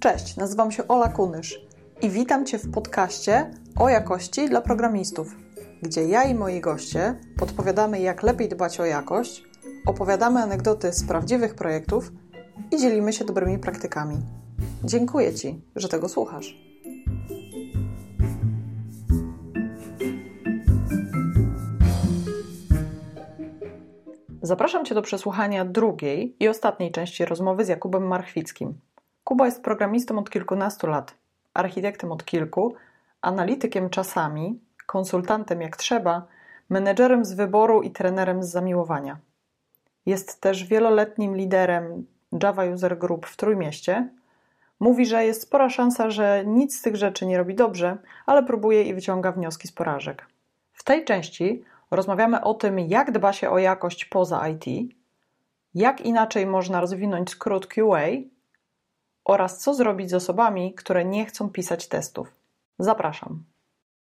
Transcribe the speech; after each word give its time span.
Cześć, 0.00 0.36
nazywam 0.36 0.72
się 0.72 0.88
Ola 0.88 1.08
Kunysz 1.08 1.60
i 2.02 2.10
witam 2.10 2.46
Cię 2.46 2.58
w 2.58 2.70
podcaście 2.70 3.50
o 3.78 3.88
jakości 3.88 4.48
dla 4.48 4.60
programistów, 4.60 5.36
gdzie 5.82 6.04
ja 6.04 6.24
i 6.24 6.34
moi 6.34 6.60
goście 6.60 7.20
podpowiadamy, 7.38 8.00
jak 8.00 8.22
lepiej 8.22 8.48
dbać 8.48 8.80
o 8.80 8.84
jakość, 8.84 9.44
opowiadamy 9.86 10.40
anegdoty 10.40 10.92
z 10.92 11.04
prawdziwych 11.04 11.54
projektów 11.54 12.12
i 12.70 12.78
dzielimy 12.78 13.12
się 13.12 13.24
dobrymi 13.24 13.58
praktykami. 13.58 14.16
Dziękuję 14.84 15.34
Ci, 15.34 15.60
że 15.76 15.88
tego 15.88 16.08
słuchasz. 16.08 16.58
Zapraszam 24.42 24.84
Cię 24.84 24.94
do 24.94 25.02
przesłuchania 25.02 25.64
drugiej 25.64 26.36
i 26.40 26.48
ostatniej 26.48 26.92
części 26.92 27.24
rozmowy 27.24 27.64
z 27.64 27.68
Jakubem 27.68 28.06
Marchwickim. 28.06 28.74
Kuba 29.30 29.46
jest 29.46 29.62
programistą 29.62 30.18
od 30.18 30.30
kilkunastu 30.30 30.86
lat, 30.86 31.14
architektem 31.54 32.12
od 32.12 32.24
kilku, 32.24 32.74
analitykiem 33.22 33.90
czasami, 33.90 34.60
konsultantem 34.86 35.60
jak 35.60 35.76
trzeba, 35.76 36.26
menedżerem 36.68 37.24
z 37.24 37.32
wyboru 37.32 37.82
i 37.82 37.90
trenerem 37.90 38.42
z 38.42 38.48
zamiłowania. 38.48 39.18
Jest 40.06 40.40
też 40.40 40.64
wieloletnim 40.64 41.36
liderem 41.36 42.06
Java 42.42 42.64
User 42.64 42.98
Group 42.98 43.26
w 43.26 43.36
Trójmieście. 43.36 44.08
Mówi, 44.80 45.06
że 45.06 45.24
jest 45.24 45.42
spora 45.42 45.70
szansa, 45.70 46.10
że 46.10 46.44
nic 46.46 46.78
z 46.78 46.82
tych 46.82 46.96
rzeczy 46.96 47.26
nie 47.26 47.38
robi 47.38 47.54
dobrze, 47.54 47.98
ale 48.26 48.42
próbuje 48.42 48.82
i 48.82 48.94
wyciąga 48.94 49.32
wnioski 49.32 49.68
z 49.68 49.72
porażek. 49.72 50.26
W 50.72 50.84
tej 50.84 51.04
części 51.04 51.64
rozmawiamy 51.90 52.40
o 52.40 52.54
tym, 52.54 52.78
jak 52.78 53.12
dba 53.12 53.32
się 53.32 53.50
o 53.50 53.58
jakość 53.58 54.04
poza 54.04 54.48
IT, 54.48 54.92
jak 55.74 56.00
inaczej 56.00 56.46
można 56.46 56.80
rozwinąć 56.80 57.30
skrót 57.30 57.66
QA 57.66 58.00
oraz 59.30 59.58
co 59.58 59.74
zrobić 59.74 60.10
z 60.10 60.14
osobami, 60.14 60.74
które 60.74 61.04
nie 61.04 61.26
chcą 61.26 61.50
pisać 61.50 61.88
testów. 61.88 62.34
Zapraszam. 62.78 63.42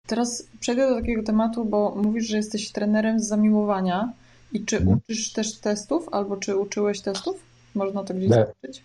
Teraz 0.07 0.47
przejdę 0.59 0.89
do 0.89 0.95
takiego 0.95 1.23
tematu, 1.23 1.65
bo 1.65 1.95
mówisz, 1.95 2.25
że 2.25 2.37
jesteś 2.37 2.71
trenerem 2.71 3.19
z 3.19 3.27
zamiłowania. 3.27 4.13
I 4.51 4.65
czy 4.65 4.77
mhm. 4.77 4.97
uczysz 4.97 5.33
też 5.33 5.59
testów, 5.59 6.09
albo 6.11 6.37
czy 6.37 6.57
uczyłeś 6.57 7.01
testów? 7.01 7.35
Można 7.75 8.03
to 8.03 8.13
gdzieś 8.13 8.29
zobaczyć? 8.29 8.83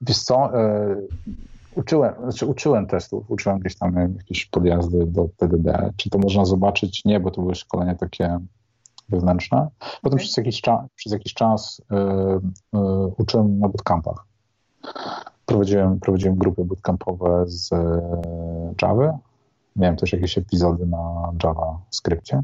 Wiesz 0.00 0.18
co, 0.18 0.60
e, 0.60 0.96
uczyłem, 1.74 2.14
znaczy 2.22 2.46
uczyłem 2.46 2.86
testów, 2.86 3.30
uczyłem 3.30 3.58
gdzieś 3.58 3.76
tam 3.76 4.14
jakieś 4.16 4.46
podjazdy 4.46 5.06
do 5.06 5.28
TDD. 5.36 5.92
Czy 5.96 6.10
to 6.10 6.18
można 6.18 6.44
zobaczyć? 6.44 7.04
Nie, 7.04 7.20
bo 7.20 7.30
to 7.30 7.40
były 7.40 7.54
szkolenia 7.54 7.94
takie 7.94 8.38
wewnętrzne. 9.08 9.68
Potem 9.78 10.16
okay. 10.16 10.18
przez, 10.18 10.36
jakiś 10.36 10.60
czas, 10.60 10.80
przez 10.94 11.12
jakiś 11.12 11.34
czas 11.34 11.82
yy, 11.90 12.80
yy, 12.80 13.06
uczyłem 13.18 13.58
na 13.58 13.68
bootcampach. 13.68 14.27
Prowadziłem, 15.46 16.00
prowadziłem 16.00 16.36
grupy 16.36 16.64
bootcampowe 16.64 17.44
z 17.46 17.70
Java. 18.82 19.18
Miałem 19.76 19.96
też 19.96 20.12
jakieś 20.12 20.38
epizody 20.38 20.86
na 20.86 21.32
Java 21.44 21.78
skrypcie. 21.90 22.42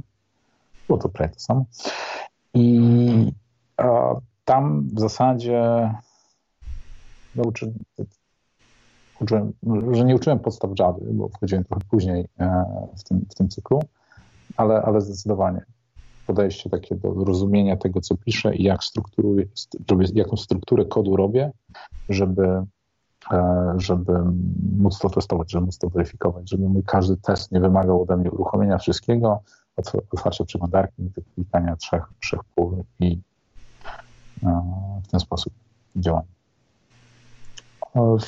Było 0.87 0.99
to 0.99 1.09
prawie 1.09 1.33
to 1.35 1.41
samo. 1.41 1.65
I 2.55 3.33
a, 3.77 4.15
tam 4.45 4.89
w 4.95 5.01
zasadzie 5.01 5.91
nauczy, 7.35 7.73
uczyłem, 9.21 9.53
że 9.93 10.05
nie 10.05 10.15
uczyłem 10.15 10.39
podstaw 10.39 10.71
Java, 10.79 10.99
bo 11.13 11.29
wchodziłem 11.29 11.65
trochę 11.65 11.85
później 11.91 12.29
e, 12.41 12.65
w 12.97 13.05
tym, 13.05 13.27
w 13.31 13.35
tym 13.35 13.49
cyklu, 13.49 13.83
ale, 14.57 14.83
ale 14.83 15.01
zdecydowanie 15.01 15.65
podejście 16.27 16.71
takie 16.71 16.95
do 16.95 17.15
rozumienia 17.15 17.77
tego, 17.77 18.01
co 18.01 18.17
piszę 18.17 18.57
i 18.57 18.63
jak 18.63 18.85
strukturuję, 18.85 19.47
jaką 20.15 20.37
strukturę 20.37 20.85
kodu 20.85 21.17
robię, 21.17 21.53
żeby, 22.09 22.63
e, 23.33 23.75
żeby 23.77 24.13
móc 24.79 24.99
to 24.99 25.11
testować, 25.11 25.51
żeby 25.51 25.67
móc 25.67 25.79
to 25.79 25.91
weryfikować, 25.91 26.51
żeby 26.51 26.69
mój 26.69 26.83
każdy 26.83 27.17
test 27.17 27.53
nie 27.53 27.61
wymagał 27.61 28.03
ode 28.03 28.17
mnie 28.17 28.31
uruchomienia 28.31 28.79
wszystkiego, 28.79 29.43
otwarcia 30.13 30.45
przeglądarki, 30.45 31.11
klikania 31.35 31.77
trzech, 31.77 32.05
trzech 32.23 32.41
pól 32.55 32.83
i 33.01 33.21
e, 34.43 34.63
w 35.05 35.09
ten 35.09 35.21
sposób 35.21 35.53
działania. 35.97 36.35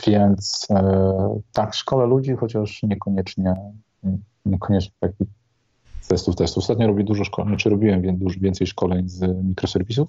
Więc 0.06 0.67
e, 0.71 1.41
tak, 1.53 1.75
szkole 1.75 2.06
ludzi, 2.06 2.37
chociaż 2.37 2.83
niekoniecznie, 2.83 3.55
niekoniecznie 4.45 4.93
taki 5.01 5.25
testów, 6.06 6.37
testów. 6.37 6.62
Ostatnio 6.62 6.87
robię 6.87 7.05
dużo 7.05 7.25
szkoleń, 7.25 7.49
znaczy 7.49 7.71
robiłem 7.71 8.03
więcej 8.41 8.67
szkoleń 8.67 9.09
z 9.09 9.44
mikroserwisów. 9.44 10.09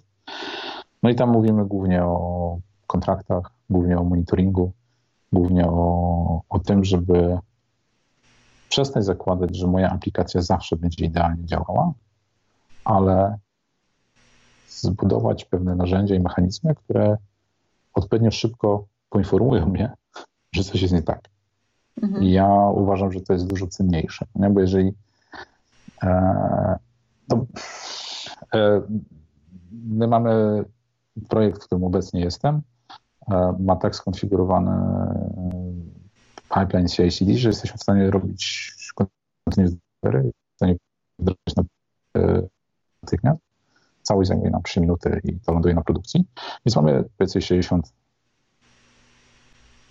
No 1.04 1.10
i 1.10 1.16
tam 1.16 1.30
mówimy 1.30 1.66
głównie 1.66 2.04
o 2.04 2.60
kontraktach, 2.88 3.52
głównie 3.70 3.98
o 3.98 4.04
monitoringu, 4.04 4.72
głównie 5.34 5.68
o, 5.68 6.42
o 6.50 6.60
tym, 6.60 6.84
żeby 6.84 7.38
przestać 8.70 9.06
zakładać, 9.06 9.58
że 9.58 9.68
moja 9.68 9.90
aplikacja 9.90 10.42
zawsze 10.42 10.76
będzie 10.76 11.06
idealnie 11.06 11.46
działała, 11.46 11.94
ale 12.84 13.38
zbudować 14.70 15.46
pewne 15.46 15.76
narzędzia 15.76 16.16
i 16.16 16.20
mechanizmy, 16.20 16.76
które 16.76 17.18
odpowiednio 17.94 18.32
szybko 18.32 18.86
poinformują 19.10 19.66
mnie, 19.66 19.92
że 20.52 20.64
coś 20.64 20.82
jest 20.82 20.94
nie 20.94 21.04
tak. 21.04 21.30
Mhm. 22.02 22.24
I 22.24 22.32
ja 22.32 22.50
uważam, 22.74 23.12
że 23.12 23.22
to 23.22 23.34
jest 23.34 23.48
dużo 23.48 23.68
cenniejsze, 23.68 24.26
nie? 24.36 24.50
bo 24.50 24.60
jeżeli 24.60 24.94
e, 26.04 26.78
e, 28.54 28.82
my 29.72 30.08
mamy 30.08 30.64
projekt, 31.30 31.64
w 31.64 31.66
którym 31.66 31.84
obecnie 31.84 32.22
jestem, 32.22 32.62
e, 33.32 33.56
ma 33.60 33.76
tak 33.76 33.96
skonfigurowany 33.96 34.72
pipeline 36.56 36.88
CI/CD, 36.88 37.34
że 37.38 37.50
jesteśmy 37.50 37.78
w 37.78 37.82
stanie 37.82 38.12
robić 38.12 38.74
continuous 38.96 39.76
delivery, 40.04 40.32
w 40.54 40.56
stanie 40.56 40.76
wdrażać 41.20 41.56
na, 41.56 41.64
natychmiast. 43.04 43.42
Całość 44.02 44.28
zajmuje 44.28 44.52
nam 44.52 44.64
3 44.64 44.82
minuty 44.82 45.22
i 45.24 45.40
to 45.40 45.54
ląduje 45.54 45.76
na 45.76 45.82
produkcji. 45.82 46.26
Więc 46.66 46.76
mamy 46.76 47.04
powiedzmy 47.18 47.42
60 47.42 47.94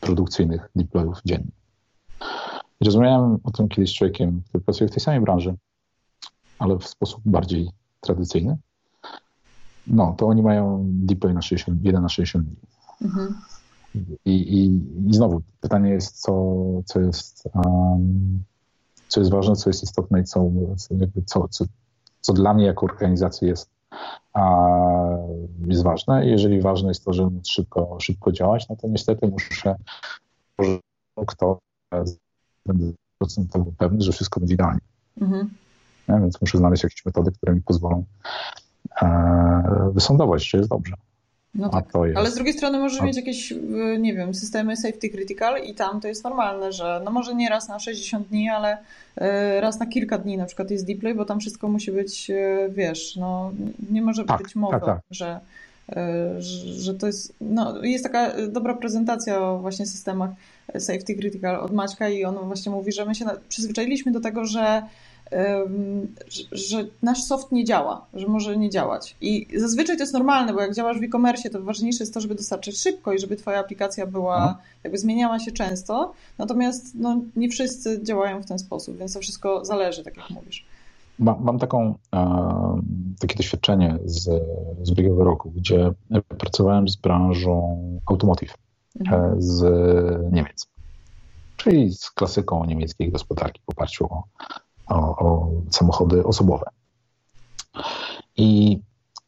produkcyjnych 0.00 0.70
deployów 0.76 1.20
dziennie. 1.24 1.50
Rozmawiałem 2.80 3.38
o 3.44 3.50
tym 3.50 3.68
kiedyś 3.68 3.90
z 3.90 3.94
człowiekiem, 3.94 4.42
który 4.48 4.64
pracuje 4.64 4.88
w 4.88 4.92
tej 4.92 5.00
samej 5.00 5.20
branży, 5.20 5.54
ale 6.58 6.78
w 6.78 6.86
sposób 6.86 7.20
bardziej 7.24 7.70
tradycyjny. 8.00 8.56
No, 9.86 10.14
to 10.18 10.26
oni 10.26 10.42
mają 10.42 10.84
deploy 10.88 11.34
na 11.34 11.42
60, 11.42 11.84
1 11.84 12.02
na 12.02 12.08
60 12.08 12.46
dni. 12.46 12.56
Mhm. 13.02 13.34
I, 14.24 14.30
i, 14.30 14.64
I 15.10 15.14
znowu 15.14 15.42
pytanie 15.60 15.90
jest, 15.90 16.20
co, 16.20 16.32
co 16.84 17.00
jest 17.00 17.48
um, 17.54 18.42
co 19.08 19.20
jest 19.20 19.32
ważne, 19.32 19.56
co 19.56 19.70
jest 19.70 19.82
istotne 19.82 20.20
i 20.20 20.24
co, 20.24 20.50
co, 21.26 21.48
co, 21.48 21.64
co 22.20 22.32
dla 22.32 22.54
mnie 22.54 22.64
jako 22.64 22.86
organizacji 22.86 23.48
jest, 23.48 23.70
a, 24.32 24.68
jest 25.66 25.82
ważne. 25.82 26.26
jeżeli 26.26 26.60
ważne 26.60 26.88
jest 26.88 27.04
to, 27.04 27.12
żeby 27.12 27.30
móc 27.30 27.48
szybko, 27.48 27.96
szybko 28.00 28.32
działać, 28.32 28.68
no 28.68 28.76
to 28.76 28.88
niestety 28.88 29.28
muszę, 29.28 29.76
kto 31.26 31.58
będę 32.66 32.92
procentowo 33.18 33.72
pewny, 33.78 34.02
że 34.02 34.12
wszystko 34.12 34.40
będzie 34.40 34.54
idealnie. 34.54 34.80
Mhm. 35.20 35.50
Ja, 36.08 36.18
więc 36.20 36.40
muszę 36.40 36.58
znaleźć 36.58 36.82
jakieś 36.82 37.06
metody, 37.06 37.32
które 37.32 37.54
mi 37.54 37.60
pozwolą 37.60 38.04
e, 39.02 39.90
wysądować, 39.94 40.48
czy 40.48 40.56
jest 40.56 40.68
dobrze. 40.68 40.96
No 41.58 41.68
tak. 41.68 41.84
Ale 42.14 42.30
z 42.30 42.34
drugiej 42.34 42.54
strony 42.54 42.78
możesz 42.78 43.00
mieć 43.00 43.16
jakieś, 43.16 43.52
y, 43.52 43.96
nie 44.00 44.14
wiem, 44.14 44.34
systemy 44.34 44.76
safety 44.76 45.10
critical 45.10 45.62
i 45.64 45.74
tam 45.74 46.00
to 46.00 46.08
jest 46.08 46.24
normalne, 46.24 46.72
że 46.72 47.00
no 47.04 47.10
może 47.10 47.34
nie 47.34 47.48
raz 47.48 47.68
na 47.68 47.78
60 47.78 48.28
dni, 48.28 48.48
ale 48.48 48.78
y, 48.78 49.60
raz 49.60 49.78
na 49.78 49.86
kilka 49.86 50.18
dni 50.18 50.36
na 50.36 50.46
przykład 50.46 50.70
jest 50.70 50.86
deploy, 50.86 51.14
bo 51.14 51.24
tam 51.24 51.40
wszystko 51.40 51.68
musi 51.68 51.92
być, 51.92 52.30
y, 52.30 52.70
wiesz, 52.70 53.16
no 53.16 53.52
nie 53.90 54.02
może 54.02 54.24
tak, 54.24 54.42
być 54.42 54.56
mowy, 54.56 54.72
tak, 54.72 54.84
tak. 54.84 55.00
Że, 55.10 55.40
że 56.76 56.94
to 56.94 57.06
jest, 57.06 57.34
no 57.40 57.84
jest 57.84 58.04
taka 58.04 58.32
dobra 58.48 58.74
prezentacja 58.74 59.42
o 59.42 59.58
właśnie 59.58 59.86
systemach 59.86 60.30
safety 60.78 61.14
critical 61.14 61.56
od 61.56 61.72
Maćka 61.72 62.08
i 62.08 62.24
on 62.24 62.34
właśnie 62.34 62.72
mówi, 62.72 62.92
że 62.92 63.04
my 63.04 63.14
się 63.14 63.24
przyzwyczailiśmy 63.48 64.12
do 64.12 64.20
tego, 64.20 64.44
że 64.44 64.82
że 66.52 66.84
nasz 67.02 67.22
soft 67.22 67.52
nie 67.52 67.64
działa, 67.64 68.06
że 68.14 68.26
może 68.26 68.56
nie 68.56 68.70
działać. 68.70 69.16
I 69.20 69.46
zazwyczaj 69.56 69.96
to 69.96 70.02
jest 70.02 70.12
normalne, 70.12 70.52
bo 70.52 70.60
jak 70.60 70.74
działasz 70.74 71.00
w 71.00 71.02
e-commerce, 71.02 71.50
to 71.50 71.62
ważniejsze 71.62 72.04
jest 72.04 72.14
to, 72.14 72.20
żeby 72.20 72.34
dostarczyć 72.34 72.80
szybko 72.80 73.12
i 73.12 73.18
żeby 73.18 73.36
twoja 73.36 73.58
aplikacja 73.58 74.06
była, 74.06 74.36
mhm. 74.36 74.54
jakby 74.84 74.98
zmieniała 74.98 75.38
się 75.38 75.52
często. 75.52 76.12
Natomiast 76.38 76.94
no, 76.94 77.20
nie 77.36 77.48
wszyscy 77.48 78.02
działają 78.02 78.42
w 78.42 78.46
ten 78.46 78.58
sposób, 78.58 78.98
więc 78.98 79.12
to 79.14 79.20
wszystko 79.20 79.64
zależy, 79.64 80.04
tak 80.04 80.16
jak 80.16 80.30
mówisz. 80.30 80.66
Mam, 81.18 81.44
mam 81.44 81.58
taką, 81.58 81.94
e, 82.14 82.80
takie 83.18 83.36
doświadczenie 83.36 83.98
z, 84.04 84.42
z 84.82 84.90
ubiegłego 84.90 85.24
roku, 85.24 85.50
gdzie 85.50 85.90
pracowałem 86.38 86.88
z 86.88 86.96
branżą 86.96 87.78
automotive 88.06 88.54
mhm. 89.00 89.22
E, 89.22 89.34
z 89.38 89.62
Niemiec, 90.32 90.66
czyli 91.56 91.94
z 91.94 92.10
klasyką 92.10 92.64
niemieckiej 92.64 93.12
gospodarki 93.12 93.60
w 93.66 93.68
oparciu 93.68 94.04
o 94.04 94.22
o, 94.86 94.96
o 95.16 95.50
samochody 95.70 96.24
osobowe. 96.24 96.64
I 98.36 98.78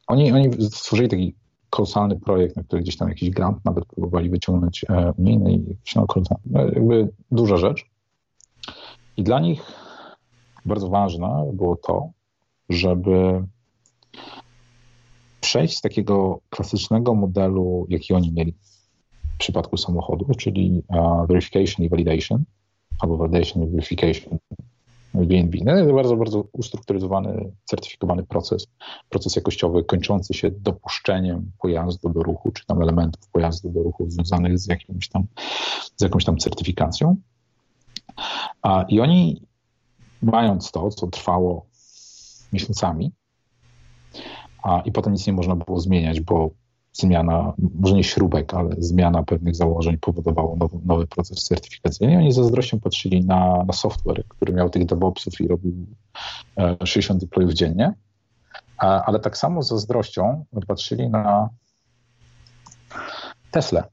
oni, 0.07 0.33
oni 0.33 0.71
stworzyli 0.71 1.09
taki 1.09 1.35
kolosalny 1.71 2.21
projekt, 2.21 2.57
na 2.57 2.63
który 2.63 2.83
gdzieś 2.83 2.97
tam 2.97 3.09
jakiś 3.09 3.31
grant 3.31 3.65
nawet 3.65 3.87
próbowali 3.87 4.31
wyciągnąć 4.31 4.85
unijny 5.17 5.53
i 5.53 5.77
no, 5.97 6.07
no, 6.47 6.61
jakby 6.61 7.09
duża 7.31 7.57
rzecz. 7.57 7.87
I 9.17 9.23
dla 9.23 9.41
nich 9.41 9.63
bardzo 10.65 10.89
ważne 10.89 11.51
było 11.53 11.77
to, 11.77 12.11
żeby 12.69 13.45
przejść 15.41 15.79
z 15.79 15.81
takiego 15.81 16.41
klasycznego 16.51 17.15
modelu, 17.15 17.87
jaki 17.89 18.15
oni 18.15 18.33
mieli 18.33 18.55
w 19.35 19.39
przypadku 19.39 19.77
samochodu, 19.77 20.27
czyli 20.39 20.83
verification 21.29 21.87
i 21.87 21.89
validation, 21.89 22.45
albo 23.01 23.17
validation 23.17 23.63
i 23.63 23.67
verification, 23.67 24.39
BNB. 25.27 25.57
No, 25.65 25.95
bardzo, 25.95 26.17
bardzo 26.17 26.45
ustrukturyzowany, 26.53 27.53
certyfikowany 27.65 28.23
proces, 28.23 28.67
proces 29.09 29.37
jakościowy 29.37 29.85
kończący 29.85 30.35
się 30.35 30.51
dopuszczeniem 30.51 31.51
pojazdu 31.59 32.09
do 32.09 32.23
ruchu, 32.23 32.53
czy 32.53 32.67
tam 32.67 32.83
elementów 32.83 33.29
pojazdu 33.33 33.71
do 33.71 33.83
ruchu 33.83 34.11
związanych 34.11 34.59
z, 34.59 34.67
jakimś 34.67 35.09
tam, 35.09 35.27
z 35.97 36.03
jakąś 36.03 36.25
tam 36.25 36.39
certyfikacją. 36.39 37.17
A, 38.63 38.85
I 38.89 39.01
oni, 39.01 39.43
mając 40.23 40.71
to, 40.71 40.91
co 40.91 41.07
trwało 41.07 41.67
miesiącami, 42.53 43.13
a, 44.63 44.81
i 44.81 44.93
potem 44.93 45.13
nic 45.13 45.27
nie 45.27 45.33
można 45.33 45.57
było 45.57 45.81
zmieniać, 45.81 46.21
bo 46.21 46.51
zmiana, 47.01 47.53
może 47.75 47.95
nie 47.95 48.05
śrubek, 48.05 48.55
ale 48.55 48.71
zmiana 48.79 49.23
pewnych 49.23 49.57
założeń 49.57 49.99
powodowało 49.99 50.57
nowy, 50.57 50.79
nowy 50.85 51.07
proces 51.07 51.45
certyfikacyjny. 51.45 52.13
I 52.13 52.17
oni 52.17 52.33
ze 52.33 52.43
zazdrością 52.43 52.81
patrzyli 52.81 53.25
na, 53.25 53.65
na 53.65 53.73
software, 53.73 54.25
który 54.29 54.53
miał 54.53 54.71
tych 54.71 54.87
DevOpsów 54.87 55.41
i 55.41 55.49
robił 55.49 55.87
60 56.85 57.23
e, 57.23 57.27
deployów 57.27 57.53
dziennie, 57.53 57.95
ale 58.79 59.19
tak 59.19 59.39
samo 59.39 59.63
ze 59.63 59.69
zazdrością 59.69 60.45
patrzyli 60.67 61.11
na 61.11 61.49
Tesla. 63.51 63.85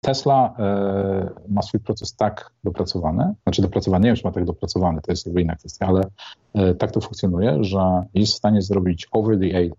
Tesla 0.00 0.54
e, 0.58 1.30
ma 1.48 1.62
swój 1.62 1.80
proces 1.80 2.16
tak 2.16 2.50
dopracowany, 2.64 3.34
znaczy 3.42 3.62
dopracowany, 3.62 4.04
nie 4.04 4.08
wiem, 4.08 4.16
czy 4.16 4.24
ma 4.24 4.32
tak 4.32 4.44
dopracowany, 4.44 5.00
to 5.00 5.12
jest 5.12 5.26
jakby 5.26 5.42
inna 5.42 5.56
kwestia, 5.56 5.86
ale 5.86 6.04
e, 6.54 6.74
tak 6.74 6.90
to 6.90 7.00
funkcjonuje, 7.00 7.64
że 7.64 8.02
jest 8.14 8.32
w 8.32 8.36
stanie 8.36 8.62
zrobić 8.62 9.08
over 9.12 9.38
the 9.38 9.56
air, 9.56 9.70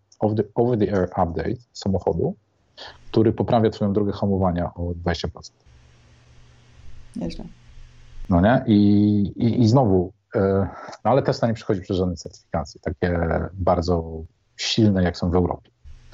over 0.55 0.79
the 0.79 0.93
air 0.93 1.09
update 1.17 1.55
samochodu, 1.73 2.35
który 3.11 3.33
poprawia 3.33 3.69
twoją 3.69 3.93
drogę 3.93 4.11
hamowania 4.11 4.73
o 4.75 4.81
20%. 5.05 5.27
Nieźle. 7.15 7.45
No 8.29 8.41
nie? 8.41 8.63
I, 8.67 8.77
i, 9.35 9.61
i 9.61 9.67
znowu, 9.67 10.11
yy, 10.35 10.41
no 11.05 11.11
ale 11.11 11.21
Tesla 11.21 11.47
nie 11.47 11.53
przychodzi 11.53 11.81
przez 11.81 11.97
żadne 11.97 12.15
certyfikacje, 12.15 12.81
takie 12.81 13.19
bardzo 13.53 14.23
silne, 14.57 15.03
jak 15.03 15.17
są 15.17 15.31
w 15.31 15.35
Europie. 15.35 15.71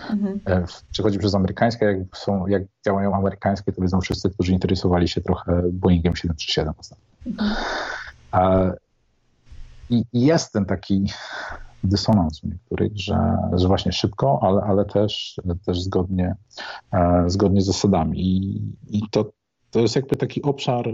Mhm. 0.09 0.39
E, 0.45 0.65
przychodzi 0.91 1.19
przez 1.19 1.35
amerykańskie, 1.35 1.85
jak, 1.85 2.17
są, 2.17 2.47
jak 2.47 2.63
działają 2.85 3.15
amerykańskie, 3.15 3.73
to 3.73 3.81
wiedzą 3.81 4.01
wszyscy, 4.01 4.29
którzy 4.29 4.53
interesowali 4.53 5.07
się 5.07 5.21
trochę 5.21 5.61
Boeingiem 5.71 6.15
737 6.15 6.73
ostatnio. 6.77 7.05
Mhm. 7.25 7.55
E, 8.33 8.73
I 9.89 10.03
jest 10.13 10.53
ten 10.53 10.65
taki 10.65 11.05
dysonans 11.87 12.43
u 12.43 12.47
niektórych, 12.47 12.91
że, 12.95 13.37
że 13.53 13.67
właśnie 13.67 13.91
szybko, 13.91 14.39
ale, 14.41 14.61
ale 14.61 14.85
też, 14.85 15.35
też 15.65 15.81
zgodnie, 15.81 16.35
e, 16.91 17.23
zgodnie 17.27 17.61
z 17.61 17.65
zasadami. 17.65 18.19
I, 18.19 18.61
i 18.89 19.01
to, 19.11 19.31
to 19.71 19.79
jest 19.79 19.95
jakby 19.95 20.15
taki 20.15 20.41
obszar 20.41 20.87
e, 20.87 20.93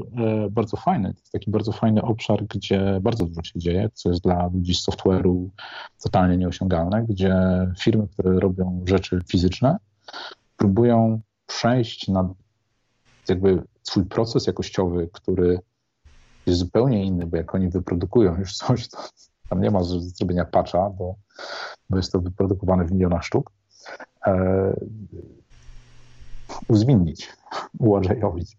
bardzo 0.49 0.77
fajny. 0.77 1.13
To 1.13 1.19
jest 1.19 1.31
taki 1.31 1.51
bardzo 1.51 1.71
fajny 1.71 2.01
obszar, 2.01 2.45
gdzie 2.45 2.99
bardzo 3.01 3.25
dużo 3.25 3.43
się 3.43 3.59
dzieje, 3.59 3.89
co 3.93 4.09
jest 4.09 4.23
dla 4.23 4.47
ludzi 4.53 4.75
z 4.75 4.85
software'u 4.85 5.47
totalnie 6.03 6.37
nieosiągalne, 6.37 7.05
gdzie 7.09 7.35
firmy, 7.79 8.07
które 8.07 8.39
robią 8.39 8.83
rzeczy 8.87 9.21
fizyczne, 9.27 9.77
próbują 10.57 11.21
przejść 11.45 12.07
na 12.07 12.33
jakby 13.29 13.63
swój 13.83 14.05
proces 14.05 14.47
jakościowy, 14.47 15.09
który 15.13 15.59
jest 16.45 16.59
zupełnie 16.59 17.05
inny, 17.05 17.25
bo 17.25 17.37
jak 17.37 17.55
oni 17.55 17.69
wyprodukują 17.69 18.37
już 18.37 18.53
coś, 18.53 18.87
to 18.87 18.97
tam 19.53 19.61
nie 19.61 19.71
ma 19.71 19.83
zrobienia 19.83 20.45
patcha, 20.45 20.89
bo, 20.89 21.15
bo 21.89 21.97
jest 21.97 22.11
to 22.11 22.19
wyprodukowane 22.19 22.85
w 22.85 22.91
milionach 22.91 23.23
sztuk. 23.23 23.51
E, 24.27 24.33
ułażajowić 27.79 28.57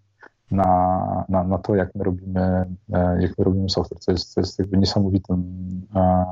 na, 0.51 1.25
na, 1.29 1.45
na 1.45 1.59
to, 1.59 1.75
jak 1.75 1.95
my 1.95 2.05
robimy, 2.05 2.41
e, 2.93 3.23
jak 3.23 3.39
my 3.39 3.45
robimy 3.45 3.71
software, 3.71 4.01
co 4.01 4.13
jest, 4.13 4.33
co 4.33 4.41
jest 4.41 4.59
jakby 4.59 4.79
niesamowitym, 4.79 5.43
e, 5.95 6.25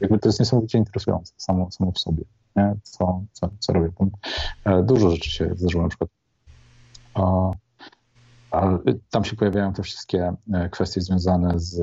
jakby 0.00 0.18
to 0.18 0.28
jest 0.28 0.40
niesamowicie 0.40 0.78
interesujące 0.78 1.32
samo, 1.36 1.70
samo 1.70 1.92
w 1.92 1.98
sobie, 1.98 2.24
nie? 2.56 2.74
Co, 2.82 3.22
co, 3.32 3.48
co 3.58 3.72
robię. 3.72 3.92
Tam, 3.98 4.10
e, 4.64 4.82
dużo 4.82 5.10
rzeczy 5.10 5.30
się 5.30 5.50
zdarzyło, 5.54 5.82
na 5.82 5.88
przykład 5.88 6.10
tam 9.10 9.24
się 9.24 9.36
pojawiają 9.36 9.72
te 9.72 9.82
wszystkie 9.82 10.32
kwestie 10.70 11.00
związane 11.00 11.60
z 11.60 11.80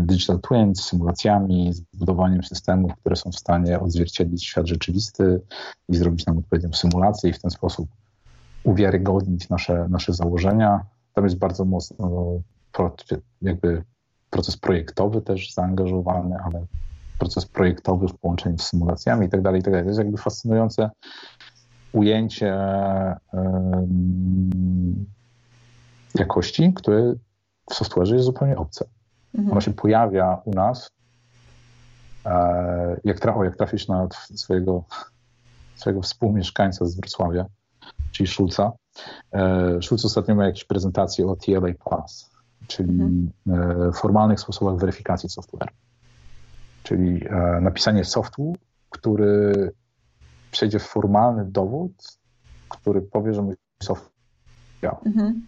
digital 0.00 0.40
twins, 0.40 0.84
symulacjami, 0.84 1.72
z 1.72 1.80
budowaniem 1.80 2.44
systemów, 2.44 2.92
które 3.00 3.16
są 3.16 3.30
w 3.30 3.38
stanie 3.38 3.80
odzwierciedlić 3.80 4.44
świat 4.44 4.66
rzeczywisty 4.66 5.40
i 5.88 5.96
zrobić 5.96 6.26
nam 6.26 6.38
odpowiednią 6.38 6.72
symulację 6.72 7.30
i 7.30 7.32
w 7.32 7.38
ten 7.38 7.50
sposób 7.50 7.88
uwiarygodnić 8.64 9.48
nasze, 9.48 9.86
nasze 9.90 10.12
założenia. 10.12 10.80
Tam 11.14 11.24
jest 11.24 11.38
bardzo 11.38 11.64
mocno 11.64 12.24
jakby 13.42 13.82
proces 14.30 14.56
projektowy 14.56 15.20
też 15.22 15.52
zaangażowany, 15.54 16.36
ale 16.44 16.66
proces 17.18 17.46
projektowy 17.46 18.08
w 18.08 18.18
połączeniu 18.18 18.58
z 18.58 18.62
symulacjami 18.62 19.26
i 19.26 19.28
tak 19.28 19.42
dalej, 19.42 19.60
i 19.60 19.64
tak 19.64 19.72
dalej. 19.72 19.84
To 19.84 19.90
jest 19.90 19.98
jakby 19.98 20.18
fascynujące 20.18 20.90
ujęcie 21.92 22.56
um, 23.32 25.06
jakości, 26.14 26.72
które 26.74 27.14
w 27.70 27.74
software'ze 27.74 28.12
jest 28.12 28.24
zupełnie 28.24 28.56
obce. 28.56 28.84
Mhm. 29.34 29.52
Ona 29.52 29.60
się 29.60 29.72
pojawia 29.72 30.40
u 30.44 30.54
nas. 30.54 30.90
E, 32.26 33.00
jak, 33.04 33.20
tra 33.20 33.44
jak 33.44 33.56
trafisz 33.56 33.88
na 33.88 34.08
swojego, 34.34 34.84
swojego 35.76 36.02
współmieszkańca 36.02 36.86
z 36.86 36.96
Wrocławia, 36.96 37.46
czyli 38.12 38.26
Szulca. 38.26 38.72
E, 39.32 39.82
Szulc 39.82 40.04
ostatnio 40.04 40.34
miał 40.34 40.46
jakieś 40.46 40.64
prezentacje 40.64 41.26
o 41.26 41.36
TLA 41.36 41.74
Plus, 41.88 42.30
czyli 42.66 43.02
mhm. 43.02 43.30
E, 43.88 43.92
formalnych 43.92 44.40
sposobach 44.40 44.76
weryfikacji 44.76 45.28
software. 45.28 45.68
Czyli 46.82 47.24
napisanie 47.60 48.04
softu, 48.04 48.56
który 48.90 49.70
przejdzie 50.50 50.78
w 50.78 50.82
formalny 50.82 51.44
dowód, 51.44 51.92
który 52.68 53.02
powie, 53.02 53.34
że 53.34 53.42
mój 53.42 53.54
software 53.82 54.12
działa. 54.82 55.00
Mhm 55.06 55.42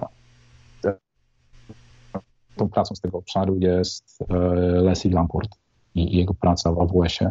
pracą 2.69 2.95
z 2.95 3.01
tego 3.01 3.19
obszaru 3.19 3.57
jest 3.57 4.19
e, 4.29 4.35
Leslie 4.83 5.15
Lamport 5.15 5.51
i 5.95 6.17
jego 6.17 6.35
praca 6.35 6.73
w 6.73 6.81
AWS-ie, 6.81 7.31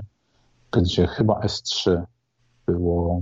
gdzie 0.71 1.07
chyba 1.07 1.39
S3 1.39 2.01
było 2.65 3.21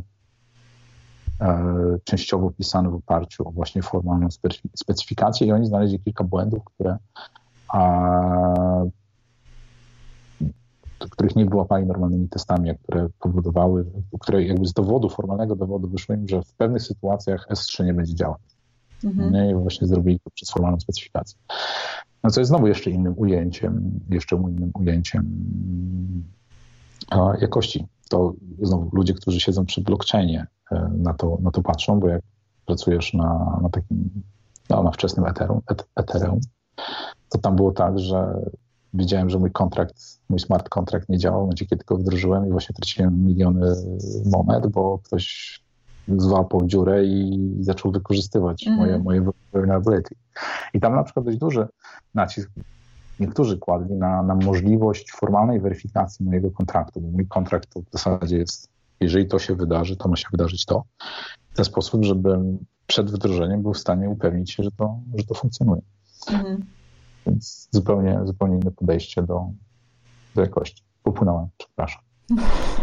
e, 1.42 1.98
częściowo 2.04 2.52
pisane 2.52 2.90
w 2.90 2.96
oparciu 2.96 3.48
o 3.48 3.52
właśnie 3.52 3.82
formalną 3.82 4.28
specyfikację 4.76 5.48
i 5.48 5.52
oni 5.52 5.66
znaleźli 5.66 6.00
kilka 6.00 6.24
błędów, 6.24 6.64
które 6.64 6.98
a, 7.68 8.84
których 11.00 11.36
nie 11.36 11.46
wyłapali 11.46 11.86
normalnymi 11.86 12.30
testami, 12.30 12.78
które 12.84 13.10
powodowały, 13.20 13.86
które 14.20 14.44
jakby 14.44 14.66
z 14.66 14.74
dowodu, 14.74 15.10
formalnego 15.10 15.56
dowodu 15.56 15.88
wyszło 15.88 16.16
im, 16.16 16.28
że 16.28 16.42
w 16.42 16.54
pewnych 16.54 16.82
sytuacjach 16.82 17.48
S3 17.50 17.86
nie 17.86 17.94
będzie 17.94 18.16
działać. 18.16 18.57
Mhm. 19.04 19.50
I 19.50 19.54
właśnie 19.54 19.88
zrobili 19.88 20.20
to 20.20 20.30
przez 20.30 20.52
formalną 20.52 20.80
specyfikację. 20.80 21.40
No 22.24 22.30
co 22.30 22.42
jest 22.42 22.50
znowu 22.50 22.68
jeszcze 22.68 22.90
innym 22.90 23.14
ujęciem, 23.18 24.00
jeszcze 24.10 24.36
innym 24.36 24.72
ujęciem 24.74 25.26
jakości. 27.42 27.86
To 28.10 28.34
znowu 28.62 28.90
ludzie, 28.94 29.14
którzy 29.14 29.40
siedzą 29.40 29.66
przy 29.66 29.82
blockchainie 29.82 30.48
e, 30.72 30.92
na 30.98 31.14
to, 31.14 31.38
na 31.42 31.52
to 31.52 31.62
patrzą, 31.62 32.00
bo 32.00 32.08
jak 32.08 32.22
pracujesz 32.66 33.14
na, 33.14 33.60
na 33.64 33.70
takim, 33.70 34.10
no, 34.70 34.84
na 34.84 34.92
wczesnym 34.92 35.26
Ethereum, 35.26 35.62
Ethereum, 35.96 36.40
to 37.30 37.38
tam 37.38 37.56
było 37.56 37.72
tak, 37.72 38.00
że 38.00 38.42
widziałem, 38.94 39.30
że 39.30 39.40
mój 39.40 39.52
kontrakt, 39.52 39.96
mój 40.30 40.40
smart 40.40 40.70
kontrakt 40.70 41.10
nie 41.10 41.18
działał 41.18 41.40
w 41.40 41.44
momencie, 41.44 41.66
kiedy 41.66 41.84
go 41.86 41.98
wdrożyłem 41.98 42.48
i 42.48 42.52
właśnie 42.52 42.76
traciłem 42.76 43.26
miliony 43.26 43.76
monet, 44.26 44.68
bo 44.68 45.00
ktoś 45.00 45.60
złapał 46.16 46.68
dziurę 46.68 47.06
i 47.06 47.40
zaczął 47.60 47.92
wykorzystywać 47.92 48.68
mm. 48.68 48.80
moje, 48.80 49.00
moje 49.00 49.32
vulnerability. 49.54 50.16
I 50.74 50.80
tam 50.80 50.96
na 50.96 51.04
przykład 51.04 51.26
dość 51.26 51.38
duży 51.38 51.68
nacisk 52.14 52.50
niektórzy 53.20 53.58
kładli 53.58 53.96
na, 53.96 54.24
na 54.24 54.36
możliwość 54.36 55.12
formalnej 55.12 55.60
weryfikacji 55.60 56.26
mojego 56.26 56.52
kontraktu, 56.52 57.02
bo 57.02 57.08
mój 57.08 57.28
kontrakt 57.28 57.74
to 57.74 57.82
w 57.82 57.92
zasadzie 57.92 58.38
jest, 58.38 58.70
jeżeli 59.00 59.28
to 59.28 59.40
się 59.40 59.56
wydarzy, 59.56 59.98
to 59.98 60.10
ma 60.10 60.16
się 60.16 60.28
wydarzyć 60.32 60.66
to, 60.66 60.84
w 61.52 61.56
ten 61.56 61.66
sposób, 61.66 62.06
żebym 62.06 62.58
przed 62.88 63.12
wdrożeniem 63.12 63.62
był 63.62 63.74
w 63.74 63.78
stanie 63.78 64.10
upewnić 64.10 64.52
się, 64.52 64.64
że 64.64 64.72
to, 64.72 65.00
że 65.16 65.26
to 65.26 65.34
funkcjonuje. 65.34 65.82
Mm. 66.30 66.66
Więc 67.26 67.68
zupełnie, 67.72 68.20
zupełnie 68.24 68.56
inne 68.56 68.72
podejście 68.72 69.24
do, 69.24 69.50
do 70.36 70.42
jakości. 70.42 70.84
Popłynąłem, 71.04 71.48
przepraszam. 71.58 72.07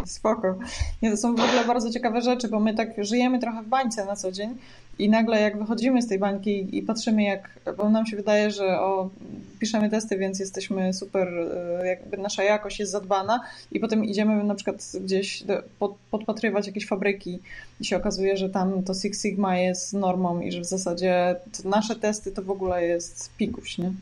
Spoko. 0.06 0.58
Nie, 1.02 1.10
to 1.10 1.16
są 1.16 1.36
w 1.36 1.40
ogóle 1.40 1.64
bardzo 1.64 1.90
ciekawe 1.90 2.22
rzeczy, 2.22 2.48
bo 2.48 2.60
my 2.60 2.74
tak 2.74 3.04
żyjemy 3.04 3.38
trochę 3.38 3.62
w 3.62 3.68
bańce 3.68 4.04
na 4.04 4.16
co 4.16 4.32
dzień 4.32 4.56
i 4.98 5.08
nagle 5.08 5.40
jak 5.40 5.58
wychodzimy 5.58 6.02
z 6.02 6.08
tej 6.08 6.18
bańki 6.18 6.78
i 6.78 6.82
patrzymy 6.82 7.22
jak, 7.22 7.60
bo 7.76 7.90
nam 7.90 8.06
się 8.06 8.16
wydaje, 8.16 8.50
że 8.50 8.80
o, 8.80 9.10
piszemy 9.58 9.90
testy, 9.90 10.18
więc 10.18 10.38
jesteśmy 10.38 10.92
super, 10.92 11.28
e, 11.28 11.86
jakby 11.86 12.16
nasza 12.16 12.42
jakość 12.42 12.78
jest 12.78 12.92
zadbana 12.92 13.40
i 13.72 13.80
potem 13.80 14.04
idziemy 14.04 14.44
na 14.44 14.54
przykład 14.54 14.92
gdzieś 15.00 15.42
do, 15.42 15.62
pod, 15.78 15.94
podpatrywać 16.10 16.66
jakieś 16.66 16.86
fabryki 16.86 17.38
i 17.80 17.84
się 17.84 17.96
okazuje, 17.96 18.36
że 18.36 18.50
tam 18.50 18.82
to 18.82 18.94
Six 18.94 19.22
Sigma 19.22 19.58
jest 19.58 19.92
normą 19.92 20.40
i 20.40 20.52
że 20.52 20.60
w 20.60 20.66
zasadzie 20.66 21.36
nasze 21.64 21.96
testy 21.96 22.32
to 22.32 22.42
w 22.42 22.50
ogóle 22.50 22.84
jest 22.84 23.30
pikuś, 23.36 23.78
nie? 23.78 23.92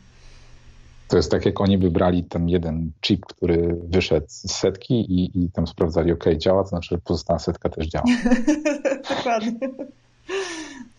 To 1.13 1.17
jest 1.17 1.31
tak, 1.31 1.45
jak 1.45 1.61
oni 1.61 1.77
wybrali 1.77 2.23
ten 2.23 2.49
jeden 2.49 2.91
chip, 3.01 3.25
który 3.25 3.77
wyszedł 3.83 4.25
z 4.29 4.51
setki 4.51 4.93
i, 4.93 5.43
i 5.43 5.51
tam 5.51 5.67
sprawdzali, 5.67 6.11
ok, 6.11 6.23
działa, 6.37 6.63
to 6.63 6.69
znaczy, 6.69 6.87
że 6.91 6.97
pozostała 6.97 7.39
setka 7.39 7.69
też 7.69 7.87
działa. 7.87 8.05
Dokładnie. 9.17 9.59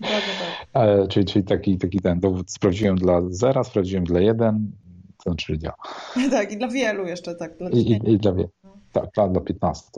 Dokładnie 0.01 0.33
tak. 0.73 0.83
E, 0.83 1.09
czyli, 1.09 1.27
czyli 1.27 1.45
taki, 1.45 1.79
taki 1.79 2.01
ten 2.01 2.21
dowód 2.21 2.51
sprawdziłem 2.51 2.97
dla 2.97 3.23
zera, 3.29 3.65
sprawdziłem 3.65 4.05
dla 4.05 4.21
jeden, 4.21 4.71
to 5.17 5.31
znaczy, 5.31 5.53
że 5.53 5.59
działa. 5.59 5.77
Tak, 6.31 6.53
i 6.53 6.57
dla 6.57 6.69
wielu 6.69 7.07
jeszcze 7.07 7.35
tak. 7.35 7.59
Dla 7.59 7.71
I, 7.71 7.79
i, 7.79 8.13
I, 8.13 8.19
dla 8.19 8.33
wielu. 8.33 8.51
Tak, 8.93 9.05
dla, 9.15 9.29
dla 9.29 9.41
15. 9.41 9.91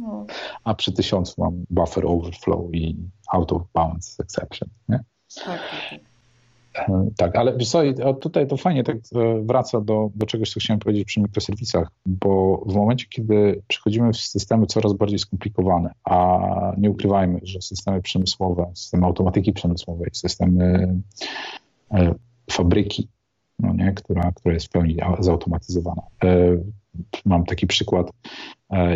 No. 0.00 0.26
A 0.64 0.74
przy 0.74 0.92
tysiącu 0.92 1.34
mam 1.38 1.64
buffer 1.70 2.06
overflow 2.06 2.74
i 2.74 2.96
out 3.32 3.52
of 3.52 3.62
bounds 3.74 4.20
exception. 4.20 4.68
Nie? 4.88 5.00
Tak, 5.34 5.60
tak, 5.90 6.00
tak. 6.86 7.16
Tak, 7.16 7.36
ale 7.36 7.58
co, 7.58 7.82
tutaj 8.14 8.46
to 8.46 8.56
fajnie 8.56 8.84
tak 8.84 8.96
e, 8.96 9.42
wraca 9.42 9.80
do, 9.80 10.10
do 10.14 10.26
czegoś, 10.26 10.50
co 10.50 10.60
chciałem 10.60 10.80
powiedzieć 10.80 11.04
przy 11.04 11.20
mikroserwisach, 11.20 11.90
bo 12.06 12.62
w 12.66 12.74
momencie, 12.74 13.06
kiedy 13.10 13.62
przechodzimy 13.68 14.12
w 14.12 14.16
systemy 14.16 14.66
coraz 14.66 14.92
bardziej 14.92 15.18
skomplikowane, 15.18 15.90
a 16.04 16.38
nie 16.78 16.90
ukrywajmy, 16.90 17.40
że 17.42 17.62
systemy 17.62 18.02
przemysłowe, 18.02 18.70
systemy 18.74 19.06
automatyki 19.06 19.52
przemysłowej, 19.52 20.10
systemy 20.12 20.94
e, 21.90 22.14
fabryki, 22.50 23.08
no 23.58 23.74
nie, 23.74 23.92
która, 23.92 24.32
która 24.32 24.54
jest 24.54 24.66
w 24.66 24.70
pełni 24.70 24.96
zautomatyzowana. 25.18 26.02
E, 26.24 26.56
mam 27.24 27.44
taki 27.44 27.66
przykład, 27.66 28.10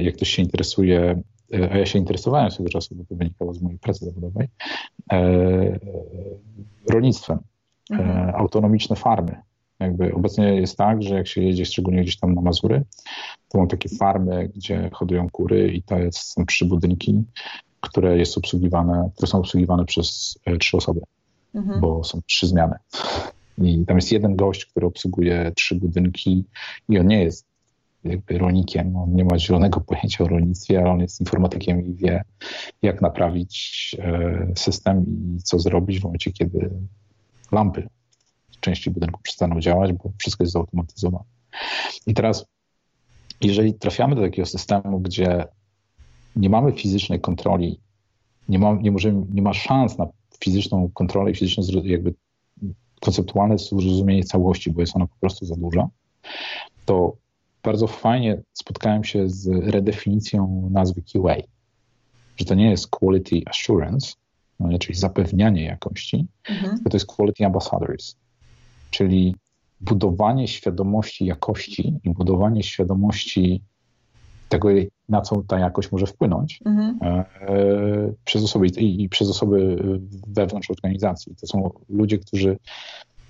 jak 0.01 0.15
ktoś 0.15 0.29
się 0.29 0.43
interesuje 0.43 1.23
a 1.71 1.79
ja 1.79 1.87
się 1.87 1.99
interesowałem 1.99 2.51
swego 2.51 2.69
czasu, 2.71 2.95
bo 2.95 3.05
to 3.05 3.15
wynikało 3.15 3.55
z 3.55 3.63
mojej 3.63 3.79
pracy 3.79 4.05
zawodowej, 4.05 4.49
rolnictwem. 6.91 7.39
E, 7.91 7.95
mhm. 7.95 8.35
autonomiczne 8.35 8.97
farmy. 8.97 9.37
Jakby 9.81 10.15
obecnie 10.15 10.55
jest 10.55 10.77
tak, 10.77 11.03
że 11.03 11.15
jak 11.15 11.29
się 11.29 11.43
jedzie 11.43 11.67
szczególnie 11.67 12.03
gdzieś 12.03 12.17
tam 12.17 12.35
na 12.35 12.41
Mazury, 12.41 12.85
to 13.49 13.59
mam 13.59 13.69
takie 13.69 13.89
farmy, 13.89 14.51
gdzie 14.57 14.91
hodują 14.93 15.31
kury 15.31 15.73
i 15.73 15.83
to 15.83 15.99
jest, 15.99 16.19
są 16.19 16.47
trzy 16.47 16.65
budynki, 16.65 17.25
które, 17.81 18.19
jest 18.19 18.39
obsługiwane, 18.39 19.11
które 19.15 19.27
są 19.29 19.39
obsługiwane 19.39 19.85
przez 19.85 20.39
e, 20.45 20.57
trzy 20.57 20.77
osoby, 20.77 21.01
mhm. 21.55 21.81
bo 21.81 22.05
są 22.05 22.21
trzy 22.27 22.47
zmiany. 22.47 22.75
I 23.59 23.87
tam 23.87 23.97
jest 23.97 24.13
jeden 24.13 24.37
gość, 24.37 24.65
który 24.65 24.87
obsługuje 24.87 25.53
trzy 25.57 25.75
budynki 25.75 26.45
i 26.89 26.99
on 26.99 27.07
nie 27.07 27.23
jest 27.23 27.47
jakby 28.05 28.39
rolnikiem, 28.39 28.97
on 28.97 29.15
nie 29.15 29.25
ma 29.25 29.39
zielonego 29.39 29.81
pojęcia 29.87 30.25
o 30.25 30.29
rolnictwie, 30.29 30.81
ale 30.81 30.91
on 30.91 31.01
jest 31.01 31.21
informatykiem 31.21 31.87
i 31.87 31.95
wie, 31.95 32.23
jak 32.83 33.03
naprawić 33.03 33.97
e, 33.99 34.53
system 34.57 35.05
i 35.07 35.43
co 35.43 35.59
zrobić 35.59 36.01
w 36.01 36.05
momencie, 36.05 36.33
kiedy 36.33 36.71
lampy 37.55 37.89
w 38.53 38.61
części 38.61 38.91
budynku 38.91 39.21
przestaną 39.23 39.61
działać, 39.61 39.93
bo 39.93 40.11
wszystko 40.19 40.45
jest 40.45 40.53
zautomatyzowane. 40.53 41.25
I 42.07 42.15
teraz, 42.15 42.47
jeżeli 43.41 43.75
trafiamy 43.75 44.15
do 44.15 44.23
takiego 44.23 44.47
systemu, 44.47 45.01
gdzie 45.01 45.47
nie 46.37 46.51
mamy 46.51 46.73
fizycznej 46.73 47.21
kontroli, 47.21 47.81
nie 48.49 48.59
ma, 48.59 48.73
nie 48.73 48.91
możemy, 48.91 49.27
nie 49.31 49.43
ma 49.43 49.53
szans 49.53 49.99
na 49.99 50.07
fizyczną 50.45 50.91
kontrolę 50.95 51.31
i 51.31 51.35
fizyczne 51.35 51.81
jakby 51.85 52.15
konceptualne 53.01 53.59
zrozumienie 53.59 54.25
całości, 54.25 54.73
bo 54.73 54.81
jest 54.81 54.97
ona 54.97 55.07
po 55.07 55.17
prostu 55.21 55.47
za 55.47 55.57
duża, 55.57 55.89
to 56.85 57.17
bardzo 57.63 57.87
fajnie 57.87 58.43
spotkałem 58.53 59.05
się 59.05 59.29
z 59.29 59.47
redefinicją 59.47 60.69
nazwy 60.73 61.03
QA, 61.03 61.37
że 62.37 62.45
to 62.45 62.55
nie 62.55 62.71
jest 62.71 62.89
Quality 62.91 63.43
Assurance, 63.47 64.13
czyli 64.81 64.99
zapewnianie 64.99 65.65
jakości, 65.65 66.27
mhm. 66.49 66.79
to 66.91 66.97
jest 66.97 67.07
quality 67.07 67.47
ambassadors, 67.47 68.17
czyli 68.91 69.37
budowanie 69.81 70.49
świadomości 70.49 71.25
jakości 71.25 71.95
i 72.05 72.11
budowanie 72.11 72.63
świadomości 72.63 73.63
tego, 74.49 74.69
na 75.09 75.21
co 75.21 75.43
ta 75.43 75.59
jakość 75.59 75.93
może 75.93 76.07
wpłynąć 76.07 76.61
mhm. 76.67 76.99
e, 77.01 77.25
przez 78.25 78.45
osoby 78.45 78.67
i, 78.67 79.03
i, 79.03 79.09
przez 79.09 79.31
osoby 79.31 79.77
wewnątrz 80.27 80.71
organizacji. 80.71 81.37
To 81.37 81.47
są 81.47 81.71
ludzie, 81.89 82.19
którzy 82.19 82.59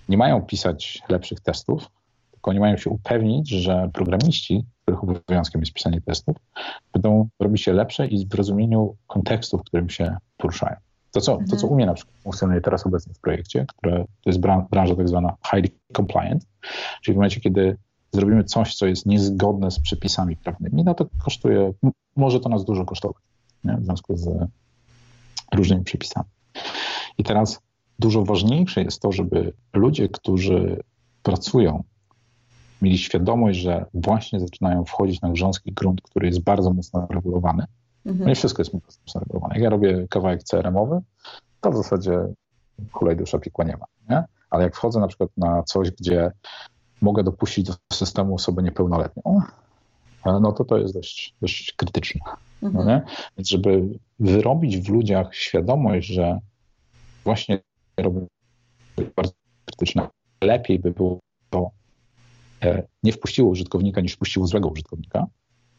nie 0.09 0.17
mają 0.17 0.43
pisać 0.43 1.03
lepszych 1.09 1.41
testów, 1.41 1.91
tylko 2.33 2.51
oni 2.51 2.61
mają 2.61 2.77
się 2.77 2.91
upewnić, 2.91 3.49
że 3.49 3.91
programiści, 3.93 4.65
których 4.83 5.03
obowiązkiem 5.05 5.61
jest 5.61 5.73
pisanie 5.73 6.01
testów, 6.01 6.37
będą 6.93 7.29
robić 7.41 7.67
je 7.67 7.73
lepsze 7.73 8.07
i 8.07 8.27
w 8.27 8.35
rozumieniu 8.35 8.97
kontekstu, 9.07 9.59
w 9.59 9.65
którym 9.65 9.91
się 9.91 10.17
poruszają. 10.37 10.77
To 11.15 11.21
co, 11.21 11.37
to, 11.37 11.45
co 11.47 11.55
mhm. 11.55 11.73
u 11.73 11.75
mnie 11.77 11.87
na 11.87 11.95
przykład 11.95 12.17
funkcjonuje 12.23 12.61
teraz 12.61 12.87
obecnie 12.87 13.15
w 13.15 13.21
projekcie, 13.21 13.67
które 13.77 14.05
to 14.05 14.31
jest 14.31 14.41
branża 14.71 14.97
tak 14.97 15.09
zwana 15.09 15.35
highly 15.51 15.69
compliant, 15.97 16.47
czyli 17.03 17.15
w 17.15 17.17
momencie, 17.17 17.41
kiedy 17.41 17.77
zrobimy 18.13 18.45
coś, 18.45 18.75
co 18.75 18.87
jest 18.87 19.07
niezgodne 19.07 19.71
z 19.71 19.81
przepisami 19.81 20.37
prawnymi, 20.37 20.85
no 20.85 20.95
to 20.95 21.07
kosztuje, 21.25 21.73
może 22.17 22.41
to 22.41 22.49
nas 22.49 22.65
dużo 22.65 22.85
kosztować 22.85 23.23
nie? 23.65 23.77
w 23.77 23.85
związku 23.85 24.17
z 24.17 24.29
różnymi 25.55 25.85
przepisami. 25.85 26.29
I 27.19 27.25
teraz 27.25 27.61
dużo 27.99 28.25
ważniejsze 28.25 28.83
jest 28.83 29.03
to, 29.03 29.13
żeby 29.13 29.53
ludzie, 29.73 30.09
którzy 30.09 30.83
pracują, 31.23 31.85
mieli 32.83 32.99
świadomość, 32.99 33.59
że 33.59 33.87
właśnie 33.95 34.41
zaczynają 34.41 34.85
wchodzić 34.85 35.21
na 35.21 35.31
grząski 35.31 35.73
grunt, 35.73 36.03
który 36.03 36.27
jest 36.27 36.41
bardzo 36.41 36.73
mocno 36.73 37.07
regulowany, 37.11 37.65
Mhm. 38.07 38.29
Nie 38.29 38.35
wszystko 38.35 38.63
jest 38.63 38.73
zarejestrowane. 39.07 39.55
Jak 39.55 39.63
ja 39.63 39.71
robię 39.71 40.07
kawałek 40.11 40.43
CRM-owy, 40.43 41.01
to 41.61 41.71
w 41.71 41.77
zasadzie 41.77 42.19
hulej 42.93 43.17
dusza 43.17 43.39
piekła 43.39 43.65
nie 43.65 43.77
ma. 43.77 43.87
Nie? 44.11 44.25
Ale 44.51 44.65
jak 44.65 44.77
wchodzę 44.77 45.01
na 45.01 45.09
przykład 45.09 45.31
na 45.37 45.63
coś, 45.63 45.91
gdzie 45.91 46.33
mogę 47.01 47.25
dopuścić 47.25 47.67
do 47.67 47.75
systemu 47.93 48.35
osobę 48.35 48.63
niepełnoletnią, 48.63 49.41
no 50.25 50.53
to 50.53 50.65
to 50.65 50.79
jest 50.79 50.95
dość, 50.95 51.35
dość 51.41 51.73
krytyczne. 51.73 52.21
No 52.63 52.69
mhm. 52.69 52.87
No 52.87 53.13
Więc 53.37 53.49
żeby 53.49 53.83
wyrobić 54.21 54.79
w 54.79 54.89
ludziach 54.89 55.35
świadomość, 55.35 56.07
że 56.07 56.39
właśnie 57.25 57.59
robię 57.97 58.27
bardzo 59.17 59.33
krytyczne, 59.65 60.09
lepiej 60.43 60.79
by 60.79 60.91
było 60.91 61.19
to 61.51 61.71
e, 62.63 62.83
nie 63.03 63.13
wpuściło 63.13 63.51
użytkownika 63.51 64.01
niż 64.01 64.13
wpuściło 64.13 64.47
złego 64.47 64.69
użytkownika, 64.69 65.27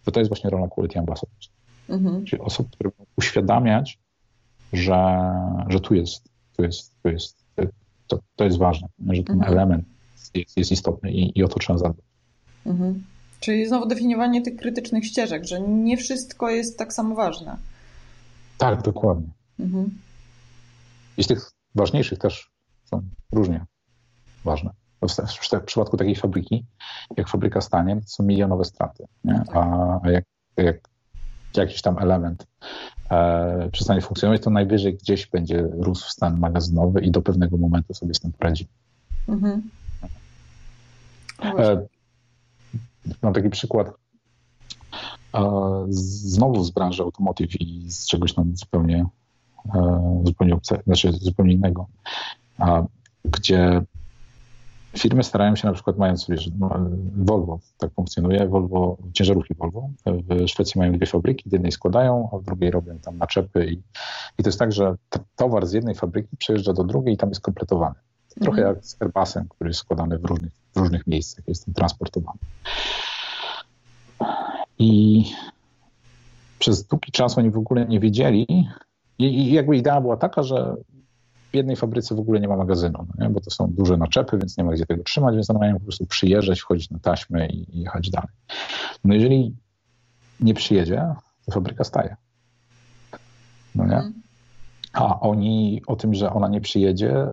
to 0.04 0.12
to 0.12 0.20
jest 0.20 0.30
właśnie 0.30 0.50
rola 0.50 0.68
Quality 0.68 1.00
Ambassadors. 1.00 1.50
Mhm. 1.90 2.26
Czyli 2.26 2.42
osób, 2.42 2.72
które 2.72 2.90
będą 2.90 3.12
uświadamiać, 3.18 4.00
że, 4.74 5.20
że 5.68 5.80
tu 5.80 5.96
jest, 5.96 6.30
tu 6.58 6.64
jest, 6.64 6.96
tu 7.04 7.10
jest, 7.10 7.46
to, 8.08 8.20
to 8.36 8.44
jest 8.44 8.58
ważne, 8.58 8.88
że 9.10 9.24
ten 9.24 9.36
mhm. 9.36 9.54
element 9.54 9.86
jest, 10.34 10.58
jest 10.58 10.72
istotny 10.72 11.12
i, 11.12 11.40
i 11.40 11.44
o 11.44 11.48
to 11.48 11.60
trzeba 11.60 11.80
zadbać. 11.80 12.06
Mhm. 12.66 13.04
Czyli 13.40 13.68
znowu 13.68 13.86
definiowanie 13.86 14.42
tych 14.42 14.56
krytycznych 14.56 15.06
ścieżek, 15.06 15.46
że 15.46 15.62
nie 15.62 15.98
wszystko 15.98 16.50
jest 16.50 16.80
tak 16.80 16.94
samo 16.94 17.16
ważne. 17.16 17.58
Tak, 18.58 18.82
dokładnie. 18.82 19.28
Mhm. 19.60 19.90
I 21.18 21.24
z 21.24 21.28
tych 21.28 21.52
ważniejszych 21.76 22.20
też 22.20 22.52
są 22.84 23.02
różnie 23.32 23.66
ważne. 24.44 24.72
W, 25.02 25.66
przypadku 25.66 25.98
takiej 25.98 26.16
fabryki, 26.16 26.66
jak 27.18 27.30
fabryka 27.30 27.62
stanie, 27.62 27.96
to 27.96 28.08
są 28.08 28.24
milionowe 28.24 28.64
straty. 28.64 29.06
Nie? 29.24 29.34
No 29.34 29.46
tak. 29.46 29.56
A 30.04 30.10
jak, 30.10 30.24
jak 30.58 30.90
jakiś 31.62 31.82
tam 31.82 31.98
element 32.00 32.48
e, 33.12 33.70
przestanie 33.72 34.02
funkcjonować, 34.02 34.42
to 34.42 34.50
najwyżej 34.50 34.94
gdzieś 34.94 35.28
będzie 35.28 35.68
rósł 35.72 36.10
stan 36.10 36.40
magazynowy 36.40 37.02
i 37.02 37.12
do 37.12 37.22
pewnego 37.22 37.58
momentu 37.58 37.94
sobie 37.94 38.14
z 38.14 38.20
tym 38.20 38.32
poradzi. 38.32 38.68
Mhm. 39.28 39.62
E, 41.44 41.86
mam 43.22 43.34
taki 43.34 43.50
przykład 43.50 43.92
e, 45.34 45.86
znowu 45.90 46.64
z 46.64 46.72
branży 46.72 47.04
automotive 47.04 47.62
i 47.62 47.92
z 47.92 48.08
czegoś 48.08 48.34
tam 48.34 48.58
zupełnie, 48.58 49.06
e, 49.76 50.22
zupełnie, 50.26 50.54
obce, 50.54 50.82
znaczy 50.86 51.12
zupełnie 51.12 51.54
innego, 51.54 51.88
gdzie 53.26 53.82
Firmy 54.98 55.24
starają 55.24 55.56
się 55.56 55.68
na 55.68 55.74
przykład, 55.74 55.98
mając, 55.98 56.28
wiesz, 56.30 56.50
Volvo 57.16 57.60
tak 57.78 57.92
funkcjonuje, 57.94 58.48
Volvo, 58.48 58.98
ciężarówki 59.14 59.56
Volvo, 59.56 59.90
w 60.06 60.48
Szwecji 60.48 60.80
mają 60.80 60.94
dwie 60.94 61.06
fabryki, 61.06 61.50
w 61.50 61.54
jednej 61.54 61.72
składają, 61.72 62.30
a 62.34 62.38
w 62.38 62.44
drugiej 62.44 62.72
robią 62.72 63.00
tam 63.00 63.18
naczepy 63.18 63.66
i, 63.66 63.74
i 64.40 64.44
to 64.44 64.50
jest 64.50 64.60
tak, 64.60 64.72
że 64.72 64.96
towar 65.36 65.66
z 65.66 65.74
jednej 65.74 65.96
fabryki 65.96 66.38
przejeżdża 66.38 66.74
do 66.74 66.84
drugiej 66.84 67.14
i 67.14 67.18
tam 67.18 67.30
jest 67.30 67.42
kompletowany. 67.42 67.96
Trochę 68.42 68.62
mhm. 68.62 68.76
jak 68.76 68.86
z 68.86 69.02
Airbusem, 69.02 69.48
który 69.50 69.70
jest 69.70 69.80
składany 69.80 70.20
w 70.20 70.26
różnych, 70.26 70.52
w 70.76 70.78
różnych 70.78 71.08
miejscach, 71.08 71.48
jest 71.48 71.66
tam 71.66 71.74
transportowany. 71.74 72.40
I 74.80 75.24
przez 76.60 76.84
długi 76.84 77.12
czas 77.12 77.38
oni 77.38 77.52
w 77.52 77.58
ogóle 77.58 77.86
nie 77.86 78.00
wiedzieli 78.00 78.46
i, 79.20 79.26
i 79.26 79.54
jakby 79.54 79.78
idea 79.78 80.02
była 80.02 80.18
taka, 80.18 80.44
że 80.44 80.76
w 81.56 81.58
jednej 81.58 81.76
fabryce 81.76 82.16
w 82.16 82.20
ogóle 82.20 82.40
nie 82.40 82.48
ma 82.48 82.58
magazynu, 82.58 83.08
no 83.18 83.30
bo 83.30 83.40
to 83.40 83.52
są 83.52 83.68
duże 83.72 83.98
naczepy, 83.98 84.38
więc 84.38 84.58
nie 84.58 84.64
ma 84.64 84.72
gdzie 84.72 84.86
tego 84.86 85.04
trzymać, 85.04 85.36
więc 85.36 85.50
one 85.50 85.60
mają 85.60 85.74
po 85.74 85.80
prostu 85.80 86.06
przyjeżdżać, 86.06 86.60
wchodzić 86.60 86.90
na 86.90 87.00
taśmę 87.00 87.48
i, 87.48 87.78
i 87.78 87.82
jechać 87.82 88.10
dalej. 88.10 88.30
No 89.04 89.14
jeżeli 89.14 89.56
nie 90.40 90.54
przyjedzie, 90.54 91.14
to 91.46 91.52
fabryka 91.52 91.84
staje. 91.84 92.16
No 93.76 93.86
nie? 93.86 93.96
Mhm. 93.96 94.14
A 94.94 95.20
oni 95.20 95.82
o 95.88 95.96
tym, 95.96 96.14
że 96.14 96.34
ona 96.34 96.48
nie 96.48 96.62
przyjedzie, 96.62 97.32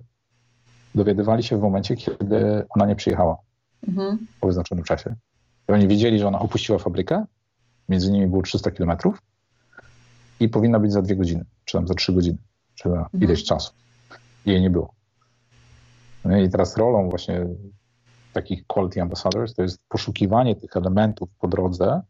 dowiadywali 0.95 1.43
się 1.43 1.59
w 1.59 1.63
momencie, 1.63 1.97
kiedy 1.97 2.67
ona 2.71 2.87
nie 2.87 2.97
przyjechała 2.97 3.37
mhm. 3.89 4.27
po 4.41 4.47
wyznaczonym 4.47 4.85
czasie. 4.85 5.15
I 5.69 5.73
oni 5.73 5.89
wiedzieli, 5.89 6.19
że 6.19 6.29
ona 6.29 6.39
opuściła 6.39 6.79
fabrykę, 6.79 7.25
między 7.89 8.13
nimi 8.13 8.27
było 8.27 8.43
300 8.43 8.71
kilometrów 8.71 9.23
i 10.41 10.49
powinna 10.49 10.81
być 10.81 10.93
za 10.93 11.03
dwie 11.03 11.17
godziny, 11.17 11.45
czy 11.65 11.79
tam 11.79 11.89
za 11.89 11.95
trzy 11.95 12.13
godziny, 12.13 12.39
czy 12.75 12.89
za 12.89 12.97
mhm. 12.97 13.23
ileś 13.23 13.45
czasu. 13.45 13.82
Jej 14.47 14.61
nie 14.61 14.71
było. 14.71 14.95
No 16.25 16.39
I 16.39 16.51
teraz 16.51 16.77
rolą 16.77 17.09
właśnie 17.09 17.47
takich 18.33 18.67
quality 18.67 19.03
ambassadors 19.03 19.55
to 19.55 19.63
jest 19.63 19.81
poszukiwanie 19.89 20.57
tych 20.57 20.77
elementów 20.77 21.29
po 21.41 21.49
drodze 21.49 22.01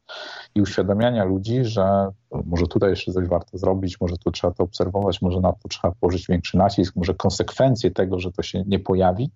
i 0.54 0.60
uświadamiania 0.60 1.24
ludzi, 1.24 1.64
że 1.64 2.08
może 2.44 2.66
tutaj 2.66 2.90
jeszcze 2.90 3.12
coś 3.12 3.28
warto 3.28 3.58
zrobić, 3.58 4.00
może 4.00 4.16
tu 4.16 4.30
trzeba 4.30 4.54
to 4.54 4.64
obserwować, 4.64 5.22
może 5.22 5.40
na 5.40 5.52
to 5.52 5.68
trzeba 5.68 5.94
położyć 6.00 6.26
większy 6.28 6.56
nacisk, 6.56 6.96
może 6.96 7.14
konsekwencje 7.14 7.90
tego, 7.90 8.18
że 8.18 8.32
to 8.32 8.42
się 8.42 8.64
nie 8.66 8.78
pojawi, 8.78 9.30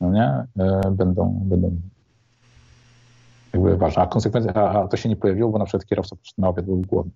no 0.00 0.10
nie, 0.10 0.46
e, 0.58 0.90
będą, 0.90 1.40
będą 1.44 1.76
jakby 3.52 3.76
ważne. 3.76 4.02
A 4.02 4.06
konsekwencje, 4.06 4.56
a, 4.56 4.82
a, 4.82 4.88
to 4.88 4.96
się 4.96 5.08
nie 5.08 5.16
pojawiło, 5.16 5.50
bo 5.50 5.58
na 5.58 5.64
przykład 5.64 5.86
kierowca 5.86 6.16
na 6.38 6.48
obiad 6.48 6.64
był 6.64 6.76
głodny. 6.76 7.12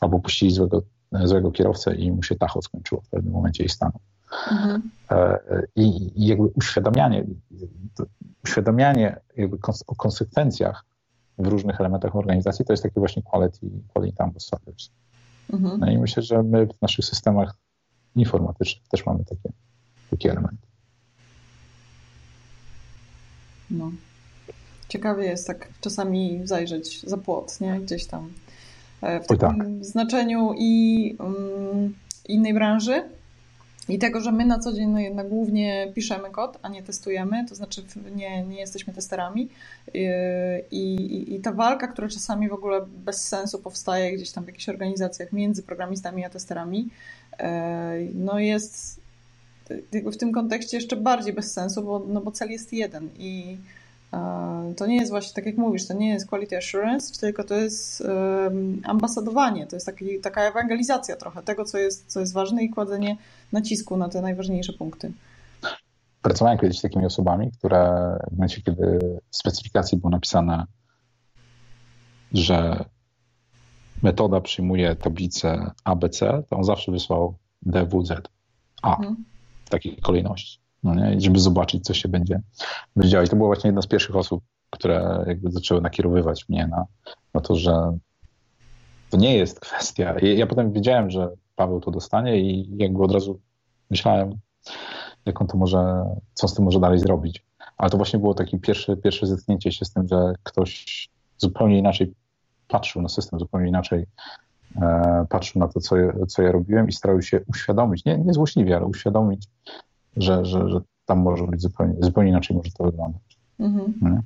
Albo 0.00 0.18
puścili 0.18 0.52
złego, 0.52 0.82
złego 1.24 1.50
kierowcę 1.50 1.94
i 1.94 2.12
mu 2.12 2.22
się 2.22 2.34
tacho 2.34 2.62
skończyło 2.62 3.00
w 3.00 3.08
pewnym 3.08 3.32
momencie 3.32 3.64
i 3.64 3.68
stanął. 3.68 4.00
Mhm. 4.50 4.90
E, 5.10 5.38
I, 5.76 6.10
I, 6.22 6.26
jakby 6.26 6.44
uświadamianie, 6.44 7.24
uświadamianie 8.44 9.20
jakby 9.36 9.58
o 9.86 9.94
konsekwencjach 9.94 10.84
w 11.38 11.46
różnych 11.46 11.80
elementach 11.80 12.16
organizacji 12.16 12.64
to 12.64 12.72
jest 12.72 12.82
taki 12.82 13.00
właśnie 13.00 13.22
quality, 13.22 13.70
quality 13.88 14.22
ambassadors. 14.22 14.90
Mhm. 15.52 15.80
No 15.80 15.90
i 15.90 15.98
myślę, 15.98 16.22
że 16.22 16.42
my 16.42 16.66
w 16.66 16.82
naszych 16.82 17.04
systemach 17.04 17.54
informatycznych 18.16 18.88
też 18.88 19.06
mamy 19.06 19.24
takie, 19.24 19.52
takie 20.10 20.30
elementy. 20.30 20.66
No. 23.70 23.92
Ciekawie 24.88 25.24
jest 25.24 25.46
tak 25.46 25.68
czasami 25.80 26.40
zajrzeć 26.44 27.02
za 27.02 27.16
płot, 27.16 27.60
nie? 27.60 27.80
Gdzieś 27.80 28.06
tam 28.06 28.32
e, 29.00 29.20
w 29.20 29.26
takim 29.26 29.58
tak. 29.58 29.84
znaczeniu 29.84 30.54
i 30.58 31.16
um, 31.18 31.94
innej 32.28 32.54
branży, 32.54 33.04
i 33.88 33.98
tego, 33.98 34.20
że 34.20 34.32
my 34.32 34.44
na 34.44 34.58
co 34.58 34.72
dzień 34.72 34.88
no 34.88 35.00
jednak 35.00 35.28
głównie 35.28 35.92
piszemy 35.94 36.30
kod, 36.30 36.58
a 36.62 36.68
nie 36.68 36.82
testujemy, 36.82 37.46
to 37.48 37.54
znaczy 37.54 37.84
nie, 38.16 38.42
nie 38.42 38.60
jesteśmy 38.60 38.92
testerami. 38.92 39.48
I, 39.94 40.08
i, 40.70 41.34
I, 41.34 41.40
ta 41.40 41.52
walka, 41.52 41.88
która 41.88 42.08
czasami 42.08 42.48
w 42.48 42.52
ogóle 42.52 42.86
bez 43.04 43.28
sensu 43.28 43.58
powstaje 43.58 44.12
gdzieś 44.12 44.30
tam 44.30 44.44
w 44.44 44.46
jakichś 44.46 44.68
organizacjach 44.68 45.32
między 45.32 45.62
programistami 45.62 46.24
a 46.24 46.30
testerami, 46.30 46.88
e, 47.38 47.98
no 48.14 48.38
jest 48.38 49.00
w 49.92 50.16
tym 50.16 50.32
kontekście 50.32 50.76
jeszcze 50.76 50.96
bardziej 50.96 51.32
bez 51.32 51.52
sensu, 51.52 51.82
bo, 51.82 52.04
no 52.08 52.20
bo 52.20 52.30
cel 52.30 52.50
jest 52.50 52.72
jeden 52.72 53.08
i 53.18 53.56
to 54.76 54.86
nie 54.86 54.96
jest 54.96 55.10
właśnie, 55.10 55.34
tak 55.34 55.46
jak 55.46 55.56
mówisz, 55.56 55.86
to 55.88 55.94
nie 55.94 56.08
jest 56.08 56.26
quality 56.26 56.56
assurance, 56.56 57.20
tylko 57.20 57.44
to 57.44 57.54
jest 57.54 58.02
ambasadowanie, 58.84 59.66
to 59.66 59.76
jest 59.76 59.86
taki, 59.86 60.20
taka 60.20 60.40
ewangelizacja 60.40 61.16
trochę 61.16 61.42
tego, 61.42 61.64
co 61.64 61.78
jest, 61.78 62.06
co 62.06 62.20
jest 62.20 62.32
ważne 62.32 62.64
i 62.64 62.70
kładzenie 62.70 63.16
nacisku 63.52 63.96
na 63.96 64.08
te 64.08 64.22
najważniejsze 64.22 64.72
punkty. 64.72 65.12
Pracowałem 66.22 66.58
kiedyś 66.58 66.78
z 66.78 66.82
takimi 66.82 67.06
osobami, 67.06 67.50
które 67.52 68.12
w 68.30 68.32
momencie, 68.32 68.62
kiedy 68.62 68.98
w 69.30 69.36
specyfikacji 69.36 69.98
było 69.98 70.10
napisane, 70.10 70.66
że 72.32 72.84
metoda 74.02 74.40
przyjmuje 74.40 74.96
tablicę 74.96 75.70
ABC, 75.84 76.42
to 76.50 76.56
on 76.56 76.64
zawsze 76.64 76.92
wysłał 76.92 77.34
DWZ 77.62 78.12
A 78.82 78.96
mhm. 78.96 79.24
w 79.64 79.70
takiej 79.70 79.96
kolejności 79.96 80.58
no 80.82 80.94
nie? 80.94 81.20
żeby 81.20 81.38
zobaczyć, 81.38 81.84
co 81.84 81.94
się 81.94 82.08
będzie, 82.08 82.40
będzie 82.96 83.10
działo. 83.10 83.24
I 83.24 83.28
to 83.28 83.36
była 83.36 83.48
właśnie 83.48 83.68
jedna 83.68 83.82
z 83.82 83.86
pierwszych 83.86 84.16
osób, 84.16 84.44
które 84.70 85.24
jakby 85.26 85.50
zaczęły 85.50 85.80
nakierowywać 85.80 86.48
mnie 86.48 86.66
na, 86.66 86.84
na 87.34 87.40
to, 87.40 87.56
że 87.56 87.98
to 89.10 89.16
nie 89.16 89.36
jest 89.36 89.60
kwestia. 89.60 90.18
I 90.18 90.38
ja 90.38 90.46
potem 90.46 90.72
wiedziałem, 90.72 91.10
że 91.10 91.30
Paweł 91.56 91.80
to 91.80 91.90
dostanie 91.90 92.40
i 92.40 92.76
jakby 92.76 93.02
od 93.02 93.12
razu 93.12 93.40
myślałem, 93.90 94.38
jak 95.26 95.40
on 95.40 95.46
to 95.46 95.58
może, 95.58 96.04
co 96.34 96.48
z 96.48 96.54
tym 96.54 96.64
może 96.64 96.80
dalej 96.80 96.98
zrobić. 96.98 97.44
Ale 97.76 97.90
to 97.90 97.96
właśnie 97.96 98.18
było 98.18 98.34
takie 98.34 98.58
pierwsze, 98.58 98.96
pierwsze 98.96 99.26
zetknięcie 99.26 99.72
się 99.72 99.84
z 99.84 99.92
tym, 99.92 100.08
że 100.08 100.34
ktoś 100.42 101.08
zupełnie 101.38 101.78
inaczej 101.78 102.14
patrzył 102.68 103.02
na 103.02 103.08
system, 103.08 103.38
zupełnie 103.38 103.68
inaczej 103.68 104.06
e, 104.82 105.26
patrzył 105.30 105.60
na 105.60 105.68
to, 105.68 105.80
co, 105.80 105.96
co 106.28 106.42
ja 106.42 106.52
robiłem 106.52 106.88
i 106.88 106.92
starał 106.92 107.22
się 107.22 107.40
uświadomić, 107.46 108.04
nie, 108.04 108.18
nie 108.18 108.32
złośliwie, 108.32 108.76
ale 108.76 108.86
uświadomić, 108.86 109.46
że, 110.16 110.44
że, 110.44 110.68
że 110.68 110.80
tam 111.06 111.18
może 111.18 111.46
być 111.46 111.60
zupełnie, 111.60 111.94
zupełnie 112.00 112.30
inaczej 112.30 112.56
może 112.56 112.70
to 112.70 112.84
wyglądać. 112.84 113.38
Mhm. 113.58 114.22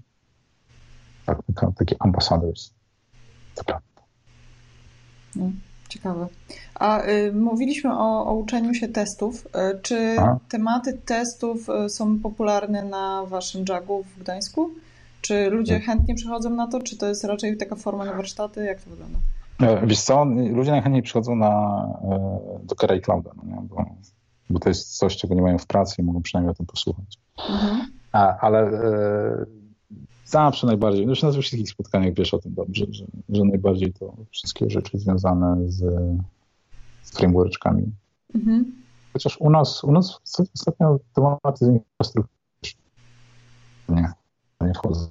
Tak, 1.27 1.39
takie 1.79 1.97
ambassadors. 1.99 2.75
To 3.55 3.65
prawda. 3.65 4.03
No, 5.37 5.51
ciekawe. 5.89 6.27
A 6.75 7.03
y, 7.07 7.33
mówiliśmy 7.33 7.93
o, 7.93 8.27
o, 8.27 8.35
uczeniu 8.35 8.75
się 8.75 8.89
testów. 8.89 9.47
Y, 9.47 9.81
czy 9.83 10.17
Aha. 10.19 10.39
tematy 10.49 10.99
testów 11.05 11.69
y, 11.69 11.89
są 11.89 12.19
popularne 12.19 12.85
na 12.85 13.25
waszym 13.27 13.65
jagu 13.69 14.03
w 14.03 14.19
Gdańsku? 14.19 14.71
Czy 15.21 15.51
ludzie 15.51 15.81
chętnie 15.81 16.15
przychodzą 16.15 16.51
na 16.51 16.67
to, 16.67 16.83
czy 16.83 16.97
to 16.97 17.07
jest 17.07 17.25
raczej 17.25 17.57
taka 17.57 17.77
forma 17.77 18.05
na 18.05 18.13
warsztaty? 18.13 18.65
Jak 18.65 18.83
to 18.83 18.91
wygląda? 18.91 19.19
E, 19.61 19.87
wiesz 19.87 20.01
co, 20.01 20.25
ludzie 20.51 20.71
najchętniej 20.71 21.03
przychodzą 21.03 21.37
na, 21.37 21.85
e, 22.05 22.61
do 22.65 22.75
Kerai 22.75 23.01
Clouda, 23.01 23.31
no 23.37 23.43
nie? 23.45 23.69
bo 23.69 23.85
bo 24.51 24.59
to 24.59 24.69
jest 24.69 24.99
coś, 24.99 25.17
czego 25.17 25.35
nie 25.35 25.43
mają 25.43 25.59
w 25.59 25.67
pracy 25.67 26.03
i 26.03 26.05
mogą 26.05 26.23
przynajmniej 26.23 26.51
o 26.51 26.55
tym 26.55 26.67
posłuchać. 26.67 27.19
Mhm. 27.49 27.91
A, 28.13 28.39
ale 28.39 28.61
e, 28.61 29.47
zawsze 30.25 30.67
najbardziej, 30.67 31.07
już 31.07 31.23
na 31.23 31.33
wszystkich 31.33 31.71
spotkaniach 31.71 32.15
wiesz 32.15 32.35
o 32.35 32.39
tym 32.39 32.55
dobrze, 32.55 32.87
że, 32.91 33.05
że 33.29 33.45
najbardziej 33.45 33.93
to 33.93 34.15
wszystkie 34.31 34.71
rzeczy 34.71 34.99
związane 34.99 35.57
z, 35.69 35.79
z 37.03 37.11
frameworkami. 37.11 37.93
Mhm. 38.35 38.73
Chociaż 39.13 39.41
u 39.41 39.51
nas, 39.51 39.85
u 39.85 39.93
nas 39.93 40.21
ostatnio 40.55 40.99
tematy 41.15 41.65
z 41.65 41.69
infrastruktury 41.69 42.37
nie, 43.89 44.13
nie 44.61 44.75
wchodzą. 44.75 45.11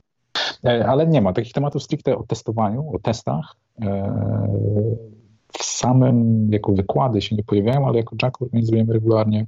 E, 0.65 0.87
ale 0.87 1.07
nie 1.07 1.21
ma 1.21 1.33
takich 1.33 1.53
tematów 1.53 1.83
stricte 1.83 2.17
o 2.17 2.23
testowaniu, 2.23 2.95
o 2.95 2.99
testach. 2.99 3.55
E, 3.81 4.15
w 5.59 5.63
samym, 5.63 6.49
jako 6.51 6.73
wykłady 6.73 7.21
się 7.21 7.35
nie 7.35 7.43
pojawiają, 7.43 7.87
ale 7.87 7.97
jako 7.97 8.15
Jack 8.23 8.41
organizujemy 8.41 8.93
regularnie 8.93 9.45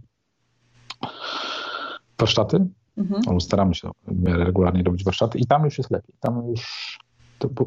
warsztaty. 2.20 2.65
Mhm. 2.98 3.41
Staramy 3.41 3.76
się 3.76 3.91
regularnie 4.26 4.84
robić 4.84 5.04
warsztaty 5.04 5.39
i 5.39 5.46
tam 5.46 5.65
już 5.65 5.78
jest 5.78 5.91
lepiej. 5.91 6.15
Tam 6.20 6.48
już 6.50 7.00
to, 7.39 7.50
bo, 7.50 7.65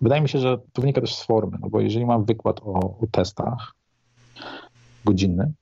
wydaje 0.00 0.22
mi 0.22 0.28
się, 0.28 0.38
że 0.38 0.58
to 0.72 0.82
wynika 0.82 1.00
też 1.00 1.14
z 1.14 1.24
formy, 1.24 1.58
no 1.60 1.68
bo 1.68 1.80
jeżeli 1.80 2.06
mam 2.06 2.24
wykład 2.24 2.60
o, 2.60 2.72
o 2.74 3.06
testach 3.10 3.72
godzinny, 5.04 5.52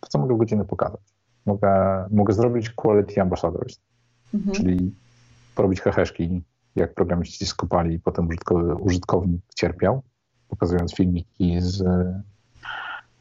to 0.00 0.08
co 0.08 0.18
mogę 0.18 0.34
w 0.34 0.38
godzinę 0.38 0.64
pokazać? 0.64 1.00
Mogę, 1.46 2.04
mogę 2.10 2.34
zrobić 2.34 2.70
quality 2.70 3.20
ambassadors, 3.20 3.78
mhm. 4.34 4.54
czyli 4.56 4.94
porobić 5.54 5.80
heheszki, 5.80 6.42
jak 6.76 6.94
programiści 6.94 7.46
skopali 7.46 7.94
i 7.94 7.98
potem 8.00 8.28
użytkownik 8.80 9.40
cierpiał 9.54 10.02
pokazując 10.48 10.94
filmiki 10.94 11.60
z 11.60 11.82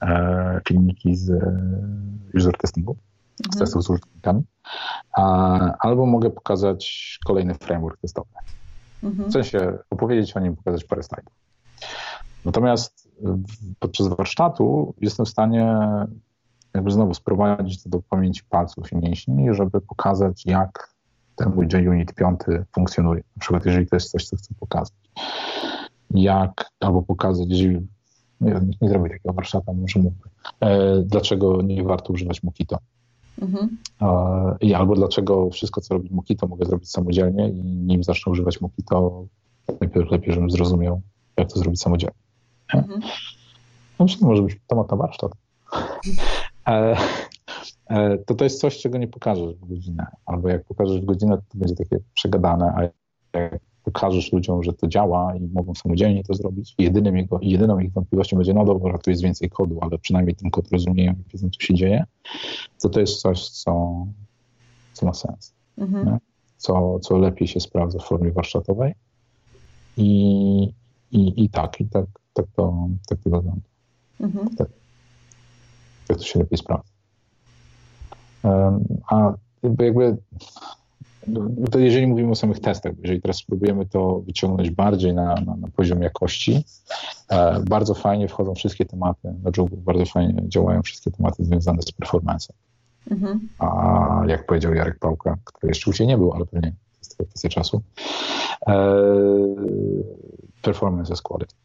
e, 0.01 0.61
filmiki 0.67 1.15
z 1.15 1.29
e, 1.29 2.37
user 2.37 2.57
testingu, 2.57 2.91
mhm. 2.91 3.53
z 3.53 3.57
testów 3.59 3.83
z 3.83 3.89
użytkownikami, 3.89 4.43
albo 5.79 6.05
mogę 6.05 6.29
pokazać 6.29 7.19
kolejny 7.25 7.53
framework 7.53 8.01
testowy. 8.01 8.29
Mhm. 9.03 9.29
W 9.29 9.33
sensie 9.33 9.77
opowiedzieć 9.89 10.37
o 10.37 10.39
nim, 10.39 10.55
pokazać 10.55 10.83
parę 10.83 11.03
slajdów. 11.03 11.33
Natomiast 12.45 13.09
podczas 13.79 14.07
warsztatu 14.07 14.93
jestem 15.01 15.25
w 15.25 15.29
stanie 15.29 15.77
jakby 16.73 16.91
znowu 16.91 17.13
sprowadzić 17.13 17.83
to 17.83 17.89
do 17.89 18.01
pamięci 18.09 18.43
palców 18.49 18.91
i 18.91 18.97
mięśni, 18.97 19.53
żeby 19.53 19.81
pokazać, 19.81 20.45
jak 20.45 20.93
ten 21.35 21.53
mój 21.55 21.67
JUnit 21.73 22.13
5 22.13 22.39
funkcjonuje. 22.75 23.23
Na 23.35 23.39
przykład, 23.39 23.65
jeżeli 23.65 23.87
to 23.87 23.95
jest 23.95 24.11
coś, 24.11 24.25
co 24.25 24.37
chcę 24.37 24.53
pokazać 24.59 24.93
jak, 26.11 26.69
albo 26.79 27.01
pokazać, 27.01 27.47
nie, 28.41 28.61
nie 28.81 28.89
zrobię 28.89 29.09
takiego 29.09 29.33
warsztatu, 29.33 29.73
może 29.73 29.99
mógłby, 29.99 30.29
e, 30.59 31.01
dlaczego 31.01 31.61
nie 31.61 31.83
warto 31.83 32.13
używać 32.13 32.43
Mokito. 32.43 32.77
Mhm. 33.41 33.77
E, 34.61 34.77
albo 34.77 34.95
dlaczego 34.95 35.49
wszystko, 35.49 35.81
co 35.81 35.93
robi 35.93 36.09
Mokito, 36.11 36.47
mogę 36.47 36.65
zrobić 36.65 36.89
samodzielnie 36.89 37.49
i 37.49 37.63
nim 37.63 38.03
zacznę 38.03 38.31
używać 38.31 38.61
Mokito, 38.61 39.25
najpierw 39.81 40.11
lepiej, 40.11 40.33
żebym 40.33 40.49
zrozumiał, 40.49 41.01
jak 41.37 41.51
to 41.53 41.59
zrobić 41.59 41.81
samodzielnie. 41.81 42.17
Mhm. 42.73 43.01
No, 43.99 44.05
to 44.05 44.27
może 44.27 44.41
być 44.41 44.59
temat 44.67 44.91
na 44.91 44.97
warsztat. 44.97 45.31
E, 46.67 46.97
e, 47.89 48.17
to 48.17 48.35
to 48.35 48.43
jest 48.43 48.59
coś, 48.59 48.77
czego 48.77 48.97
nie 48.97 49.07
pokażesz 49.07 49.55
w 49.55 49.67
godzinę. 49.67 50.07
Albo 50.25 50.49
jak 50.49 50.65
pokażesz 50.65 51.01
w 51.01 51.05
godzinę, 51.05 51.37
to 51.37 51.57
będzie 51.57 51.75
takie 51.75 51.97
przegadane, 52.13 52.73
a 52.77 52.81
jak 53.39 53.59
pokażesz 53.87 54.33
ludziom, 54.33 54.63
że 54.63 54.73
to 54.73 54.87
działa 54.87 55.35
i 55.35 55.47
mogą 55.47 55.75
samodzielnie 55.75 56.23
to 56.23 56.33
zrobić, 56.33 56.75
jedynym 56.77 57.17
jego, 57.17 57.39
jedyną 57.41 57.79
ich 57.79 57.91
wątpliwością 57.91 58.37
będzie, 58.37 58.53
no 58.53 58.65
dobra, 58.65 58.97
tu 58.97 59.09
jest 59.09 59.23
więcej 59.23 59.49
kodu, 59.49 59.79
ale 59.81 59.97
przynajmniej 59.97 60.35
ten 60.35 60.51
kod 60.51 60.71
rozumieją 60.71 61.11
i 61.13 61.31
wiedzą, 61.31 61.49
co 61.49 61.59
się 61.59 61.73
dzieje, 61.73 62.03
to 62.81 62.89
to 62.89 62.99
jest 62.99 63.21
coś, 63.21 63.49
co, 63.49 64.05
co 64.93 65.05
ma 65.05 65.13
sens. 65.13 65.53
Mhm. 65.77 66.17
Co, 66.57 66.99
co 66.99 67.17
lepiej 67.17 67.47
się 67.47 67.59
sprawdza 67.59 67.99
w 67.99 68.03
formie 68.03 68.31
warsztatowej. 68.31 68.93
I, 69.97 70.73
i, 71.11 71.43
i 71.43 71.49
tak, 71.49 71.81
i 71.81 71.85
tak, 71.85 72.05
tak, 72.33 72.45
to, 72.55 72.87
tak 73.09 73.19
to 73.19 73.29
wygląda. 73.29 73.67
Mhm. 74.19 74.55
Tak, 74.55 74.67
tak 76.07 76.17
to 76.17 76.23
się 76.23 76.39
lepiej 76.39 76.57
sprawdza. 76.57 76.91
Um, 78.43 78.85
a 79.09 79.33
jakby 79.63 80.17
to 81.71 81.79
jeżeli 81.79 82.07
mówimy 82.07 82.31
o 82.31 82.35
samych 82.35 82.59
testach, 82.59 82.93
jeżeli 83.01 83.21
teraz 83.21 83.37
spróbujemy 83.37 83.85
to 83.85 84.19
wyciągnąć 84.19 84.69
bardziej 84.69 85.13
na, 85.13 85.35
na, 85.35 85.55
na 85.55 85.67
poziom 85.75 86.01
jakości, 86.01 86.63
e, 87.29 87.59
bardzo 87.59 87.93
fajnie 87.93 88.27
wchodzą 88.27 88.55
wszystkie 88.55 88.85
tematy, 88.85 89.33
na 89.43 89.51
Jogu 89.57 89.77
bardzo 89.77 90.05
fajnie 90.05 90.43
działają 90.47 90.81
wszystkie 90.81 91.11
tematy 91.11 91.45
związane 91.45 91.81
z 91.81 91.91
performance. 91.91 92.53
Mhm. 93.11 93.47
A 93.59 94.23
jak 94.27 94.45
powiedział 94.45 94.73
Jarek 94.73 94.99
Pałka, 94.99 95.37
który 95.43 95.71
jeszcze 95.71 95.91
u 95.91 95.93
Ciebie 95.93 96.07
nie 96.07 96.17
był, 96.17 96.33
ale 96.33 96.45
pewnie 96.45 96.73
jest 96.99 97.17
to 97.17 97.25
kwestia 97.25 97.49
czasu, 97.49 97.81
e, 98.67 98.75
performance 100.61 101.13
is 101.13 101.21
quality. 101.21 101.55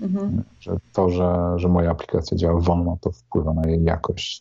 Mhm. 0.00 0.42
Że 0.60 0.76
to, 0.92 1.10
że, 1.10 1.52
że 1.56 1.68
moja 1.68 1.90
aplikacja 1.90 2.36
działa 2.36 2.60
wolno, 2.60 2.98
to 3.00 3.10
wpływa 3.10 3.54
na 3.54 3.68
jej 3.68 3.84
jakość 3.84 4.40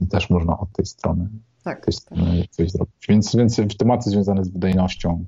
i 0.00 0.06
też 0.06 0.30
można 0.30 0.58
od 0.58 0.72
tej 0.72 0.86
strony 0.86 1.28
tak, 1.64 1.84
coś, 1.84 2.00
tak. 2.00 2.18
coś 2.50 2.70
zrobić. 2.70 2.94
Więc, 3.08 3.36
więc 3.36 3.56
tematy 3.78 4.10
związane 4.10 4.44
z 4.44 4.48
wydajnością 4.48 5.24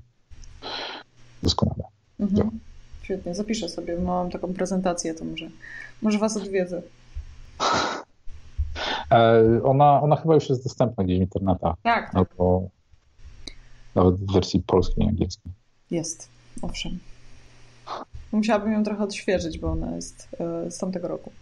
doskonale. 1.43 1.85
Mhm. 2.21 2.51
Świetnie, 3.03 3.35
zapiszę 3.35 3.69
sobie, 3.69 3.99
mam 4.01 4.31
taką 4.31 4.55
prezentację, 4.55 5.15
to 5.15 5.25
może, 5.25 5.49
może 6.03 6.19
Was 6.19 6.37
odwiedzę. 6.37 6.83
E, 9.11 9.63
ona, 9.65 10.03
ona 10.03 10.17
chyba 10.17 10.35
już 10.35 10.49
jest 10.49 10.65
dostępna 10.65 11.05
gdzieś 11.05 11.19
w 11.19 11.23
internetach. 11.23 11.77
Tak. 11.83 12.13
tak. 12.13 12.17
Albo 12.17 12.69
nawet 13.95 14.15
w 14.15 14.33
wersji 14.33 14.63
polskiej 14.67 15.05
i 15.05 15.09
angielskiej. 15.09 15.53
Jest, 15.91 16.29
owszem. 16.63 16.99
Musiałabym 18.33 18.73
ją 18.73 18.85
trochę 18.85 19.05
odświeżyć, 19.05 19.59
bo 19.59 19.71
ona 19.71 19.97
jest 19.97 20.29
e, 20.41 20.71
z 20.71 20.79
tamtego 20.79 21.09
roku. 21.09 21.33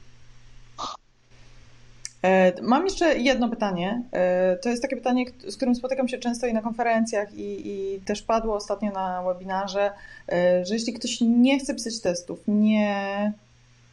E, 2.23 2.63
mam 2.63 2.85
jeszcze 2.85 3.19
jedno 3.19 3.49
pytanie. 3.49 4.03
E, 4.13 4.57
to 4.57 4.69
jest 4.69 4.83
takie 4.83 4.97
pytanie, 4.97 5.25
z 5.49 5.57
którym 5.57 5.75
spotykam 5.75 6.09
się 6.09 6.19
często 6.19 6.47
i 6.47 6.53
na 6.53 6.63
konferencjach, 6.63 7.35
i, 7.35 7.69
i, 7.69 8.01
też 8.01 8.23
padło 8.23 8.55
ostatnio 8.55 8.93
na 8.93 9.23
webinarze, 9.23 9.93
e, 10.33 10.65
że 10.65 10.75
jeśli 10.75 10.93
ktoś 10.93 11.21
nie 11.21 11.59
chce 11.59 11.75
pisać 11.75 12.01
testów, 12.01 12.41
nie, 12.49 13.33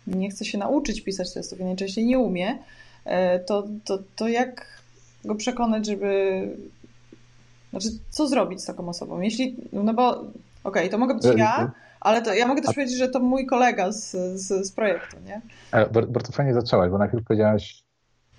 nie 0.08 0.30
chce 0.30 0.46
się 0.46 0.58
nauczyć 0.58 1.02
pisać 1.02 1.34
testów 1.34 1.60
i 1.60 1.64
najczęściej 1.64 2.06
nie 2.06 2.20
umie, 2.20 2.58
to, 3.46 3.64
to, 3.86 4.00
to 4.16 4.28
jak 4.28 4.82
go 5.26 5.36
przekonać, 5.36 5.86
żeby. 5.86 6.42
Znaczy, 7.70 7.88
co 8.10 8.28
zrobić 8.28 8.62
z 8.62 8.66
taką 8.66 8.90
osobą? 8.90 9.22
Jeśli. 9.22 9.56
No 9.74 9.94
bo, 9.94 10.10
okej, 10.10 10.32
okay, 10.64 10.90
to 10.90 10.98
mogę 10.98 11.14
być 11.14 11.26
ja. 11.38 11.72
Ale 12.00 12.22
to 12.22 12.34
ja 12.34 12.48
mogę 12.48 12.62
też 12.62 12.76
powiedzieć, 12.76 12.98
że 12.98 13.08
to 13.08 13.20
mój 13.20 13.46
kolega 13.46 13.92
z, 13.92 14.12
z, 14.42 14.68
z 14.68 14.72
projektu, 14.72 15.18
nie? 15.26 15.42
Bardzo 16.08 16.32
fajnie 16.32 16.54
zaczęłaś, 16.54 16.92
bo 16.92 16.98
najpierw 16.98 17.26
powiedziałaś 17.26 17.87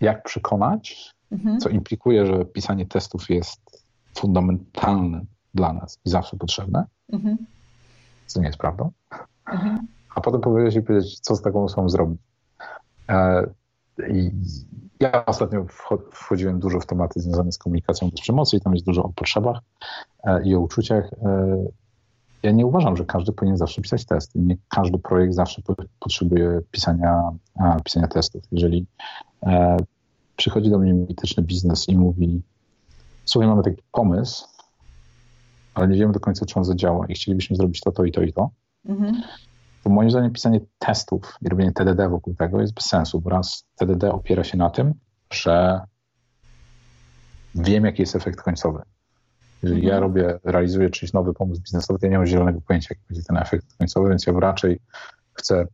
jak 0.01 0.23
przekonać, 0.23 1.15
mhm. 1.33 1.61
co 1.61 1.69
implikuje, 1.69 2.27
że 2.27 2.45
pisanie 2.45 2.87
testów 2.87 3.31
jest 3.31 3.85
fundamentalne 4.19 5.25
dla 5.55 5.73
nas 5.73 5.99
i 6.05 6.11
zawsze 6.11 6.37
potrzebne, 6.37 6.85
mhm. 7.13 7.37
co 8.27 8.41
nie 8.41 8.47
jest 8.47 8.59
prawdą. 8.59 8.91
Mhm. 9.53 9.87
A 10.15 10.21
potem 10.21 10.41
powiedzieć 10.41 10.77
i 10.77 10.83
powiedzieć, 10.83 11.21
co 11.21 11.37
z 11.37 11.43
taką 11.43 11.65
osobą 11.65 11.89
zrobić. 11.89 12.21
E, 13.09 13.47
I 14.09 14.31
ja 15.01 15.27
ostatnio 15.27 15.67
wchodziłem 16.13 16.61
dużo 16.61 16.81
w 16.81 16.87
tematy 16.87 17.21
związane 17.21 17.53
z 17.53 17.59
komunikacją 17.59 18.11
bez 18.11 18.21
przemocy 18.21 18.57
i 18.57 18.61
tam 18.61 18.75
jest 18.75 18.87
dużo 18.87 19.03
o 19.03 19.13
potrzebach 19.13 19.59
e, 20.25 20.43
i 20.45 20.55
o 20.55 20.61
uczuciach. 20.61 21.11
Ja 22.43 22.51
nie 22.51 22.67
uważam, 22.67 22.97
że 22.97 23.05
każdy 23.05 23.33
powinien 23.33 23.57
zawsze 23.57 23.83
pisać 23.83 24.07
testy. 24.07 24.39
Nie 24.39 24.57
każdy 24.69 24.99
projekt 24.99 25.35
zawsze 25.35 25.63
potrzebuje 26.01 26.61
pisania, 26.71 27.23
pisania 27.85 28.09
testów. 28.09 28.43
Jeżeli 28.53 28.87
E, 29.43 29.77
przychodzi 30.37 30.71
do 30.71 30.79
mnie 30.79 30.93
mityczny 30.93 31.43
biznes 31.43 31.89
i 31.89 31.97
mówi: 31.97 32.43
Słuchaj, 33.25 33.49
mamy 33.49 33.63
taki 33.63 33.83
pomysł, 33.93 34.47
ale 35.75 35.89
nie 35.89 35.99
wiemy 35.99 36.13
do 36.13 36.21
końca, 36.21 36.47
czy 36.47 36.59
on 36.59 36.65
zadziała 36.65 37.07
i 37.07 37.15
chcielibyśmy 37.15 37.57
zrobić 37.57 37.81
to, 37.81 37.93
to 37.93 38.05
i 38.05 38.13
to 38.13 38.23
i 38.23 38.33
to. 38.33 38.51
Mhm. 38.85 39.23
To 39.85 39.91
moim 39.91 40.11
zdaniem 40.11 40.33
pisanie 40.33 40.61
testów 40.79 41.39
i 41.43 41.49
robienie 41.49 41.73
TDD 41.73 42.09
wokół 42.09 42.35
tego 42.35 42.61
jest 42.61 42.75
bez 42.75 42.85
sensu, 42.85 43.21
bo 43.21 43.31
raz 43.31 43.65
TDD 43.77 44.13
opiera 44.13 44.45
się 44.45 44.59
na 44.59 44.71
tym, 44.71 44.95
że 45.31 45.81
wiem, 47.55 47.85
jaki 47.85 48.03
jest 48.03 48.17
efekt 48.17 48.43
końcowy. 48.43 48.83
Jeżeli 49.63 49.81
mhm. 49.81 49.95
ja 49.95 50.01
robię, 50.01 50.39
realizuję 50.45 50.91
czyjś 50.91 51.13
nowy 51.13 51.35
pomysł 51.35 51.63
biznesowy, 51.63 51.99
to 51.99 52.07
ja 52.07 52.11
nie 52.11 52.19
mam 52.19 52.27
zielonego 52.27 52.61
pojęcia, 52.61 52.87
jaki 52.91 53.03
będzie 53.09 53.23
ten 53.23 53.37
efekt 53.37 53.67
końcowy, 53.79 54.09
więc 54.09 54.27
ja 54.27 54.33
raczej 54.41 54.81
chcę 55.33 55.67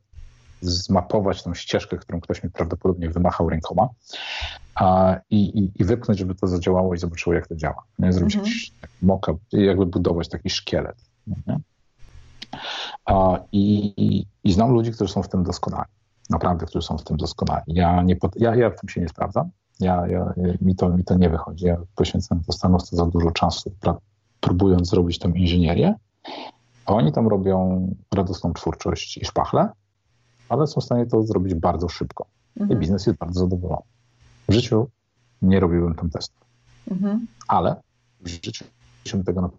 zmapować 0.61 1.43
tą 1.43 1.55
ścieżkę, 1.55 1.97
którą 1.97 2.21
ktoś 2.21 2.43
mi 2.43 2.51
prawdopodobnie 2.51 3.11
wymachał 3.11 3.49
rękoma 3.49 3.89
a, 4.75 5.17
i, 5.31 5.59
i, 5.59 5.73
i 5.75 5.85
wypchnąć, 5.85 6.19
żeby 6.19 6.35
to 6.35 6.47
zadziałało 6.47 6.95
i 6.95 6.99
zobaczyło, 6.99 7.35
jak 7.35 7.47
to 7.47 7.57
działa. 7.57 7.83
Nie? 7.99 8.13
Zrobić 8.13 8.35
jakiś 8.35 8.73
moka, 9.03 9.33
jakby 9.53 9.87
budować 9.87 10.29
taki 10.29 10.51
szkielet. 10.51 10.97
Nie? 11.27 11.59
A, 13.05 13.39
i, 13.53 13.95
i, 13.97 14.27
I 14.45 14.53
znam 14.53 14.71
ludzi, 14.71 14.93
którzy 14.93 15.13
są 15.13 15.23
w 15.23 15.29
tym 15.29 15.45
doskonali. 15.45 15.89
Naprawdę, 16.31 16.67
którzy 16.67 16.87
są 16.87 16.99
w 16.99 17.05
tym 17.05 17.17
doskonali. 17.17 17.65
Ja, 17.67 18.03
nie, 18.03 18.17
ja, 18.37 18.55
ja 18.55 18.71
w 18.71 18.81
tym 18.81 18.89
się 18.89 19.01
nie 19.01 19.09
sprawdzam. 19.09 19.51
Ja, 19.81 20.07
ja, 20.07 20.35
mi, 20.61 20.77
to, 20.77 20.89
mi 20.89 21.05
to 21.05 21.15
nie 21.15 21.31
wychodzi. 21.31 21.67
Ja 21.67 21.77
poświęcam 21.95 22.45
to 22.45 22.53
stanowczo 22.53 22.97
za 22.97 23.07
dużo 23.07 23.31
czasu, 23.31 23.71
pra, 23.81 23.97
próbując 24.41 24.91
zrobić 24.91 25.19
tą 25.19 25.33
inżynierię. 25.33 25.95
A 26.87 26.93
oni 26.93 27.13
tam 27.13 27.29
robią 27.29 27.89
radosną 28.15 28.53
twórczość 28.53 29.17
i 29.17 29.25
szpachle, 29.25 29.69
ale 30.49 30.67
są 30.67 30.81
w 30.81 30.85
stanie 30.85 31.07
to 31.07 31.23
zrobić 31.23 31.55
bardzo 31.55 31.89
szybko. 31.89 32.27
Mhm. 32.57 32.79
I 32.79 32.81
biznes 32.81 33.07
jest 33.07 33.19
bardzo 33.19 33.41
zadowolony. 33.41 33.83
W 34.49 34.53
życiu 34.53 34.87
nie 35.43 35.61
robiłbym 35.61 35.95
tam 35.95 36.11
testów. 36.11 36.45
Mhm. 36.91 37.27
Ale 37.49 37.77
w 38.21 38.29
życiu 38.29 38.65
bym 39.13 39.25
tego 39.25 39.41
na 39.41 39.51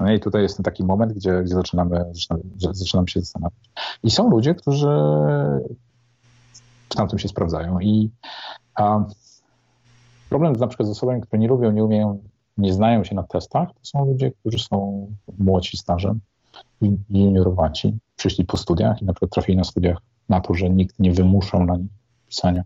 no 0.00 0.12
i 0.12 0.20
tutaj 0.20 0.42
jest 0.42 0.56
ten 0.56 0.64
taki 0.64 0.84
moment, 0.84 1.12
gdzie, 1.12 1.42
gdzie 1.42 1.54
zaczynamy, 1.54 2.04
zaczynamy 2.72 3.08
się 3.08 3.20
zastanawiać. 3.20 3.70
I 4.02 4.10
są 4.10 4.30
ludzie, 4.30 4.54
którzy 4.54 4.88
w 6.96 6.98
tamtym 6.98 7.18
się 7.18 7.28
sprawdzają. 7.28 7.80
I 7.80 8.10
a, 8.74 9.04
problem 10.28 10.52
na 10.52 10.66
przykład 10.66 10.88
z 10.88 10.90
osobami, 10.90 11.20
które 11.20 11.38
nie 11.38 11.48
lubią, 11.48 11.72
nie 11.72 11.84
umieją, 11.84 12.22
nie 12.58 12.72
znają 12.72 13.04
się 13.04 13.14
na 13.14 13.22
testach, 13.22 13.68
to 13.68 13.80
są 13.82 14.06
ludzie, 14.06 14.30
którzy 14.30 14.58
są 14.58 15.06
młodsi 15.38 15.76
stażem, 15.76 16.20
juniorowaci, 17.10 17.98
przyszli 18.16 18.44
po 18.44 18.56
studiach 18.56 19.02
i 19.02 19.04
na 19.04 19.12
przykład 19.12 19.30
trafili 19.30 19.58
na 19.58 19.64
studiach 19.64 19.98
na 20.28 20.40
to, 20.40 20.54
że 20.54 20.70
nikt 20.70 20.98
nie 20.98 21.12
wymuszał 21.12 21.64
na 21.64 21.76
nich 21.76 21.90
pisania 22.26 22.62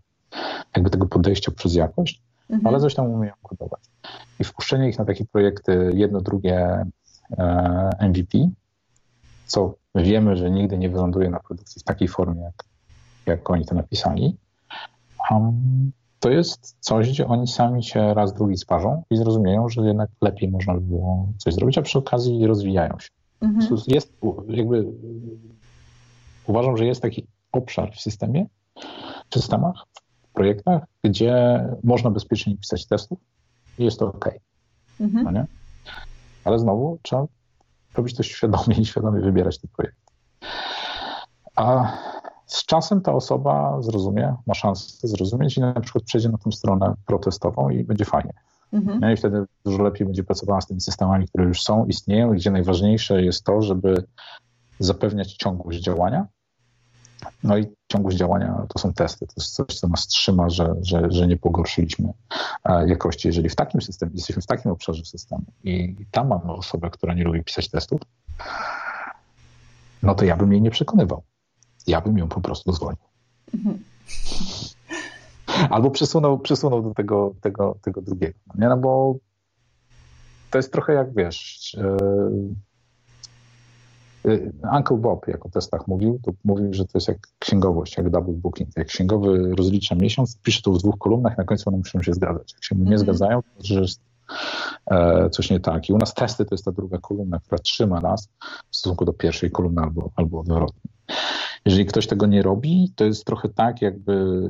jakby 0.75 0.89
tego 0.89 1.07
podejścia 1.07 1.51
przez 1.51 1.75
jakość, 1.75 2.21
mhm. 2.49 2.67
ale 2.67 2.79
coś 2.79 2.95
tam 2.95 3.05
umieją 3.05 3.33
kodować. 3.43 3.81
I 4.39 4.43
wpuszczenie 4.43 4.89
ich 4.89 4.99
na 4.99 5.05
takie 5.05 5.25
projekty, 5.25 5.91
jedno, 5.93 6.21
drugie 6.21 6.85
e, 7.37 7.89
MVP, 8.09 8.37
co 9.45 9.75
wiemy, 9.95 10.37
że 10.37 10.51
nigdy 10.51 10.77
nie 10.77 10.89
wyląduje 10.89 11.29
na 11.29 11.39
produkcji 11.39 11.81
w 11.81 11.83
takiej 11.83 12.07
formie, 12.07 12.41
jak, 12.41 12.70
jak 13.25 13.49
oni 13.49 13.65
to 13.65 13.75
napisali, 13.75 14.37
um, 15.31 15.91
to 16.19 16.29
jest 16.29 16.77
coś, 16.79 17.09
gdzie 17.09 17.27
oni 17.27 17.47
sami 17.47 17.83
się 17.83 18.13
raz, 18.13 18.33
drugi 18.33 18.57
sparzą 18.57 19.03
i 19.09 19.17
zrozumieją, 19.17 19.69
że 19.69 19.81
jednak 19.81 20.09
lepiej 20.21 20.49
można 20.49 20.73
by 20.73 20.81
było 20.81 21.27
coś 21.37 21.53
zrobić, 21.53 21.77
a 21.77 21.81
przy 21.81 21.99
okazji 21.99 22.47
rozwijają 22.47 22.99
się. 22.99 23.09
Mhm. 23.41 23.77
Jest 23.87 24.13
jakby 24.47 24.85
uważam, 26.47 26.77
że 26.77 26.85
jest 26.85 27.01
taki 27.01 27.27
obszar 27.51 27.91
w 27.93 28.01
systemie, 28.01 28.45
w 29.29 29.33
systemach, 29.33 29.85
w 30.23 30.33
projektach, 30.33 30.83
gdzie 31.03 31.65
można 31.83 32.11
bezpiecznie 32.11 32.57
pisać 32.57 32.85
testów 32.85 33.19
i 33.79 33.83
jest 33.83 33.99
to 33.99 34.07
ok. 34.07 34.29
Mhm. 34.99 35.23
No 35.23 35.31
nie? 35.31 35.45
Ale 36.43 36.59
znowu 36.59 36.99
trzeba 37.01 37.25
robić 37.93 38.15
to 38.15 38.23
świadomie 38.23 38.75
i 38.77 38.85
świadomie 38.85 39.21
wybierać 39.21 39.59
te 39.59 39.67
projekty. 39.67 40.01
A 41.55 41.93
z 42.51 42.65
czasem 42.65 43.01
ta 43.01 43.13
osoba 43.13 43.81
zrozumie, 43.81 44.35
ma 44.47 44.53
szansę 44.53 45.07
zrozumieć 45.07 45.57
i 45.57 45.61
na 45.61 45.81
przykład 45.81 46.03
przejdzie 46.03 46.29
na 46.29 46.37
tą 46.37 46.51
stronę 46.51 46.93
protestową 47.05 47.69
i 47.69 47.83
będzie 47.83 48.05
fajnie. 48.05 48.33
Mhm. 48.73 48.99
No 48.99 49.11
i 49.11 49.17
wtedy 49.17 49.45
dużo 49.65 49.83
lepiej 49.83 50.07
będzie 50.07 50.23
pracowała 50.23 50.61
z 50.61 50.67
tymi 50.67 50.81
systemami, 50.81 51.27
które 51.27 51.45
już 51.45 51.63
są, 51.63 51.85
istnieją, 51.85 52.33
gdzie 52.33 52.51
najważniejsze 52.51 53.23
jest 53.23 53.43
to, 53.43 53.61
żeby 53.61 54.03
zapewniać 54.79 55.33
ciągłość 55.33 55.79
działania. 55.79 56.27
No 57.43 57.57
i 57.57 57.65
ciągłość 57.91 58.17
działania 58.17 58.65
to 58.69 58.79
są 58.79 58.93
testy. 58.93 59.27
To 59.27 59.33
jest 59.37 59.55
coś, 59.55 59.79
co 59.79 59.87
nas 59.87 60.07
trzyma, 60.07 60.49
że, 60.49 60.75
że, 60.81 61.11
że 61.11 61.27
nie 61.27 61.37
pogorszyliśmy 61.37 62.13
e, 62.63 62.87
jakości. 62.87 63.27
Jeżeli 63.27 63.49
w 63.49 63.55
takim 63.55 63.81
systemie, 63.81 64.11
jesteśmy 64.15 64.41
w 64.41 64.47
takim 64.47 64.71
obszarze 64.71 65.05
systemu 65.05 65.43
i 65.63 65.95
tam 66.11 66.27
mamy 66.27 66.51
osobę, 66.51 66.89
która 66.89 67.13
nie 67.13 67.23
lubi 67.23 67.43
pisać 67.43 67.69
testów, 67.69 68.01
no 70.03 70.15
to 70.15 70.25
ja 70.25 70.37
bym 70.37 70.51
jej 70.51 70.61
nie 70.61 70.71
przekonywał. 70.71 71.23
Ja 71.87 72.01
bym 72.01 72.17
ją 72.17 72.27
po 72.27 72.41
prostu 72.41 72.71
zwolnił. 72.71 73.05
Mhm. 73.53 73.79
Albo 75.73 75.91
przesunął, 75.91 76.39
przesunął 76.39 76.81
do 76.81 76.93
tego, 76.93 77.33
tego, 77.41 77.77
tego 77.81 78.01
drugiego. 78.01 78.39
Nie? 78.55 78.67
No 78.67 78.77
bo 78.77 79.15
to 80.51 80.57
jest 80.57 80.71
trochę 80.71 80.93
jak 80.93 81.13
wiesz. 81.13 81.73
Yy, 81.77 82.55
Uncle 84.77 84.97
Bob, 84.97 85.27
jak 85.27 85.45
o 85.45 85.49
testach 85.49 85.87
mówił, 85.87 86.19
to 86.23 86.31
mówił, 86.43 86.73
że 86.73 86.85
to 86.85 86.91
jest 86.93 87.07
jak 87.07 87.17
księgowość, 87.39 87.97
jak 87.97 88.09
double 88.09 88.33
booking. 88.33 88.69
Jak 88.77 88.87
księgowy 88.87 89.55
rozlicza 89.55 89.95
miesiąc, 89.95 90.37
pisze 90.37 90.61
to 90.61 90.71
w 90.71 90.77
dwóch 90.77 90.97
kolumnach, 90.97 91.37
na 91.37 91.43
końcu 91.43 91.69
one 91.69 91.77
muszą 91.77 92.03
się 92.03 92.13
zgadzać. 92.13 92.53
Jak 92.53 92.63
się 92.63 92.75
nie 92.75 92.81
mm 92.81 92.93
-hmm. 92.93 92.99
zgadzają, 92.99 93.41
to 93.41 93.49
znaczy, 93.53 93.73
że 93.73 93.81
jest 93.81 94.01
e, 94.91 95.29
coś 95.29 95.49
nie 95.49 95.59
tak. 95.59 95.89
I 95.89 95.93
u 95.93 95.97
nas 95.97 96.13
testy 96.13 96.45
to 96.45 96.55
jest 96.55 96.65
ta 96.65 96.71
druga 96.71 96.97
kolumna, 96.97 97.39
która 97.39 97.57
trzyma 97.57 97.99
nas 97.99 98.29
w 98.71 98.75
stosunku 98.75 99.05
do 99.05 99.13
pierwszej 99.13 99.51
kolumny 99.51 99.81
albo, 99.81 100.09
albo 100.15 100.39
odwrotnie. 100.39 100.91
Jeżeli 101.65 101.85
ktoś 101.85 102.07
tego 102.07 102.25
nie 102.25 102.41
robi, 102.41 102.93
to 102.95 103.05
jest 103.05 103.25
trochę 103.25 103.49
tak, 103.49 103.81
jakby 103.81 104.41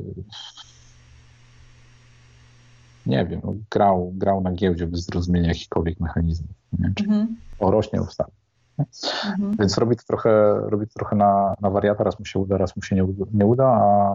nie 3.06 3.26
wiem, 3.26 3.40
grał, 3.70 4.12
grał 4.14 4.40
na 4.40 4.52
giełdzie 4.52 4.86
bez 4.86 5.04
zrozumienia 5.04 5.48
jakichkolwiek 5.48 6.00
mechanizmów. 6.00 6.50
Nie? 6.78 7.26
O 7.58 7.70
rośnie 7.70 8.02
ustaw. 8.02 8.30
Mhm. 8.78 9.56
Więc 9.58 9.78
robi 9.78 9.96
to 9.96 10.02
trochę, 10.06 10.60
robi 10.60 10.86
to 10.86 10.94
trochę 10.94 11.16
na, 11.16 11.54
na 11.60 11.70
wariata, 11.70 12.04
raz 12.04 12.18
mu 12.18 12.24
się 12.24 12.38
uda, 12.38 12.58
raz 12.58 12.76
mu 12.76 12.82
się 12.82 12.96
nie 12.96 13.04
uda, 13.04 13.24
nie 13.32 13.46
uda 13.46 13.66
a 13.66 14.14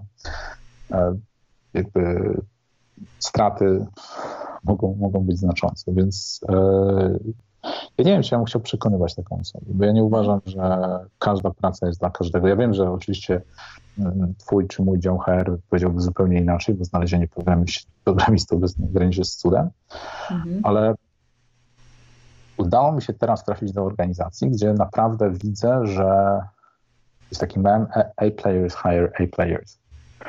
e, 0.91 1.17
jakby 1.73 2.33
straty 3.19 3.85
mogą, 4.63 4.95
mogą 4.95 5.19
być 5.23 5.39
znaczące. 5.39 5.93
Więc 5.93 6.39
e, 6.49 7.19
ja 7.97 8.03
nie 8.03 8.11
wiem, 8.11 8.23
czy 8.23 8.35
ja 8.35 8.37
bym 8.37 8.45
chciał 8.45 8.61
przekonywać 8.61 9.15
taką 9.15 9.39
osobę, 9.39 9.65
bo 9.69 9.85
ja 9.85 9.91
nie 9.91 10.03
uważam, 10.03 10.41
że 10.45 10.79
każda 11.19 11.51
praca 11.51 11.87
jest 11.87 11.99
dla 11.99 12.09
każdego. 12.09 12.47
Ja 12.47 12.55
wiem, 12.55 12.73
że 12.73 12.91
oczywiście 12.91 13.41
mm, 13.99 14.33
twój 14.37 14.67
czy 14.67 14.83
mój 14.83 14.99
dział 14.99 15.17
HR 15.17 15.57
powiedziałby 15.69 16.01
zupełnie 16.01 16.39
inaczej, 16.39 16.75
bo 16.75 16.85
znalezienie 16.85 17.27
programisty 18.03 18.55
obecnie 18.55 18.87
graniczy 18.87 19.25
z 19.25 19.35
cudem, 19.35 19.69
mhm. 20.31 20.59
ale 20.63 20.95
udało 22.57 22.91
mi 22.91 23.01
się 23.01 23.13
teraz 23.13 23.43
trafić 23.43 23.71
do 23.71 23.83
organizacji, 23.83 24.49
gdzie 24.49 24.73
naprawdę 24.73 25.31
widzę, 25.31 25.87
że 25.87 26.39
jest 27.31 27.41
taki 27.41 27.59
mem 27.59 27.87
A-players 28.17 28.75
hire 28.75 29.11
A-players. 29.19 29.77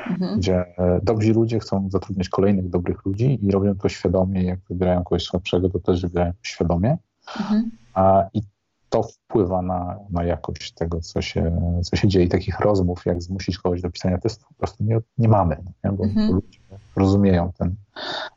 Mhm. 0.07 0.37
gdzie 0.37 0.77
e, 0.77 0.99
dobrzy 1.03 1.33
ludzie 1.33 1.59
chcą 1.59 1.89
zatrudniać 1.89 2.29
kolejnych 2.29 2.69
dobrych 2.69 3.05
ludzi 3.05 3.45
i 3.45 3.51
robią 3.51 3.75
to 3.75 3.89
świadomie. 3.89 4.43
Jak 4.43 4.59
wybierają 4.69 5.03
kogoś 5.03 5.23
słabszego, 5.23 5.69
to 5.69 5.79
też 5.79 6.01
wybierają 6.01 6.33
świadomie. 6.41 6.97
Mhm. 7.37 7.71
A, 7.93 8.23
I 8.33 8.41
to 8.89 9.03
wpływa 9.03 9.61
na, 9.61 9.99
na 10.09 10.23
jakość 10.23 10.71
tego, 10.71 11.01
co 11.01 11.21
się, 11.21 11.61
co 11.83 11.95
się 11.95 12.07
dzieje. 12.07 12.27
Takich 12.27 12.59
rozmów, 12.59 13.05
jak 13.05 13.21
zmusić 13.21 13.57
kogoś 13.57 13.81
do 13.81 13.91
pisania 13.91 14.17
testu, 14.17 14.45
po 14.47 14.53
prostu 14.53 14.83
nie, 14.83 14.99
nie 15.17 15.27
mamy, 15.27 15.63
nie? 15.83 15.91
bo 15.91 16.03
mhm. 16.03 16.31
ludzie 16.31 16.59
rozumieją 16.95 17.51
ten, 17.57 17.75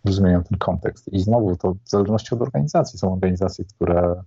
rozumieją 0.04 0.42
ten 0.42 0.58
kontekst. 0.58 1.08
I 1.08 1.20
znowu 1.20 1.56
to 1.56 1.74
w 1.74 1.88
zależności 1.88 2.34
od 2.34 2.42
organizacji. 2.42 2.98
Są 2.98 3.12
organizacje, 3.12 3.64
które 3.64 4.22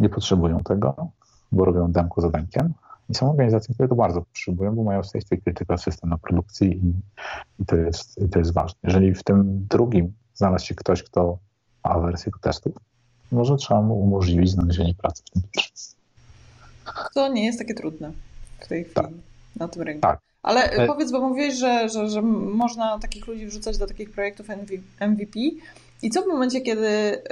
nie 0.00 0.08
potrzebują 0.08 0.60
tego, 0.60 1.10
bo 1.52 1.64
robią 1.64 1.92
demko 1.92 2.20
za 2.20 2.30
demkiem. 2.30 2.74
I 3.08 3.14
są 3.14 3.30
organizacje, 3.30 3.74
które 3.74 3.88
to 3.88 3.94
bardzo 3.94 4.22
potrzebują, 4.22 4.74
bo 4.74 4.84
mają 4.84 5.02
safety 5.02 5.38
critical 5.38 5.78
system 5.78 6.10
na 6.10 6.18
produkcji 6.18 6.86
i, 6.86 6.94
i, 7.62 7.66
to 7.66 7.76
jest, 7.76 8.22
i 8.22 8.28
to 8.28 8.38
jest 8.38 8.52
ważne. 8.52 8.80
Jeżeli 8.82 9.14
w 9.14 9.24
tym 9.24 9.66
drugim 9.66 10.12
znalazł 10.34 10.66
się 10.66 10.74
ktoś, 10.74 11.02
kto 11.02 11.38
ma 11.84 12.00
wersję 12.00 12.32
do 12.32 12.38
testów, 12.38 12.72
może 13.32 13.56
trzeba 13.56 13.82
mu 13.82 14.00
umożliwić 14.00 14.50
znalezienie 14.50 14.94
pracy 14.94 15.22
w 15.26 15.30
tym 15.30 15.42
pierwszym. 15.52 15.94
To 17.14 17.28
nie 17.28 17.44
jest 17.44 17.58
takie 17.58 17.74
trudne 17.74 18.12
w 18.60 18.68
tej 18.68 18.84
chwili 18.84 18.94
tak. 18.94 19.10
na 19.56 19.68
tym 19.68 19.82
rynku. 19.82 20.00
Tak. 20.00 20.20
Ale 20.42 20.70
e... 20.70 20.86
powiedz, 20.86 21.12
bo 21.12 21.28
mówiłeś, 21.28 21.54
że, 21.54 21.88
że, 21.88 22.08
że 22.08 22.22
można 22.22 22.98
takich 22.98 23.26
ludzi 23.26 23.46
wrzucać 23.46 23.78
do 23.78 23.86
takich 23.86 24.12
projektów 24.12 24.48
MVP. 25.00 25.40
I 26.02 26.10
co 26.10 26.22
w 26.22 26.26
momencie, 26.26 26.60
kiedy 26.60 26.88
y, 26.88 27.22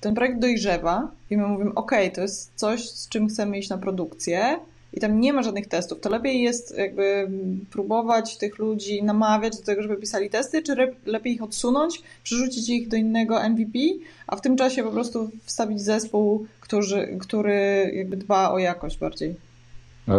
ten 0.00 0.14
projekt 0.14 0.40
dojrzewa 0.40 1.10
i 1.30 1.36
my 1.36 1.46
mówimy, 1.46 1.74
OK, 1.74 1.92
to 2.14 2.20
jest 2.20 2.52
coś, 2.54 2.90
z 2.90 3.08
czym 3.08 3.28
chcemy 3.28 3.58
iść 3.58 3.68
na 3.68 3.78
produkcję, 3.78 4.58
i 4.92 5.00
tam 5.00 5.20
nie 5.20 5.32
ma 5.32 5.42
żadnych 5.42 5.68
testów, 5.68 6.00
to 6.00 6.10
lepiej 6.10 6.42
jest 6.42 6.78
jakby 6.78 7.30
próbować 7.70 8.36
tych 8.36 8.58
ludzi 8.58 9.02
namawiać 9.02 9.56
do 9.58 9.64
tego, 9.64 9.82
żeby 9.82 9.96
pisali 9.96 10.30
testy, 10.30 10.62
czy 10.62 10.94
lepiej 11.06 11.34
ich 11.34 11.42
odsunąć, 11.42 12.02
przerzucić 12.22 12.68
ich 12.68 12.88
do 12.88 12.96
innego 12.96 13.48
MVP, 13.48 13.78
a 14.26 14.36
w 14.36 14.40
tym 14.40 14.56
czasie 14.56 14.82
po 14.82 14.90
prostu 14.90 15.30
wstawić 15.42 15.80
zespół, 15.80 16.46
który, 16.60 17.18
który 17.20 17.90
jakby 17.94 18.16
dba 18.16 18.50
o 18.50 18.58
jakość 18.58 18.98
bardziej? 18.98 19.36
E, 20.08 20.14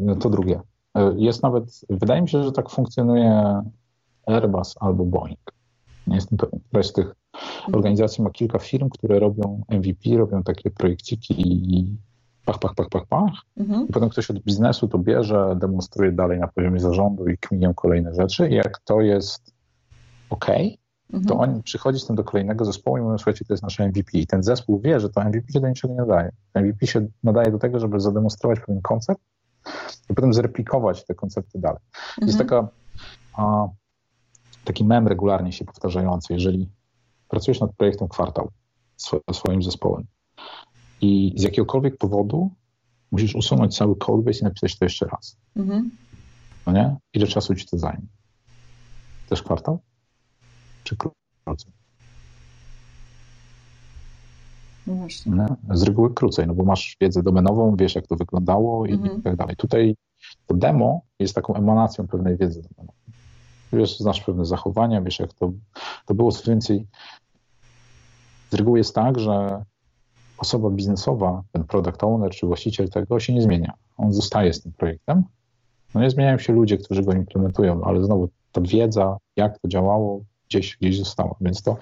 no 0.00 0.16
to 0.16 0.30
drugie. 0.30 0.60
E, 0.94 1.14
jest 1.16 1.42
nawet, 1.42 1.64
wydaje 1.90 2.22
mi 2.22 2.28
się, 2.28 2.44
że 2.44 2.52
tak 2.52 2.70
funkcjonuje 2.70 3.62
Airbus 4.26 4.74
albo 4.80 5.04
Boeing. 5.04 5.38
Nie 6.06 6.14
jestem 6.14 6.38
pewien. 6.38 6.60
Któraś 6.68 6.86
z 6.86 6.92
tych 6.92 7.14
mhm. 7.34 7.74
organizacji 7.74 8.24
ma 8.24 8.30
kilka 8.30 8.58
firm, 8.58 8.88
które 8.88 9.18
robią 9.18 9.62
MVP, 9.68 10.16
robią 10.16 10.42
takie 10.42 10.70
projekciki 10.70 11.34
i 11.74 11.96
pach, 12.44 12.58
pach, 12.58 12.74
pach, 12.74 12.88
pach, 12.88 13.06
pach. 13.06 13.32
Mhm. 13.56 13.88
I 13.88 13.92
potem 13.92 14.08
ktoś 14.08 14.30
od 14.30 14.38
biznesu 14.38 14.88
to 14.88 14.98
bierze, 14.98 15.56
demonstruje 15.60 16.12
dalej 16.12 16.38
na 16.38 16.48
poziomie 16.48 16.80
zarządu 16.80 17.28
i 17.28 17.38
kminią 17.38 17.74
kolejne 17.74 18.14
rzeczy. 18.14 18.48
I 18.48 18.54
jak 18.54 18.78
to 18.78 19.00
jest 19.00 19.54
ok, 20.30 20.46
mhm. 20.48 21.24
to 21.24 21.38
on 21.38 21.62
przychodzi 21.62 22.00
z 22.00 22.06
tym 22.06 22.16
do 22.16 22.24
kolejnego 22.24 22.64
zespołu 22.64 22.98
i 22.98 23.00
mówią, 23.00 23.18
słuchajcie, 23.18 23.44
to 23.44 23.52
jest 23.52 23.62
nasze 23.62 23.88
MVP. 23.88 24.18
I 24.18 24.26
ten 24.26 24.42
zespół 24.42 24.80
wie, 24.80 25.00
że 25.00 25.08
to 25.08 25.24
MVP 25.24 25.52
się 25.52 25.60
do 25.60 25.68
niczego 25.68 25.94
nie 25.94 26.00
nadaje. 26.00 26.30
MVP 26.54 26.86
się 26.86 27.06
nadaje 27.22 27.50
do 27.50 27.58
tego, 27.58 27.80
żeby 27.80 28.00
zademonstrować 28.00 28.60
pewien 28.60 28.82
koncept 28.82 29.20
i 30.10 30.14
potem 30.14 30.34
zreplikować 30.34 31.04
te 31.04 31.14
koncepty 31.14 31.58
dalej. 31.58 31.80
Mhm. 31.94 32.26
Jest 32.26 32.38
taka, 32.38 32.68
a, 33.36 33.68
taki 34.64 34.84
mem 34.84 35.08
regularnie 35.08 35.52
się 35.52 35.64
powtarzający. 35.64 36.32
Jeżeli 36.32 36.68
pracujesz 37.28 37.60
nad 37.60 37.72
projektem 37.76 38.08
kwartał 38.08 38.50
swoim 39.32 39.62
zespołem, 39.62 40.06
i 41.00 41.34
z 41.36 41.42
jakiegokolwiek 41.42 41.96
powodu 41.96 42.50
musisz 43.10 43.34
usunąć 43.34 43.76
cały 43.76 43.96
codebase 43.96 44.38
i 44.38 44.44
napisać 44.44 44.78
to 44.78 44.84
jeszcze 44.84 45.06
raz. 45.06 45.36
Mhm. 45.56 45.90
No 46.66 46.72
nie? 46.72 46.96
Ile 47.14 47.26
czasu 47.26 47.54
ci 47.54 47.66
to 47.66 47.78
zajmie? 47.78 48.06
Też 49.28 49.42
kwartał? 49.42 49.80
Czy 50.84 50.96
krócej? 50.96 51.72
No 54.86 54.94
właśnie. 54.94 55.32
Nie? 55.32 55.76
Z 55.76 55.82
reguły 55.82 56.14
krócej, 56.14 56.46
no 56.46 56.54
bo 56.54 56.64
masz 56.64 56.96
wiedzę 57.00 57.22
domenową, 57.22 57.76
wiesz 57.76 57.94
jak 57.94 58.06
to 58.06 58.16
wyglądało 58.16 58.86
i, 58.86 58.92
mhm. 58.92 59.20
i 59.20 59.22
tak 59.22 59.36
dalej. 59.36 59.56
Tutaj 59.56 59.96
to 60.46 60.54
demo 60.54 61.00
jest 61.18 61.34
taką 61.34 61.54
emanacją 61.54 62.06
pewnej 62.06 62.36
wiedzy 62.36 62.62
domenowej. 62.62 63.00
Wiesz, 63.72 63.98
znasz 63.98 64.20
pewne 64.20 64.44
zachowania, 64.44 65.02
wiesz 65.02 65.18
jak 65.18 65.32
to, 65.32 65.52
to 66.06 66.14
było 66.14 66.32
co 66.32 66.50
więcej. 66.50 66.86
Z 68.50 68.54
reguły 68.54 68.78
jest 68.78 68.94
tak, 68.94 69.18
że 69.18 69.64
osoba 70.40 70.70
biznesowa, 70.70 71.42
ten 71.52 71.64
product 71.64 72.04
owner 72.04 72.30
czy 72.30 72.46
właściciel 72.46 72.88
tego 72.88 73.20
się 73.20 73.34
nie 73.34 73.42
zmienia. 73.42 73.72
On 73.96 74.12
zostaje 74.12 74.52
z 74.52 74.62
tym 74.62 74.72
projektem. 74.72 75.24
No 75.94 76.00
nie 76.00 76.10
zmieniają 76.10 76.38
się 76.38 76.52
ludzie, 76.52 76.78
którzy 76.78 77.02
go 77.02 77.12
implementują, 77.12 77.84
ale 77.84 78.04
znowu 78.04 78.28
ta 78.52 78.60
wiedza, 78.60 79.16
jak 79.36 79.58
to 79.58 79.68
działało, 79.68 80.20
gdzieś, 80.48 80.76
gdzieś 80.76 80.98
została. 80.98 81.34
Więc 81.40 81.62
to, 81.62 81.76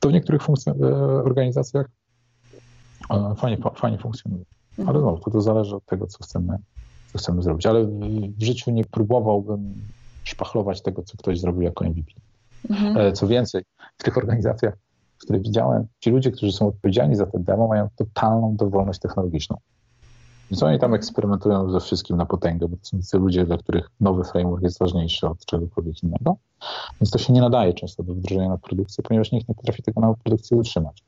to 0.00 0.08
w 0.08 0.12
niektórych 0.12 0.42
e, 0.66 0.72
organizacjach 1.24 1.86
e, 3.10 3.34
fajnie, 3.36 3.58
fajnie 3.74 3.98
funkcjonuje. 3.98 4.44
Ale 4.78 4.86
mhm. 4.86 5.00
znowu, 5.00 5.18
to, 5.18 5.30
to 5.30 5.40
zależy 5.40 5.76
od 5.76 5.84
tego, 5.84 6.06
co 6.06 6.24
chcemy, 6.24 6.58
co 7.12 7.18
chcemy 7.18 7.42
zrobić. 7.42 7.66
Ale 7.66 7.84
w 8.38 8.42
życiu 8.42 8.70
nie 8.70 8.84
próbowałbym 8.84 9.74
szpachlować 10.24 10.82
tego, 10.82 11.02
co 11.02 11.16
ktoś 11.16 11.40
zrobił 11.40 11.62
jako 11.62 11.84
MVP. 11.84 12.12
Mhm. 12.70 12.96
E, 12.96 13.12
co 13.12 13.26
więcej, 13.26 13.62
w 13.98 14.04
tych 14.04 14.16
organizacjach 14.16 14.74
które 15.22 15.40
widziałem, 15.40 15.86
ci 16.00 16.10
ludzie, 16.10 16.30
którzy 16.30 16.52
są 16.52 16.68
odpowiedzialni 16.68 17.16
za 17.16 17.26
te 17.26 17.38
demo, 17.38 17.68
mają 17.68 17.88
totalną 17.96 18.56
dowolność 18.56 19.00
technologiczną. 19.00 19.56
Więc 20.50 20.62
oni 20.62 20.78
tam 20.78 20.94
eksperymentują 20.94 21.70
ze 21.70 21.80
wszystkim 21.80 22.16
na 22.16 22.26
potęgę, 22.26 22.68
bo 22.68 22.76
to 22.76 22.84
są 22.84 22.98
tacy 22.98 23.18
ludzie, 23.18 23.46
dla 23.46 23.58
których 23.58 23.90
nowy 24.00 24.24
framework 24.24 24.62
jest 24.62 24.78
ważniejszy 24.78 25.28
od 25.28 25.46
czegokolwiek 25.46 26.02
innego. 26.02 26.36
Więc 27.00 27.10
to 27.10 27.18
się 27.18 27.32
nie 27.32 27.40
nadaje 27.40 27.74
często 27.74 28.02
do 28.02 28.14
wdrożenia 28.14 28.48
na 28.48 28.58
produkcję, 28.58 29.04
ponieważ 29.04 29.32
nikt 29.32 29.48
nie 29.48 29.54
potrafi 29.54 29.82
tego 29.82 30.00
na 30.00 30.14
produkcji 30.14 30.56
utrzymać. 30.56 31.02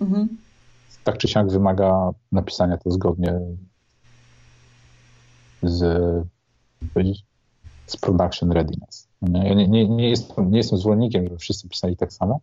Mhm. 0.00 0.28
Tak 1.04 1.18
czy 1.18 1.28
siak 1.28 1.50
wymaga 1.50 2.10
napisania 2.32 2.76
to 2.76 2.90
zgodnie 2.90 3.40
z, 5.62 5.80
z 7.86 7.96
production 7.96 8.52
readiness. 8.52 9.11
Ja 9.22 9.54
nie, 9.54 9.68
nie, 9.68 9.88
nie, 9.88 10.10
jestem, 10.10 10.50
nie 10.50 10.58
jestem 10.58 10.78
zwolennikiem, 10.78 11.24
żeby 11.24 11.38
wszyscy 11.38 11.68
pisali 11.68 11.96
tak 11.96 12.12
samo, 12.12 12.40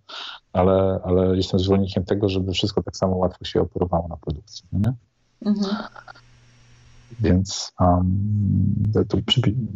ale, 0.54 1.00
ale 1.04 1.38
jestem 1.38 1.60
zwolennikiem 1.60 2.06
tego, 2.06 2.30
żeby 2.30 2.52
wszystko 2.52 2.84
tak 2.84 2.98
samo 2.98 3.16
łatwo 3.16 3.46
się 3.46 3.62
operowało 3.62 4.08
na 4.08 4.18
produkcji. 4.18 4.64
Nie? 4.72 4.94
Mhm. 5.46 5.76
Więc 7.20 7.72
um, 7.80 8.76
to, 9.10 9.18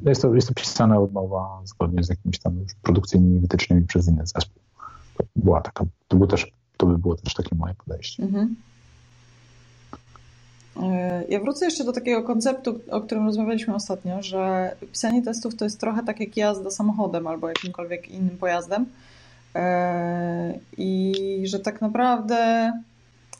jest, 0.06 0.22
to, 0.22 0.36
jest 0.36 0.48
to 0.48 0.54
pisane 0.54 1.00
od 1.00 1.14
nowa 1.14 1.62
zgodnie 1.66 2.04
z 2.04 2.10
jakimiś 2.10 2.40
tam 2.40 2.60
już 2.60 2.74
produkcyjnymi 2.82 3.40
wytycznymi 3.40 3.88
przez 3.88 4.08
inny 4.08 4.28
zespół. 4.28 4.62
To, 5.18 5.24
była 5.36 5.62
taka, 5.62 5.86
to, 6.08 6.18
był 6.18 6.28
też, 6.28 6.52
to 6.78 6.86
by 6.86 6.98
było 6.98 7.16
też 7.16 7.34
takie 7.34 7.56
moje 7.56 7.74
podejście. 7.74 8.24
Mhm. 8.24 8.56
E, 10.82 11.24
ja 11.30 11.40
wrócę 11.40 11.66
jeszcze 11.66 11.84
do 11.84 11.92
takiego 11.92 12.24
konceptu, 12.24 12.80
o 12.92 13.02
którym 13.02 13.26
rozmawialiśmy 13.26 13.76
ostatnio, 13.76 14.22
że 14.22 14.76
pisanie 14.92 15.22
testów 15.22 15.56
to 15.56 15.66
jest 15.66 15.80
trochę 15.80 16.04
tak 16.04 16.20
jak 16.20 16.38
jazda 16.38 16.72
samochodem 16.72 17.28
albo 17.28 17.48
jakimkolwiek 17.48 18.10
innym 18.10 18.38
pojazdem. 18.38 18.86
E, 19.56 20.60
I 20.78 21.14
że 21.46 21.60
tak 21.60 21.82
naprawdę 21.82 22.72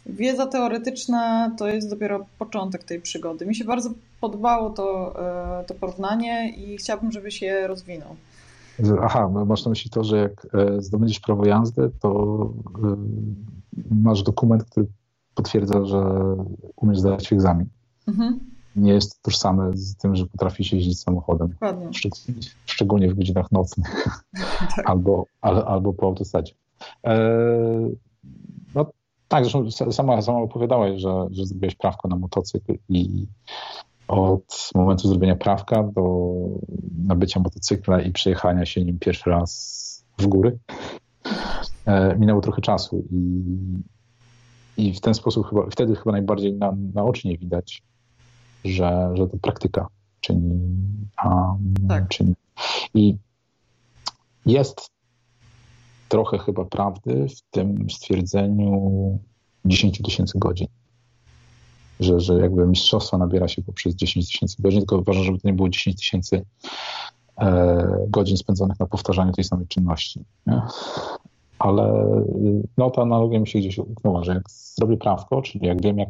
wiedza 0.06 0.48
teoretyczna 0.48 1.52
to 1.58 1.68
jest 1.68 1.90
dopiero 1.90 2.26
początek 2.40 2.84
tej 2.84 3.02
przygody. 3.02 3.46
Mi 3.46 3.56
się 3.56 3.66
bardzo 3.66 3.90
podobało 4.22 4.70
to, 4.70 5.16
e, 5.60 5.64
to 5.64 5.74
porównanie 5.74 6.54
i 6.58 6.78
chciałabym, 6.78 7.12
żebyś 7.12 7.42
je 7.42 7.68
rozwinął. 7.68 8.16
Aha, 9.02 9.30
masz 9.46 9.66
na 9.66 9.70
myśli 9.70 9.92
to, 9.92 10.04
że 10.04 10.18
jak 10.18 10.48
zdobędziesz 10.80 11.20
prawo 11.20 11.46
jazdy, 11.46 11.92
to 12.00 12.50
masz 13.92 14.24
dokument, 14.24 14.64
który 14.64 14.88
potwierdza, 15.36 15.86
że 15.86 16.04
umiesz 16.76 17.00
zdać 17.00 17.34
egzamin. 17.34 17.68
Mhm. 18.08 18.40
Nie 18.76 18.94
jest 18.94 19.22
tożsame 19.22 19.72
z 19.74 19.96
tym, 19.96 20.16
że 20.16 20.26
potrafisz 20.26 20.74
jeździć 20.74 21.00
samochodem. 21.00 21.48
Dokładnie. 21.48 21.90
Szczególnie 22.66 23.10
w 23.10 23.16
godzinach 23.16 23.52
nocnych 23.52 24.08
tak. 24.76 24.90
albo, 24.90 25.26
al, 25.42 25.64
albo 25.68 25.94
po 25.94 26.06
autostradzie. 26.06 26.54
E, 27.04 27.20
no 28.76 28.86
tak, 29.28 29.46
zresztą 29.46 29.92
sama, 29.92 30.22
sama 30.22 30.40
opowiadałeś, 30.40 31.02
że, 31.02 31.28
że 31.32 31.46
zrobiłeś 31.46 31.76
prawko 31.76 32.08
na 32.08 32.16
motocykl 32.16 32.78
i 32.90 33.28
od 34.08 34.70
momentu 34.76 35.08
zrobienia 35.08 35.36
prawka 35.36 35.84
do 35.84 36.34
nabycia 37.06 37.40
motocykla 37.40 38.02
i 38.02 38.12
przejechania 38.12 38.66
się 38.66 38.86
nim 38.86 39.00
pierwszy 39.00 39.30
raz 39.30 40.06
w 40.18 40.28
góry 40.28 40.60
e, 41.86 42.16
minęło 42.18 42.42
trochę 42.42 42.62
czasu 42.62 43.04
i 43.12 43.44
i 44.78 44.94
w 44.94 45.02
ten 45.02 45.14
sposób 45.14 45.50
chyba, 45.50 45.70
wtedy 45.72 45.96
chyba 45.96 46.12
najbardziej 46.12 46.54
na, 46.54 46.74
naocznie 46.94 47.38
widać, 47.38 47.84
że, 48.66 49.12
że 49.14 49.28
to 49.28 49.38
praktyka 49.38 49.88
czyni, 50.22 50.60
um, 51.26 51.74
tak. 51.90 52.08
czyni. 52.08 52.34
I 52.94 53.18
jest 54.46 54.92
trochę 56.10 56.38
chyba 56.38 56.66
prawdy 56.66 57.28
w 57.30 57.42
tym 57.52 57.90
stwierdzeniu 57.90 59.20
10 59.66 60.02
tysięcy 60.02 60.40
godzin. 60.40 60.68
Że, 62.00 62.20
że 62.20 62.34
jakby 62.34 62.68
mistrzostwo 62.68 63.18
nabiera 63.18 63.48
się 63.48 63.62
poprzez 63.62 63.96
10 63.96 64.28
tysięcy 64.28 64.62
godzin, 64.62 64.80
tylko 64.80 64.98
uważam, 64.98 65.24
żeby 65.24 65.40
to 65.40 65.48
nie 65.48 65.54
było 65.54 65.70
10 65.70 65.98
tysięcy 65.98 66.46
e, 67.38 68.06
godzin 68.08 68.38
spędzonych 68.38 68.80
na 68.80 68.86
powtarzaniu 68.86 69.32
tej 69.32 69.44
samej 69.44 69.68
czynności. 69.68 70.26
Nie? 70.48 70.62
Ale 71.64 72.06
no, 72.78 72.90
ta 72.90 73.02
analogia 73.02 73.40
mi 73.40 73.48
się 73.48 73.60
gdzieś 73.60 73.78
uknęła, 73.78 74.24
że 74.24 74.34
jak 74.34 74.44
zrobię 74.50 74.98
prawko, 74.98 75.42
czyli 75.42 75.68
jak 75.68 75.82
wiem, 75.82 75.98
jak 75.98 76.10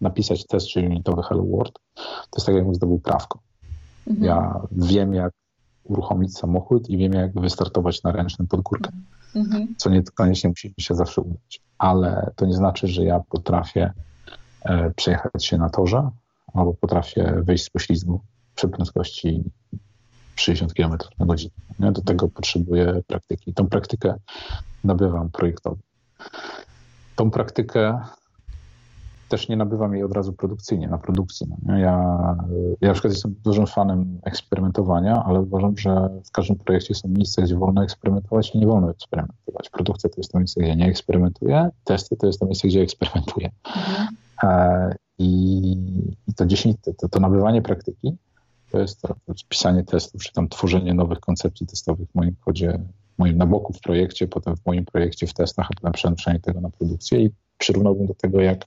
napisać 0.00 0.46
test 0.46 0.68
czy 0.68 0.80
unitowy 0.80 1.22
Hello 1.22 1.42
World, 1.42 1.72
to 1.94 2.36
jest 2.36 2.46
tak, 2.46 2.54
jakbym 2.54 2.74
zdobył 2.74 2.98
prawko. 2.98 3.38
Mhm. 4.06 4.26
Ja 4.26 4.60
wiem, 4.72 5.14
jak 5.14 5.32
uruchomić 5.84 6.38
samochód 6.38 6.90
i 6.90 6.96
wiem, 6.96 7.12
jak 7.12 7.40
wystartować 7.40 8.02
na 8.02 8.12
ręcznym 8.12 8.48
pod 8.48 8.60
górkę. 8.60 8.90
Mhm. 9.34 9.74
Co 9.76 9.90
nie 9.90 10.02
koniecznie 10.02 10.50
musi 10.50 10.68
mi 10.68 10.84
się 10.84 10.94
zawsze 10.94 11.20
udać. 11.20 11.60
Ale 11.78 12.30
to 12.36 12.46
nie 12.46 12.54
znaczy, 12.54 12.88
że 12.88 13.04
ja 13.04 13.20
potrafię 13.30 13.92
e, 14.64 14.90
przejechać 14.90 15.44
się 15.44 15.58
na 15.58 15.70
torze 15.70 16.10
albo 16.54 16.74
potrafię 16.74 17.42
wyjść 17.42 17.64
z 17.64 17.70
poślizgu 17.70 18.20
przy 18.54 18.68
prędkości 18.68 19.44
60 20.36 20.74
km 20.74 20.98
na 21.18 21.26
godzinę. 21.26 21.52
Do 21.78 22.02
tego 22.02 22.28
potrzebuję 22.28 23.02
praktyki. 23.06 23.54
Tą 23.54 23.68
praktykę 23.68 24.14
nabywam 24.86 25.30
projektowo. 25.30 25.76
Tą 27.16 27.30
praktykę 27.30 28.00
też 29.28 29.48
nie 29.48 29.56
nabywam 29.56 29.94
jej 29.94 30.04
od 30.04 30.12
razu 30.12 30.32
produkcyjnie, 30.32 30.88
na 30.88 30.98
produkcji. 30.98 31.46
No, 31.62 31.78
ja, 31.78 31.92
ja 32.80 32.88
na 32.88 32.92
przykład 32.92 33.12
jestem 33.12 33.34
dużym 33.44 33.66
fanem 33.66 34.20
eksperymentowania, 34.24 35.24
ale 35.24 35.40
uważam, 35.40 35.78
że 35.78 36.08
w 36.24 36.30
każdym 36.30 36.56
projekcie 36.56 36.94
są 36.94 37.08
miejsca, 37.08 37.42
gdzie 37.42 37.56
wolno 37.56 37.84
eksperymentować 37.84 38.54
i 38.54 38.58
nie 38.58 38.66
wolno 38.66 38.90
eksperymentować. 38.90 39.70
Produkcja 39.70 40.10
to 40.10 40.14
jest 40.16 40.32
to 40.32 40.38
miejsce, 40.38 40.60
gdzie 40.60 40.76
nie 40.76 40.86
eksperymentuję, 40.86 41.70
testy 41.84 42.16
to 42.16 42.26
jest 42.26 42.40
to 42.40 42.46
miejsce, 42.46 42.68
gdzie 42.68 42.80
eksperymentuję. 42.80 43.50
Mhm. 43.76 44.94
I, 45.18 45.72
I 46.28 46.34
to 46.34 46.46
10, 46.46 46.76
to, 46.98 47.08
to 47.08 47.20
nabywanie 47.20 47.62
praktyki 47.62 48.16
to 48.70 48.78
jest 48.80 49.02
to, 49.02 49.08
to 49.08 49.34
pisanie 49.48 49.84
testów, 49.84 50.22
czy 50.22 50.32
tam 50.32 50.48
tworzenie 50.48 50.94
nowych 50.94 51.20
koncepcji 51.20 51.66
testowych 51.66 52.08
w 52.10 52.14
moim 52.14 52.36
kodzie 52.44 52.78
moim 53.18 53.38
na 53.38 53.46
boku 53.46 53.72
w 53.72 53.80
projekcie, 53.80 54.28
potem 54.28 54.56
w 54.56 54.66
moim 54.66 54.84
projekcie 54.84 55.26
w 55.26 55.34
testach, 55.34 55.68
a 55.70 55.74
potem 55.74 55.92
przenoszenie 55.92 56.40
tego 56.40 56.60
na 56.60 56.70
produkcję 56.70 57.20
i 57.20 57.30
przyrównałbym 57.58 58.06
do 58.06 58.14
tego, 58.14 58.40
jak 58.40 58.64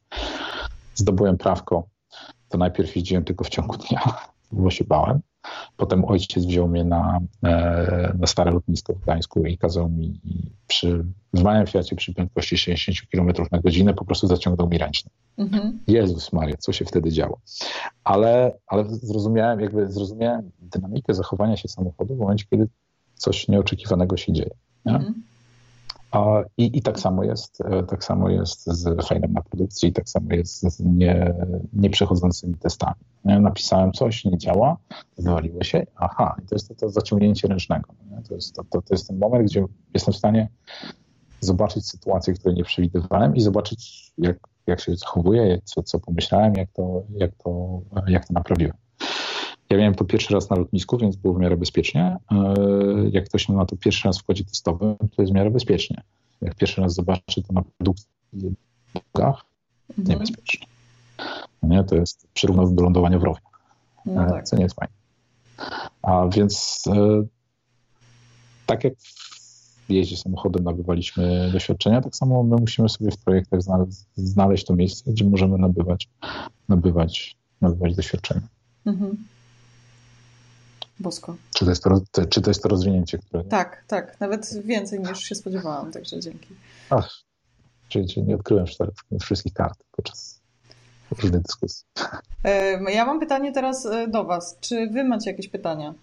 zdobyłem 0.95 1.37
prawko, 1.37 1.87
to 2.49 2.57
najpierw 2.57 2.95
jeździłem 2.95 3.23
tylko 3.23 3.43
w 3.43 3.49
ciągu 3.49 3.77
dnia, 3.77 4.01
bo 4.51 4.69
się 4.69 4.83
bałem. 4.83 5.19
Potem 5.77 6.05
ojciec 6.05 6.45
wziął 6.45 6.67
mnie 6.67 6.83
na, 6.83 7.19
e, 7.43 8.13
na 8.19 8.27
stare 8.27 8.51
lotnisko 8.51 8.93
w 8.93 8.99
Gdańsku 8.99 9.45
i 9.45 9.57
kazał 9.57 9.89
mi 9.89 10.21
przy, 10.67 11.05
w 11.33 11.43
małym 11.43 11.67
Fiacie 11.67 11.95
przy 11.95 12.13
prędkości 12.13 12.57
60 12.57 13.09
km 13.11 13.47
na 13.51 13.59
godzinę 13.59 13.93
po 13.93 14.05
prostu 14.05 14.27
zaciągnął 14.27 14.69
mi 14.69 14.77
ręczny. 14.77 15.11
Mhm. 15.37 15.79
Jezus 15.87 16.33
Maria, 16.33 16.57
co 16.57 16.73
się 16.73 16.85
wtedy 16.85 17.11
działo. 17.11 17.39
Ale, 18.03 18.57
ale 18.67 18.85
zrozumiałem, 18.89 19.59
jakby 19.59 19.91
zrozumiałem 19.91 20.51
dynamikę 20.59 21.13
zachowania 21.13 21.57
się 21.57 21.67
samochodu 21.67 22.15
w 22.15 22.19
momencie, 22.19 22.45
kiedy 22.49 22.67
coś 23.19 23.47
nieoczekiwanego 23.47 24.17
się 24.17 24.33
dzieje. 24.33 24.55
Nie? 24.85 24.95
Mm. 24.95 25.13
A, 26.11 26.43
i, 26.57 26.77
I 26.77 26.81
tak 26.81 26.99
samo 26.99 27.23
jest, 27.23 27.61
e, 27.61 27.83
tak 27.83 28.03
samo 28.03 28.29
jest 28.29 28.65
z 28.65 29.07
fejlem 29.07 29.33
na 29.33 29.41
produkcji, 29.41 29.93
tak 29.93 30.09
samo 30.09 30.33
jest 30.33 30.61
z 30.61 30.79
nie, 30.79 31.33
nieprzechodzącymi 31.73 32.55
testami. 32.55 32.95
Nie? 33.25 33.39
Napisałem 33.39 33.91
coś, 33.91 34.25
nie 34.25 34.37
działa, 34.37 34.77
wywaliło 35.17 35.63
się, 35.63 35.85
aha, 35.95 36.35
i 36.43 36.47
to 36.47 36.55
jest 36.55 36.67
to, 36.67 36.75
to 36.75 36.89
zaciągnięcie 36.89 37.47
ręcznego. 37.47 37.93
Nie? 38.11 38.21
To, 38.21 38.35
jest, 38.35 38.55
to, 38.55 38.63
to, 38.63 38.81
to 38.81 38.93
jest 38.93 39.07
ten 39.07 39.19
moment, 39.19 39.45
gdzie 39.45 39.65
jestem 39.93 40.13
w 40.13 40.17
stanie 40.17 40.49
zobaczyć 41.39 41.87
sytuację, 41.87 42.33
której 42.33 42.57
nie 42.57 42.63
przewidywałem 42.63 43.35
i 43.35 43.41
zobaczyć, 43.41 44.11
jak, 44.17 44.37
jak 44.67 44.79
się 44.79 44.95
zachowuję, 44.95 45.59
co, 45.63 45.83
co 45.83 45.99
pomyślałem, 45.99 46.53
jak 46.53 46.71
to, 46.71 47.03
jak, 47.09 47.31
to, 47.43 47.81
jak 48.07 48.27
to 48.27 48.33
naprawiłem. 48.33 48.73
Ja 49.69 49.77
miałem 49.77 49.95
to 49.95 50.05
pierwszy 50.05 50.33
raz 50.33 50.49
na 50.49 50.55
lotnisku, 50.55 50.97
więc 50.97 51.15
było 51.15 51.33
w 51.33 51.39
miarę 51.39 51.57
bezpiecznie. 51.57 52.17
E, 52.31 52.53
jak 53.11 53.25
ktoś 53.25 53.49
ma 53.49 53.65
to 53.65 53.75
pierwszy 53.75 54.07
raz 54.07 54.19
w 54.19 54.23
kodzie 54.23 54.43
testowym, 54.43 54.95
to 54.97 55.21
jest 55.21 55.31
w 55.31 55.35
miarę 55.35 55.51
bezpiecznie. 55.51 56.01
Jak 56.41 56.55
pierwszy 56.55 56.81
raz 56.81 56.93
zobaczy 56.93 57.43
to 57.43 57.53
na 57.53 57.61
produkcji 57.77 58.09
w 58.33 58.53
drogach, 58.93 59.45
mhm. 59.89 60.07
niebezpiecznie. 60.07 60.67
No 61.63 61.69
nie, 61.69 61.83
to 61.83 61.95
jest 61.95 62.27
przyrównane 62.33 62.75
do 62.75 62.83
lądowania 62.83 63.19
w 63.19 63.23
rowie, 63.23 63.39
no 64.05 64.25
e, 64.25 64.29
tak. 64.29 64.45
co 64.45 64.55
nie 64.55 64.63
jest 64.63 64.75
fajne. 64.75 64.93
A 66.01 66.27
więc 66.27 66.83
e, 66.87 67.23
tak 68.65 68.83
jak 68.83 68.93
w 69.87 69.91
jeździe 69.91 70.17
samochodem 70.17 70.63
nabywaliśmy 70.63 71.49
doświadczenia, 71.53 72.01
tak 72.01 72.15
samo 72.15 72.43
my 72.43 72.55
musimy 72.55 72.89
sobie 72.89 73.11
w 73.11 73.17
projektach 73.17 73.61
znaleźć, 73.61 73.97
znaleźć 74.15 74.65
to 74.65 74.75
miejsce, 74.75 75.11
gdzie 75.11 75.25
możemy 75.25 75.57
nabywać, 75.57 76.09
nabywać, 76.69 77.35
nabywać 77.61 77.95
doświadczenia. 77.95 78.41
Mhm. 78.85 79.17
Bosko. 80.99 81.35
Czy 81.55 81.65
to 81.65 81.71
jest 81.71 81.83
to, 81.83 82.25
czy 82.29 82.41
to, 82.41 82.49
jest 82.49 82.63
to 82.63 82.69
rozwinięcie, 82.69 83.17
które... 83.17 83.43
Tak, 83.43 83.83
tak. 83.87 84.19
Nawet 84.19 84.63
więcej 84.65 84.99
niż 84.99 85.19
się 85.19 85.35
spodziewałam, 85.35 85.91
także 85.91 86.19
dzięki. 86.19 86.47
Ach, 86.89 87.09
czyli, 87.89 88.07
czyli 88.07 88.25
nie 88.25 88.35
odkryłem 88.35 88.65
wszystkich 89.21 89.53
kart 89.53 89.83
podczas 89.91 90.39
różnych 91.11 91.41
dyskusji. 91.41 91.85
Ja 92.93 93.05
mam 93.05 93.19
pytanie 93.19 93.51
teraz 93.51 93.85
e, 93.85 94.07
do 94.07 94.23
Was. 94.23 94.57
Czy 94.61 94.87
Wy 94.87 95.03
macie 95.03 95.31
jakieś 95.31 95.47
pytania? 95.47 95.93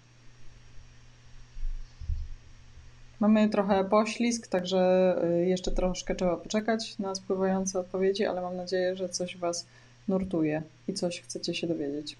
Mamy 3.19 3.49
trochę 3.49 3.83
poślizg, 3.83 4.47
także 4.47 5.15
e, 5.23 5.45
jeszcze 5.45 5.71
troszkę 5.71 6.15
trzeba 6.15 6.37
poczekać 6.37 6.99
na 6.99 7.15
spływające 7.15 7.79
odpowiedzi, 7.79 8.25
ale 8.25 8.41
mam 8.41 8.55
nadzieję, 8.55 8.95
że 8.95 9.09
coś 9.09 9.37
Was 9.37 9.65
nurtuje 10.07 10.61
i 10.87 10.93
coś 10.93 11.21
chcecie 11.21 11.53
się 11.55 11.67
dowiedzieć. 11.67 12.17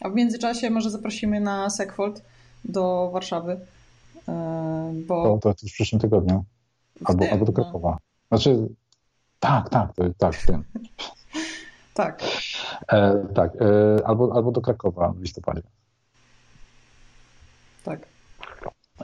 A 0.00 0.08
w 0.08 0.14
międzyczasie 0.14 0.70
może 0.70 0.90
zaprosimy 0.90 1.40
na 1.40 1.70
Sekwold 1.70 2.22
do 2.64 3.10
Warszawy. 3.12 3.60
E, 4.28 4.92
bo... 5.06 5.38
To, 5.38 5.54
to 5.54 5.66
w 5.66 5.72
przyszłym 5.72 6.00
tygodniu. 6.00 6.44
Albo, 7.04 7.24
tym, 7.24 7.32
albo 7.32 7.44
do 7.44 7.52
no. 7.52 7.62
Krakowa. 7.62 7.90
No. 8.30 8.38
Znaczy, 8.38 8.68
tak, 9.40 9.68
tak, 9.68 9.92
tak, 10.18 10.36
w 10.36 10.46
tym. 10.46 10.64
tak. 11.94 12.22
E, 12.92 13.26
tak, 13.34 13.52
e, 13.56 14.06
albo, 14.06 14.32
albo 14.34 14.52
do 14.52 14.60
Krakowa 14.60 15.12
w 15.12 15.20
listopadzie. 15.20 15.62
Tak. 17.84 18.06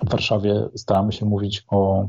W 0.02 0.10
Warszawie 0.10 0.68
staramy 0.76 1.12
się 1.12 1.26
mówić 1.26 1.64
o 1.68 2.08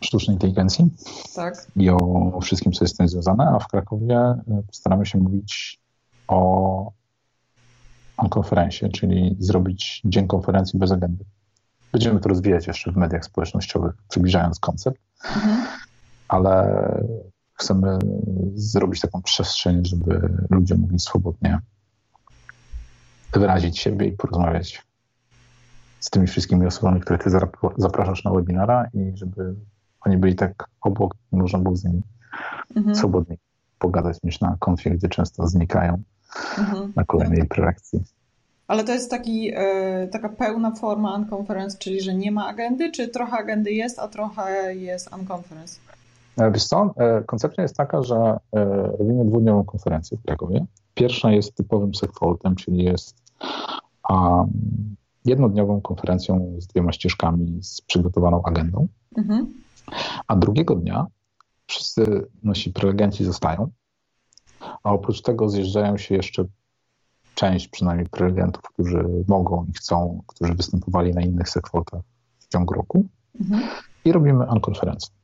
sztucznej 0.00 0.34
inteligencji 0.34 0.90
tak. 1.34 1.66
i 1.76 1.90
o 1.90 2.40
wszystkim, 2.42 2.72
co 2.72 2.84
jest 2.84 2.94
z 2.94 2.96
tym 2.96 3.08
związane, 3.08 3.44
a 3.44 3.58
w 3.58 3.68
Krakowie 3.68 4.16
e, 4.16 4.42
staramy 4.72 5.06
się 5.06 5.18
mówić 5.18 5.80
o, 6.28 6.92
o 8.16 8.28
konferencji, 8.28 8.90
czyli 8.90 9.36
zrobić 9.38 10.02
dzień 10.04 10.26
konferencji 10.26 10.78
bez 10.78 10.92
agendy. 10.92 11.24
Będziemy 11.92 12.20
to 12.20 12.28
rozwijać 12.28 12.66
jeszcze 12.66 12.92
w 12.92 12.96
mediach 12.96 13.24
społecznościowych, 13.24 13.94
przybliżając 14.08 14.60
koncept, 14.60 15.00
mhm. 15.34 15.66
ale 16.28 16.78
chcemy 17.54 17.98
zrobić 18.54 19.00
taką 19.00 19.22
przestrzeń, 19.22 19.84
żeby 19.84 20.28
ludzie 20.50 20.74
mogli 20.74 20.98
swobodnie 20.98 21.58
wyrazić 23.32 23.78
siebie 23.78 24.06
i 24.06 24.12
porozmawiać 24.12 24.82
z 26.00 26.10
tymi 26.10 26.26
wszystkimi 26.26 26.66
osobami, 26.66 27.00
które 27.00 27.18
ty 27.18 27.30
zapraszasz 27.76 28.24
na 28.24 28.30
webinara 28.30 28.88
i 28.94 29.12
żeby 29.16 29.54
oni 30.00 30.16
byli 30.16 30.34
tak 30.34 30.68
obok, 30.80 31.14
można 31.32 31.58
było 31.58 31.76
z 31.76 31.84
nimi 31.84 32.02
mhm. 32.76 32.96
swobodnie 32.96 33.36
pogadać 33.78 34.18
niż 34.22 34.40
na 34.40 34.56
konfie, 34.60 34.90
gdzie 34.90 35.08
często 35.08 35.46
znikają 35.46 36.02
mhm. 36.58 36.92
na 36.96 37.04
kolejnej 37.04 37.48
prelekcji. 37.48 38.00
Ale 38.68 38.84
to 38.84 38.92
jest 38.92 39.10
taki, 39.10 39.52
e, 39.54 40.08
taka 40.08 40.28
pełna 40.28 40.70
forma 40.70 41.16
unconference, 41.16 41.78
czyli 41.78 42.00
że 42.00 42.14
nie 42.14 42.32
ma 42.32 42.46
agendy, 42.46 42.90
czy 42.90 43.08
trochę 43.08 43.36
agendy 43.36 43.72
jest, 43.72 43.98
a 43.98 44.08
trochę 44.08 44.74
jest 44.74 45.14
unconference? 45.14 45.80
E, 46.38 46.50
wiesz 46.50 46.64
co, 46.64 46.94
e, 46.96 47.22
koncepcja 47.26 47.62
jest 47.62 47.76
taka, 47.76 48.02
że 48.02 48.36
robimy 48.98 49.24
dwudniową 49.24 49.64
konferencję 49.64 50.18
w 50.18 50.22
Krakowie. 50.22 50.66
Pierwsza 50.94 51.30
jest 51.30 51.54
typowym 51.54 51.94
segfoltem, 51.94 52.54
czyli 52.54 52.84
jest 52.84 53.16
jednodniową 55.24 55.80
konferencją 55.80 56.56
z 56.58 56.66
dwiema 56.66 56.92
ścieżkami, 56.92 57.58
z 57.62 57.80
przygotowaną 57.80 58.42
agendą. 58.42 58.88
Mhm. 59.16 59.52
A 60.26 60.36
drugiego 60.36 60.74
dnia 60.74 61.06
wszyscy 61.66 62.26
nasi 62.42 62.72
prelegenci 62.72 63.24
zostają, 63.24 63.70
a 64.82 64.92
oprócz 64.92 65.22
tego 65.22 65.48
zjeżdżają 65.48 65.96
się 65.96 66.14
jeszcze 66.14 66.44
część 67.34 67.68
przynajmniej 67.68 68.08
prelegentów, 68.08 68.62
którzy 68.62 69.04
mogą 69.28 69.66
i 69.70 69.72
chcą, 69.72 70.22
którzy 70.26 70.54
występowali 70.54 71.14
na 71.14 71.20
innych 71.20 71.48
sekwotach 71.48 72.00
w 72.38 72.48
ciągu 72.48 72.74
roku 72.74 73.04
mhm. 73.40 73.62
i 74.04 74.12
robimy 74.12 74.46
unkonferencję. 74.50 75.14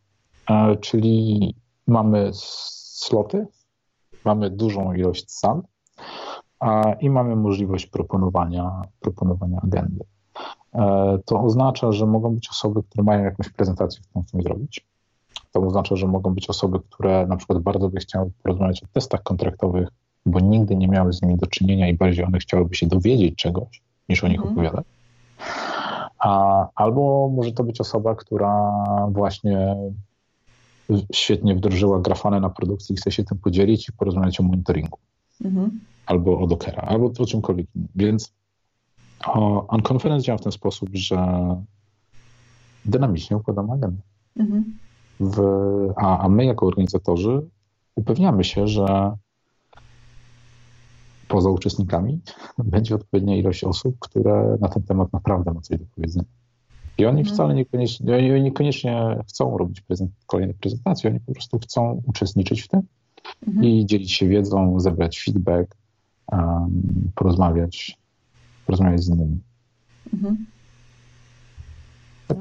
Czyli 0.80 1.54
mamy 1.86 2.30
sloty, 2.32 3.46
mamy 4.24 4.50
dużą 4.50 4.92
ilość 4.92 5.30
sal 5.30 5.62
i 7.00 7.10
mamy 7.10 7.36
możliwość 7.36 7.86
proponowania, 7.86 8.82
proponowania 9.00 9.60
agendy. 9.62 10.04
E, 10.74 11.18
to 11.24 11.40
oznacza, 11.40 11.92
że 11.92 12.06
mogą 12.06 12.34
być 12.34 12.50
osoby, 12.50 12.82
które 12.82 13.04
mają 13.04 13.24
jakąś 13.24 13.48
prezentację, 13.48 14.02
którą 14.02 14.24
chcą 14.24 14.42
zrobić. 14.42 14.86
To 15.52 15.60
oznacza, 15.60 15.96
że 15.96 16.06
mogą 16.06 16.34
być 16.34 16.50
osoby, 16.50 16.80
które 16.90 17.26
na 17.26 17.36
przykład 17.36 17.58
bardzo 17.58 17.88
by 17.88 18.00
chciały 18.00 18.30
porozmawiać 18.42 18.82
o 18.82 18.86
testach 18.92 19.22
kontraktowych, 19.22 19.88
bo 20.26 20.40
nigdy 20.40 20.76
nie 20.76 20.88
miały 20.88 21.12
z 21.12 21.22
nimi 21.22 21.36
do 21.36 21.46
czynienia 21.46 21.88
i 21.88 21.94
bardziej 21.94 22.24
one 22.24 22.38
chciałyby 22.38 22.74
się 22.74 22.86
dowiedzieć 22.86 23.36
czegoś, 23.36 23.82
niż 24.08 24.24
o 24.24 24.28
nich 24.28 24.40
mm. 24.40 24.52
opowiadać. 24.52 24.84
A, 26.18 26.66
albo 26.74 27.28
może 27.28 27.52
to 27.52 27.64
być 27.64 27.80
osoba, 27.80 28.14
która 28.14 28.72
właśnie 29.10 29.76
świetnie 31.14 31.54
wdrożyła 31.54 32.00
grafane 32.00 32.40
na 32.40 32.50
produkcji 32.50 32.92
i 32.92 32.96
chce 32.96 33.10
się 33.10 33.24
tym 33.24 33.38
podzielić 33.38 33.88
i 33.88 33.92
porozmawiać 33.92 34.40
o 34.40 34.42
monitoringu. 34.42 34.98
Mm-hmm. 35.44 35.68
Albo 36.06 36.38
o 36.38 36.46
Dockera, 36.46 36.82
albo 36.82 37.12
o 37.18 37.26
czymkolwiek 37.26 37.66
innym. 37.76 37.88
Więc 37.94 38.32
on-conference 39.68 40.26
działa 40.26 40.38
w 40.38 40.42
ten 40.42 40.52
sposób, 40.52 40.88
że 40.92 41.26
dynamicznie 42.84 43.36
układamy 43.36 43.72
agendę. 43.72 44.02
Mm-hmm. 44.38 44.62
W, 45.20 45.40
a, 45.96 46.18
a 46.18 46.28
my 46.28 46.44
jako 46.44 46.66
organizatorzy 46.66 47.42
upewniamy 47.96 48.44
się, 48.44 48.68
że 48.68 49.16
poza 51.28 51.50
uczestnikami 51.50 52.20
będzie 52.58 52.94
odpowiednia 52.94 53.36
ilość 53.36 53.64
osób, 53.64 53.96
które 53.98 54.56
na 54.60 54.68
ten 54.68 54.82
temat 54.82 55.12
naprawdę 55.12 55.54
ma 55.54 55.60
coś 55.60 55.78
do 55.78 55.84
powiedzenia. 55.94 56.26
I 56.98 57.06
oni 57.06 57.18
mhm. 57.18 57.34
wcale 57.34 57.54
niekoniecznie, 57.54 58.16
oni 58.16 58.42
niekoniecznie 58.42 59.16
chcą 59.28 59.58
robić 59.58 59.80
prezent, 59.80 60.10
kolejne 60.26 60.54
prezentacje, 60.54 61.10
oni 61.10 61.20
po 61.20 61.32
prostu 61.32 61.58
chcą 61.58 62.02
uczestniczyć 62.06 62.62
w 62.62 62.68
tym 62.68 62.80
mhm. 63.46 63.66
i 63.66 63.86
dzielić 63.86 64.12
się 64.12 64.28
wiedzą, 64.28 64.80
zebrać 64.80 65.20
feedback, 65.20 65.76
um, 66.32 66.82
porozmawiać, 67.14 67.98
porozmawiać 68.66 69.04
z 69.04 69.08
innymi. 69.08 69.38
Mhm. 70.14 70.46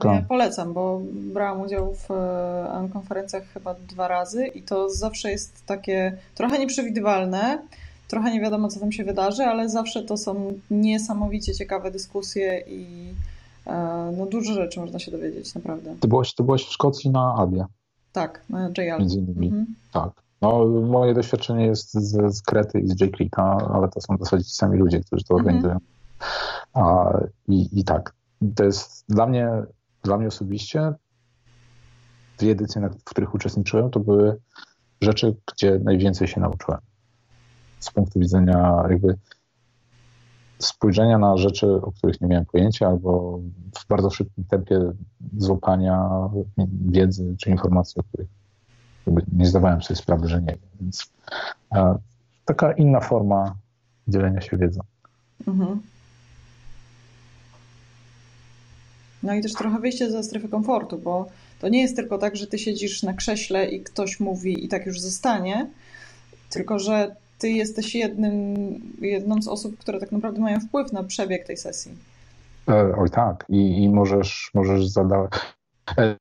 Ja 0.03 0.21
polecam, 0.21 0.73
bo 0.73 1.01
brałam 1.33 1.61
udział 1.61 1.93
w 1.93 2.11
e, 2.11 2.89
konferencjach 2.93 3.43
chyba 3.53 3.73
dwa 3.73 4.07
razy 4.07 4.47
i 4.47 4.61
to 4.61 4.89
zawsze 4.89 5.31
jest 5.31 5.65
takie 5.65 6.17
trochę 6.35 6.59
nieprzewidywalne, 6.59 7.61
trochę 8.07 8.31
nie 8.33 8.41
wiadomo, 8.41 8.67
co 8.67 8.79
tam 8.79 8.91
się 8.91 9.03
wydarzy, 9.03 9.43
ale 9.43 9.69
zawsze 9.69 10.03
to 10.03 10.17
są 10.17 10.53
niesamowicie 10.71 11.55
ciekawe 11.55 11.91
dyskusje 11.91 12.63
i 12.67 13.13
e, 13.67 14.13
no, 14.17 14.25
dużo 14.25 14.53
rzeczy 14.53 14.79
można 14.79 14.99
się 14.99 15.11
dowiedzieć, 15.11 15.55
naprawdę. 15.55 15.95
Ty 15.99 16.07
byłaś, 16.07 16.33
ty 16.33 16.43
byłaś 16.43 16.65
w 16.65 16.71
Szkocji 16.71 17.09
na 17.09 17.35
Albie. 17.37 17.65
Tak, 18.13 18.41
na 18.49 18.69
JL. 18.77 18.99
Między 18.99 19.19
innymi, 19.19 19.47
mhm. 19.47 19.65
tak. 19.93 20.11
No, 20.41 20.65
moje 20.65 21.13
doświadczenie 21.13 21.65
jest 21.65 21.93
z, 21.93 22.35
z 22.35 22.41
Krety 22.41 22.79
i 22.79 22.87
z 22.87 23.01
J. 23.01 23.15
Clita, 23.15 23.57
ale 23.73 23.87
to 23.89 24.01
są 24.01 24.17
w 24.17 24.19
zasadzie 24.19 24.43
ci 24.43 24.55
sami 24.55 24.77
ludzie, 24.77 24.99
którzy 24.99 25.23
to 25.23 25.33
mhm. 25.33 25.45
organizują. 25.45 25.77
A, 26.73 27.11
i, 27.47 27.79
I 27.79 27.83
tak, 27.83 28.13
to 28.55 28.63
jest 28.63 29.05
dla 29.09 29.25
mnie, 29.25 29.49
dla 30.03 30.17
mnie 30.17 30.27
osobiście 30.27 30.93
dwie 32.37 32.51
edycje, 32.51 32.89
w 32.89 33.03
których 33.03 33.33
uczestniczyłem, 33.33 33.89
to 33.89 33.99
były 33.99 34.39
rzeczy, 35.01 35.35
gdzie 35.53 35.79
najwięcej 35.79 36.27
się 36.27 36.41
nauczyłem 36.41 36.79
z 37.79 37.91
punktu 37.91 38.19
widzenia 38.19 38.83
jakby 38.89 39.17
spojrzenia 40.59 41.17
na 41.17 41.37
rzeczy, 41.37 41.67
o 41.67 41.91
których 41.91 42.21
nie 42.21 42.27
miałem 42.27 42.45
pojęcia, 42.45 42.87
albo 42.87 43.39
w 43.79 43.87
bardzo 43.87 44.09
szybkim 44.09 44.43
tempie 44.43 44.91
złapania 45.37 46.09
wiedzy 46.85 47.35
czy 47.37 47.49
informacji, 47.49 47.99
o 47.99 48.03
których 48.03 48.27
nie 49.31 49.45
zdawałem 49.45 49.81
sobie 49.81 49.95
sprawy, 49.95 50.27
że 50.27 50.41
nie 50.41 50.47
wiem. 50.47 50.69
Więc 50.81 51.11
a, 51.69 51.95
taka 52.45 52.71
inna 52.71 52.99
forma 52.99 53.55
dzielenia 54.07 54.41
się 54.41 54.57
wiedzą. 54.57 54.81
Mhm. 55.47 55.81
No 59.23 59.33
i 59.33 59.41
też 59.41 59.53
trochę 59.53 59.79
wyjście 59.79 60.11
ze 60.11 60.23
strefy 60.23 60.49
komfortu, 60.49 60.97
bo 60.97 61.27
to 61.61 61.69
nie 61.69 61.81
jest 61.81 61.95
tylko 61.95 62.17
tak, 62.17 62.35
że 62.35 62.47
ty 62.47 62.59
siedzisz 62.59 63.03
na 63.03 63.13
krześle 63.13 63.69
i 63.69 63.83
ktoś 63.83 64.19
mówi 64.19 64.65
i 64.65 64.67
tak 64.67 64.85
już 64.85 64.99
zostanie, 64.99 65.69
tylko 66.49 66.79
że 66.79 67.15
ty 67.39 67.49
jesteś 67.49 67.95
jednym, 67.95 68.55
jedną 69.01 69.41
z 69.41 69.47
osób, 69.47 69.77
które 69.77 69.99
tak 69.99 70.11
naprawdę 70.11 70.41
mają 70.41 70.59
wpływ 70.59 70.93
na 70.93 71.03
przebieg 71.03 71.47
tej 71.47 71.57
sesji. 71.57 71.91
E, 72.69 72.95
oj 72.97 73.09
tak, 73.09 73.45
i, 73.49 73.83
i 73.83 73.89
możesz, 73.89 74.51
możesz 74.53 74.87
zadać 74.87 75.31
e, 75.97 76.15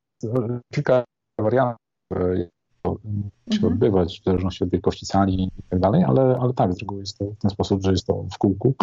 kilka 0.73 1.03
wariantów 1.39 1.79
się 3.51 3.55
mhm. 3.55 3.73
odbywać 3.73 4.19
w 4.21 4.23
zależności 4.23 4.63
od 4.63 4.69
wielkości 4.69 5.05
sali 5.05 5.43
i 5.43 5.63
tak 5.69 5.79
dalej, 5.79 6.03
ale, 6.03 6.37
ale 6.41 6.53
tak, 6.53 6.73
z 6.73 6.79
reguły 6.79 7.01
jest 7.01 7.17
to 7.17 7.25
w 7.25 7.37
ten 7.37 7.51
sposób, 7.51 7.83
że 7.83 7.91
jest 7.91 8.07
to 8.07 8.25
w 8.33 8.37
kółku 8.37 8.75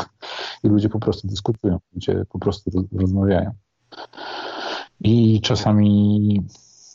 i 0.65 0.69
ludzie 0.69 0.89
po 0.89 0.99
prostu 0.99 1.29
dyskutują, 1.29 1.79
ludzie 1.95 2.25
po 2.29 2.39
prostu 2.39 2.71
rozmawiają. 2.93 3.51
I 5.01 5.41
czasami 5.41 6.41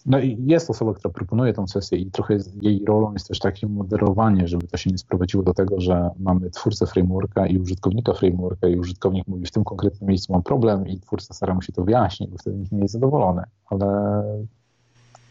no 0.05 0.19
i 0.19 0.37
jest 0.45 0.69
osoba, 0.69 0.93
która 0.93 1.13
proponuje 1.13 1.53
tą 1.53 1.67
sesję 1.67 1.97
i 1.97 2.11
trochę 2.11 2.37
jej 2.61 2.85
rolą 2.85 3.13
jest 3.13 3.27
też 3.27 3.39
takie 3.39 3.67
moderowanie, 3.67 4.47
żeby 4.47 4.67
to 4.67 4.77
się 4.77 4.89
nie 4.89 4.97
sprowadziło 4.97 5.43
do 5.43 5.53
tego, 5.53 5.81
że 5.81 6.09
mamy 6.19 6.49
twórcę 6.49 6.87
frameworka 6.87 7.47
i 7.47 7.57
użytkownika 7.57 8.13
frameworka 8.13 8.67
i 8.67 8.79
użytkownik 8.79 9.27
mówi 9.27 9.45
w 9.45 9.51
tym 9.51 9.63
konkretnym 9.63 10.07
miejscu 10.09 10.33
mam 10.33 10.43
problem 10.43 10.87
i 10.87 10.99
twórca 10.99 11.33
stara 11.33 11.53
mu 11.53 11.61
się 11.61 11.73
to 11.73 11.83
wyjaśnić, 11.83 12.29
bo 12.29 12.37
wtedy 12.37 12.57
nikt 12.57 12.71
nie 12.71 12.81
jest 12.81 12.93
zadowolony. 12.93 13.43
Ale 13.65 14.23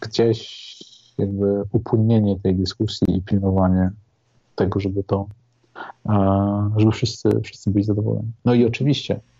gdzieś 0.01 0.71
jakby 1.19 1.63
upłynnienie 1.73 2.41
tej 2.41 2.55
dyskusji 2.55 3.17
i 3.17 3.23
pilnowanie 3.23 3.91
tego, 4.57 4.81
żeby 4.81 5.05
to, 5.05 5.27
żeby 6.77 6.93
wszyscy, 6.93 7.29
wszyscy 7.45 7.71
byli 7.71 7.85
zadowoleni. 7.85 8.33
No 8.45 8.55
i 8.55 8.65
oczywiście 8.65 9.15
E, 9.15 9.40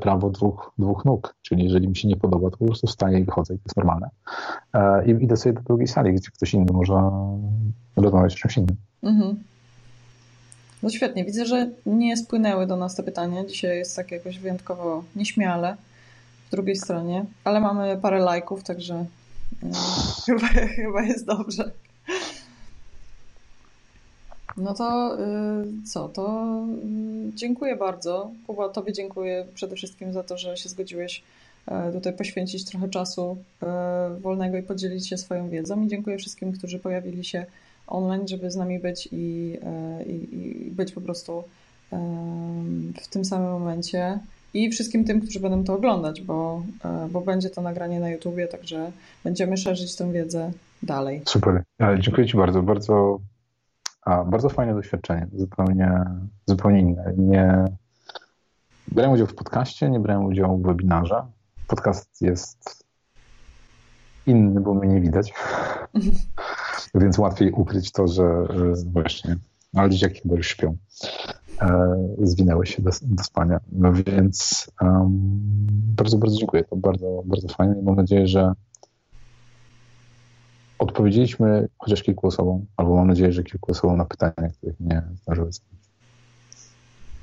prawo 0.00 0.30
dwóch, 0.30 0.72
dwóch 0.78 1.04
nóg, 1.04 1.34
czyli 1.42 1.64
jeżeli 1.64 1.88
mi 1.88 1.96
się 1.96 2.08
nie 2.08 2.16
podoba, 2.16 2.50
to 2.50 2.56
po 2.56 2.64
prostu 2.64 2.86
wstaję 2.86 3.18
i 3.18 3.24
wychodzę 3.24 3.54
i 3.54 3.58
to 3.58 3.62
jest 3.66 3.76
normalne. 3.76 4.10
E, 4.72 5.06
I 5.06 5.24
idę 5.24 5.36
sobie 5.36 5.52
do 5.52 5.60
drugiej 5.60 5.88
sali, 5.88 6.14
gdzie 6.14 6.30
ktoś 6.30 6.54
inny 6.54 6.72
może 6.72 6.94
rozmawiać 7.96 8.34
o 8.34 8.36
czymś 8.36 8.56
innym. 8.56 8.76
Mhm. 9.02 9.36
No 10.82 10.90
świetnie, 10.90 11.24
widzę, 11.24 11.46
że 11.46 11.70
nie 11.86 12.16
spłynęły 12.16 12.66
do 12.66 12.76
nas 12.76 12.94
te 12.94 13.02
pytania. 13.02 13.44
Dzisiaj 13.44 13.78
jest 13.78 13.96
tak 13.96 14.10
jakoś 14.10 14.38
wyjątkowo 14.38 15.04
nieśmiale 15.16 15.76
w 16.48 16.50
drugiej 16.50 16.76
stronie, 16.76 17.24
ale 17.44 17.60
mamy 17.60 17.98
parę 18.02 18.18
lajków, 18.18 18.62
także 18.62 19.06
no, 19.62 19.78
chyba, 20.26 20.46
chyba 20.48 21.02
jest 21.02 21.26
dobrze. 21.26 21.70
No 24.56 24.74
to 24.74 25.16
y, 25.20 25.82
co, 25.84 26.08
to 26.08 26.46
y, 27.28 27.34
dziękuję 27.34 27.76
bardzo. 27.76 28.30
Kuba, 28.46 28.68
Tobie 28.68 28.92
dziękuję 28.92 29.46
przede 29.54 29.76
wszystkim 29.76 30.12
za 30.12 30.22
to, 30.22 30.38
że 30.38 30.56
się 30.56 30.68
zgodziłeś 30.68 31.22
tutaj 31.92 32.12
poświęcić 32.12 32.64
trochę 32.64 32.88
czasu 32.88 33.36
wolnego 34.20 34.56
i 34.56 34.62
podzielić 34.62 35.08
się 35.08 35.18
swoją 35.18 35.48
wiedzą. 35.48 35.82
I 35.82 35.88
dziękuję 35.88 36.18
wszystkim, 36.18 36.52
którzy 36.52 36.78
pojawili 36.78 37.24
się 37.24 37.46
online, 37.86 38.28
żeby 38.28 38.50
z 38.50 38.56
nami 38.56 38.78
być 38.78 39.08
i, 39.12 39.58
i, 40.06 40.36
i 40.66 40.70
być 40.70 40.92
po 40.92 41.00
prostu 41.00 41.44
w 43.02 43.08
tym 43.08 43.24
samym 43.24 43.50
momencie 43.50 44.18
i 44.56 44.70
wszystkim 44.70 45.04
tym, 45.04 45.20
którzy 45.20 45.40
będą 45.40 45.64
to 45.64 45.74
oglądać, 45.74 46.20
bo, 46.20 46.62
e, 46.84 47.08
bo 47.10 47.20
będzie 47.20 47.50
to 47.50 47.62
nagranie 47.62 48.00
na 48.00 48.10
YouTubie, 48.10 48.48
także 48.48 48.92
będziemy 49.24 49.56
szerzyć 49.56 49.96
tę 49.96 50.12
wiedzę 50.12 50.50
dalej. 50.82 51.22
Super. 51.24 51.62
E, 51.82 51.96
dziękuję 52.00 52.26
Ci 52.26 52.36
bardzo. 52.36 52.62
Bardzo, 52.62 53.18
a, 54.06 54.24
bardzo 54.24 54.48
fajne 54.48 54.74
doświadczenie. 54.74 55.26
Zupełnie, 55.32 56.04
zupełnie 56.46 56.80
inne. 56.80 57.14
Nie 57.16 57.64
brałem 58.88 59.12
udziału 59.12 59.28
w 59.28 59.34
podcaście, 59.34 59.90
nie 59.90 60.00
brałem 60.00 60.24
udziału 60.24 60.58
w 60.58 60.62
webinarze. 60.62 61.26
Podcast 61.66 62.22
jest 62.22 62.84
inny, 64.26 64.60
bo 64.60 64.74
mnie 64.74 64.94
nie 64.94 65.00
widać. 65.00 65.34
Więc 66.94 67.18
łatwiej 67.18 67.52
ukryć 67.52 67.92
to, 67.92 68.08
że 68.08 68.46
właśnie, 68.92 69.36
ale 69.74 69.90
dzieciaki 69.90 70.20
chyba 70.20 70.34
już 70.36 70.48
śpią. 70.48 70.76
E, 71.62 71.96
zwinęły 72.22 72.66
się 72.66 72.82
do, 72.82 72.90
do 73.02 73.24
spania. 73.24 73.60
No 73.72 73.92
więc 73.92 74.66
um, 74.80 75.10
bardzo, 75.96 76.18
bardzo 76.18 76.36
dziękuję. 76.36 76.64
To 76.64 76.76
bardzo, 76.76 77.22
bardzo 77.24 77.48
fajne 77.48 77.80
i 77.80 77.82
mam 77.82 77.96
nadzieję, 77.96 78.26
że 78.26 78.52
odpowiedzieliśmy 80.78 81.68
chociaż 81.78 82.02
kilku 82.02 82.26
osobom, 82.26 82.66
albo 82.76 82.96
mam 82.96 83.06
nadzieję, 83.06 83.32
że 83.32 83.42
kilku 83.42 83.72
osobom 83.72 83.96
na 83.96 84.04
pytania, 84.04 84.48
których 84.58 84.80
nie 84.80 85.02
zdążyły 85.22 85.52
zadać. 85.52 85.70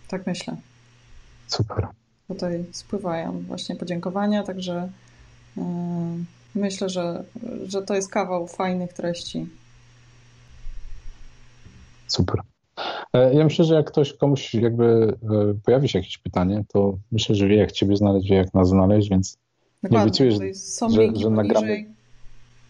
Tak 0.07 0.27
myślę. 0.27 0.57
Super. 1.47 1.87
Tutaj 2.27 2.65
spływają 2.71 3.39
właśnie 3.47 3.75
podziękowania, 3.75 4.43
także 4.43 4.89
yy, 5.57 5.63
myślę, 6.55 6.89
że, 6.89 7.23
że 7.67 7.81
to 7.81 7.95
jest 7.95 8.11
kawał 8.11 8.47
fajnych 8.47 8.93
treści. 8.93 9.47
Super. 12.07 12.41
E, 13.13 13.33
ja 13.33 13.43
myślę, 13.43 13.65
że 13.65 13.75
jak 13.75 13.87
ktoś 13.87 14.13
komuś 14.13 14.53
jakby 14.53 15.17
e, 15.23 15.53
pojawi 15.65 15.89
się 15.89 15.99
jakieś 15.99 16.17
pytanie, 16.17 16.63
to 16.67 16.97
myślę, 17.11 17.35
że 17.35 17.47
wie 17.47 17.55
jak 17.55 17.71
ciebie 17.71 17.95
znaleźć, 17.97 18.29
wie 18.29 18.35
jak 18.35 18.53
nas 18.53 18.69
znaleźć, 18.69 19.09
więc 19.09 19.37
Dokładnie, 19.83 19.97
nie 19.97 20.03
obiecuję, 20.03 20.53
że, 20.95 21.21
że 21.21 21.29
nagramy, 21.29 21.85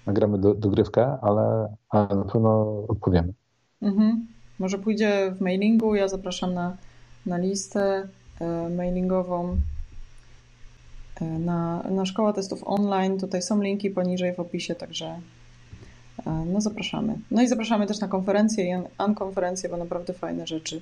nagramy 0.06 0.38
do, 0.38 0.54
dogrywkę, 0.54 1.18
ale, 1.22 1.76
ale 1.90 2.16
na 2.16 2.24
pewno 2.24 2.84
odpowiemy. 2.88 3.34
Mhm. 3.82 4.28
Może 4.60 4.78
pójdzie 4.78 5.34
w 5.38 5.42
mailingu, 5.42 5.96
ja 5.96 6.08
zapraszam 6.08 6.54
na, 6.54 6.78
na 7.26 7.38
listę 7.38 8.08
e, 8.40 8.70
mailingową 8.70 9.58
e, 11.22 11.26
na, 11.26 11.84
na 11.84 12.06
szkoła 12.06 12.34
testów 12.34 12.62
online. 12.66 13.20
Tutaj 13.20 13.42
są 13.42 13.62
linki 13.62 13.90
poniżej 13.90 14.34
w 14.34 14.40
opisie, 14.40 14.76
także 14.76 15.20
E, 16.26 16.46
no 16.46 16.62
zapraszamy. 16.62 17.20
No 17.32 17.42
i 17.42 17.48
zapraszamy 17.48 17.88
też 17.88 18.00
na 18.00 18.08
konferencję 18.08 18.66
i 18.66 18.84
ankonferencję, 18.98 19.70
bo 19.70 19.78
naprawdę 19.78 20.14
fajne 20.14 20.48
rzeczy 20.48 20.82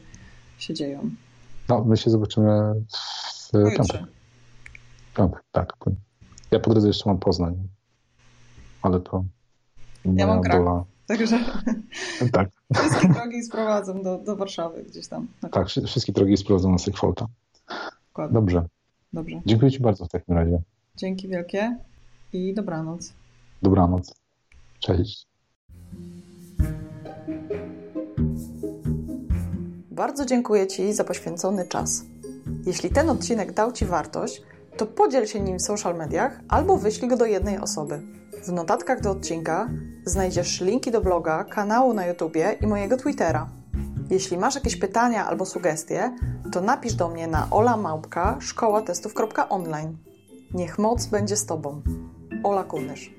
się 0.58 0.74
dzieją. 0.74 1.10
No, 1.70 1.84
my 1.84 1.98
się 1.98 2.10
zobaczymy 2.10 2.74
w 3.54 3.76
piątek. 3.78 4.02
Piątek, 5.18 5.44
tak. 5.52 5.74
Ja 6.52 6.60
po 6.60 6.70
drodze 6.70 6.88
jeszcze 6.88 7.10
mam 7.10 7.20
Poznań, 7.20 7.68
ale 8.82 9.00
to 9.00 9.24
ja 10.06 10.28
mam 10.28 10.42
Kraków, 10.42 10.66
była... 10.66 10.86
także 11.08 11.40
tak. 12.34 12.50
wszystkie 12.74 13.08
drogi 13.08 13.44
sprowadzą 13.44 14.04
do, 14.04 14.18
do 14.18 14.36
Warszawy 14.36 14.84
gdzieś 14.84 15.08
tam. 15.08 15.28
Tak, 15.52 15.68
wszystkie 15.68 16.14
drogi 16.14 16.38
sprowadzą 16.38 16.72
na 16.72 16.78
Sygfolta. 16.78 17.28
Dobrze. 18.32 18.66
Dobrze. 19.14 19.42
Dziękuję 19.46 19.72
Ci 19.72 19.80
bardzo 19.80 20.06
w 20.06 20.10
takim 20.10 20.36
razie. 20.36 20.62
Dzięki 20.96 21.28
wielkie 21.28 21.78
i 22.34 22.54
dobranoc. 22.54 23.14
Dobranoc. 23.62 24.16
Cześć. 24.80 25.28
Bardzo 29.92 30.26
dziękuję 30.26 30.68
Ci 30.68 30.94
za 30.94 31.04
poświęcony 31.04 31.68
czas. 31.68 32.06
Jeśli 32.66 32.90
ten 32.90 33.10
odcinek 33.10 33.54
dał 33.54 33.72
Ci 33.72 33.86
wartość, 33.86 34.42
to 34.78 34.86
podziel 34.86 35.26
się 35.26 35.40
nim 35.40 35.58
w 35.58 35.62
social 35.62 35.98
mediach 35.98 36.40
albo 36.48 36.78
wyślij 36.78 37.10
go 37.10 37.18
do 37.18 37.26
jednej 37.26 37.58
osoby. 37.58 38.02
W 38.44 38.52
notatkach 38.52 39.02
do 39.02 39.12
odcinka 39.12 39.70
znajdziesz 40.06 40.62
linki 40.62 40.92
do 40.92 41.02
bloga, 41.02 41.44
kanału 41.44 41.94
na 41.94 42.06
YouTubie 42.06 42.58
i 42.62 42.68
mojego 42.68 42.98
Twittera. 42.98 43.50
Jeśli 44.10 44.38
masz 44.38 44.56
jakieś 44.56 44.76
pytania 44.76 45.28
albo 45.28 45.46
sugestie, 45.46 46.16
to 46.52 46.62
napisz 46.62 46.94
do 46.94 47.10
mnie 47.10 47.28
na 47.28 47.48
olamałpka 47.52 48.38
szkołatestów.online. 48.40 49.98
Niech 50.54 50.80
moc 50.80 51.06
będzie 51.06 51.38
z 51.38 51.46
Tobą. 51.46 51.82
Ola 52.44 52.64
Kunysz. 52.64 53.12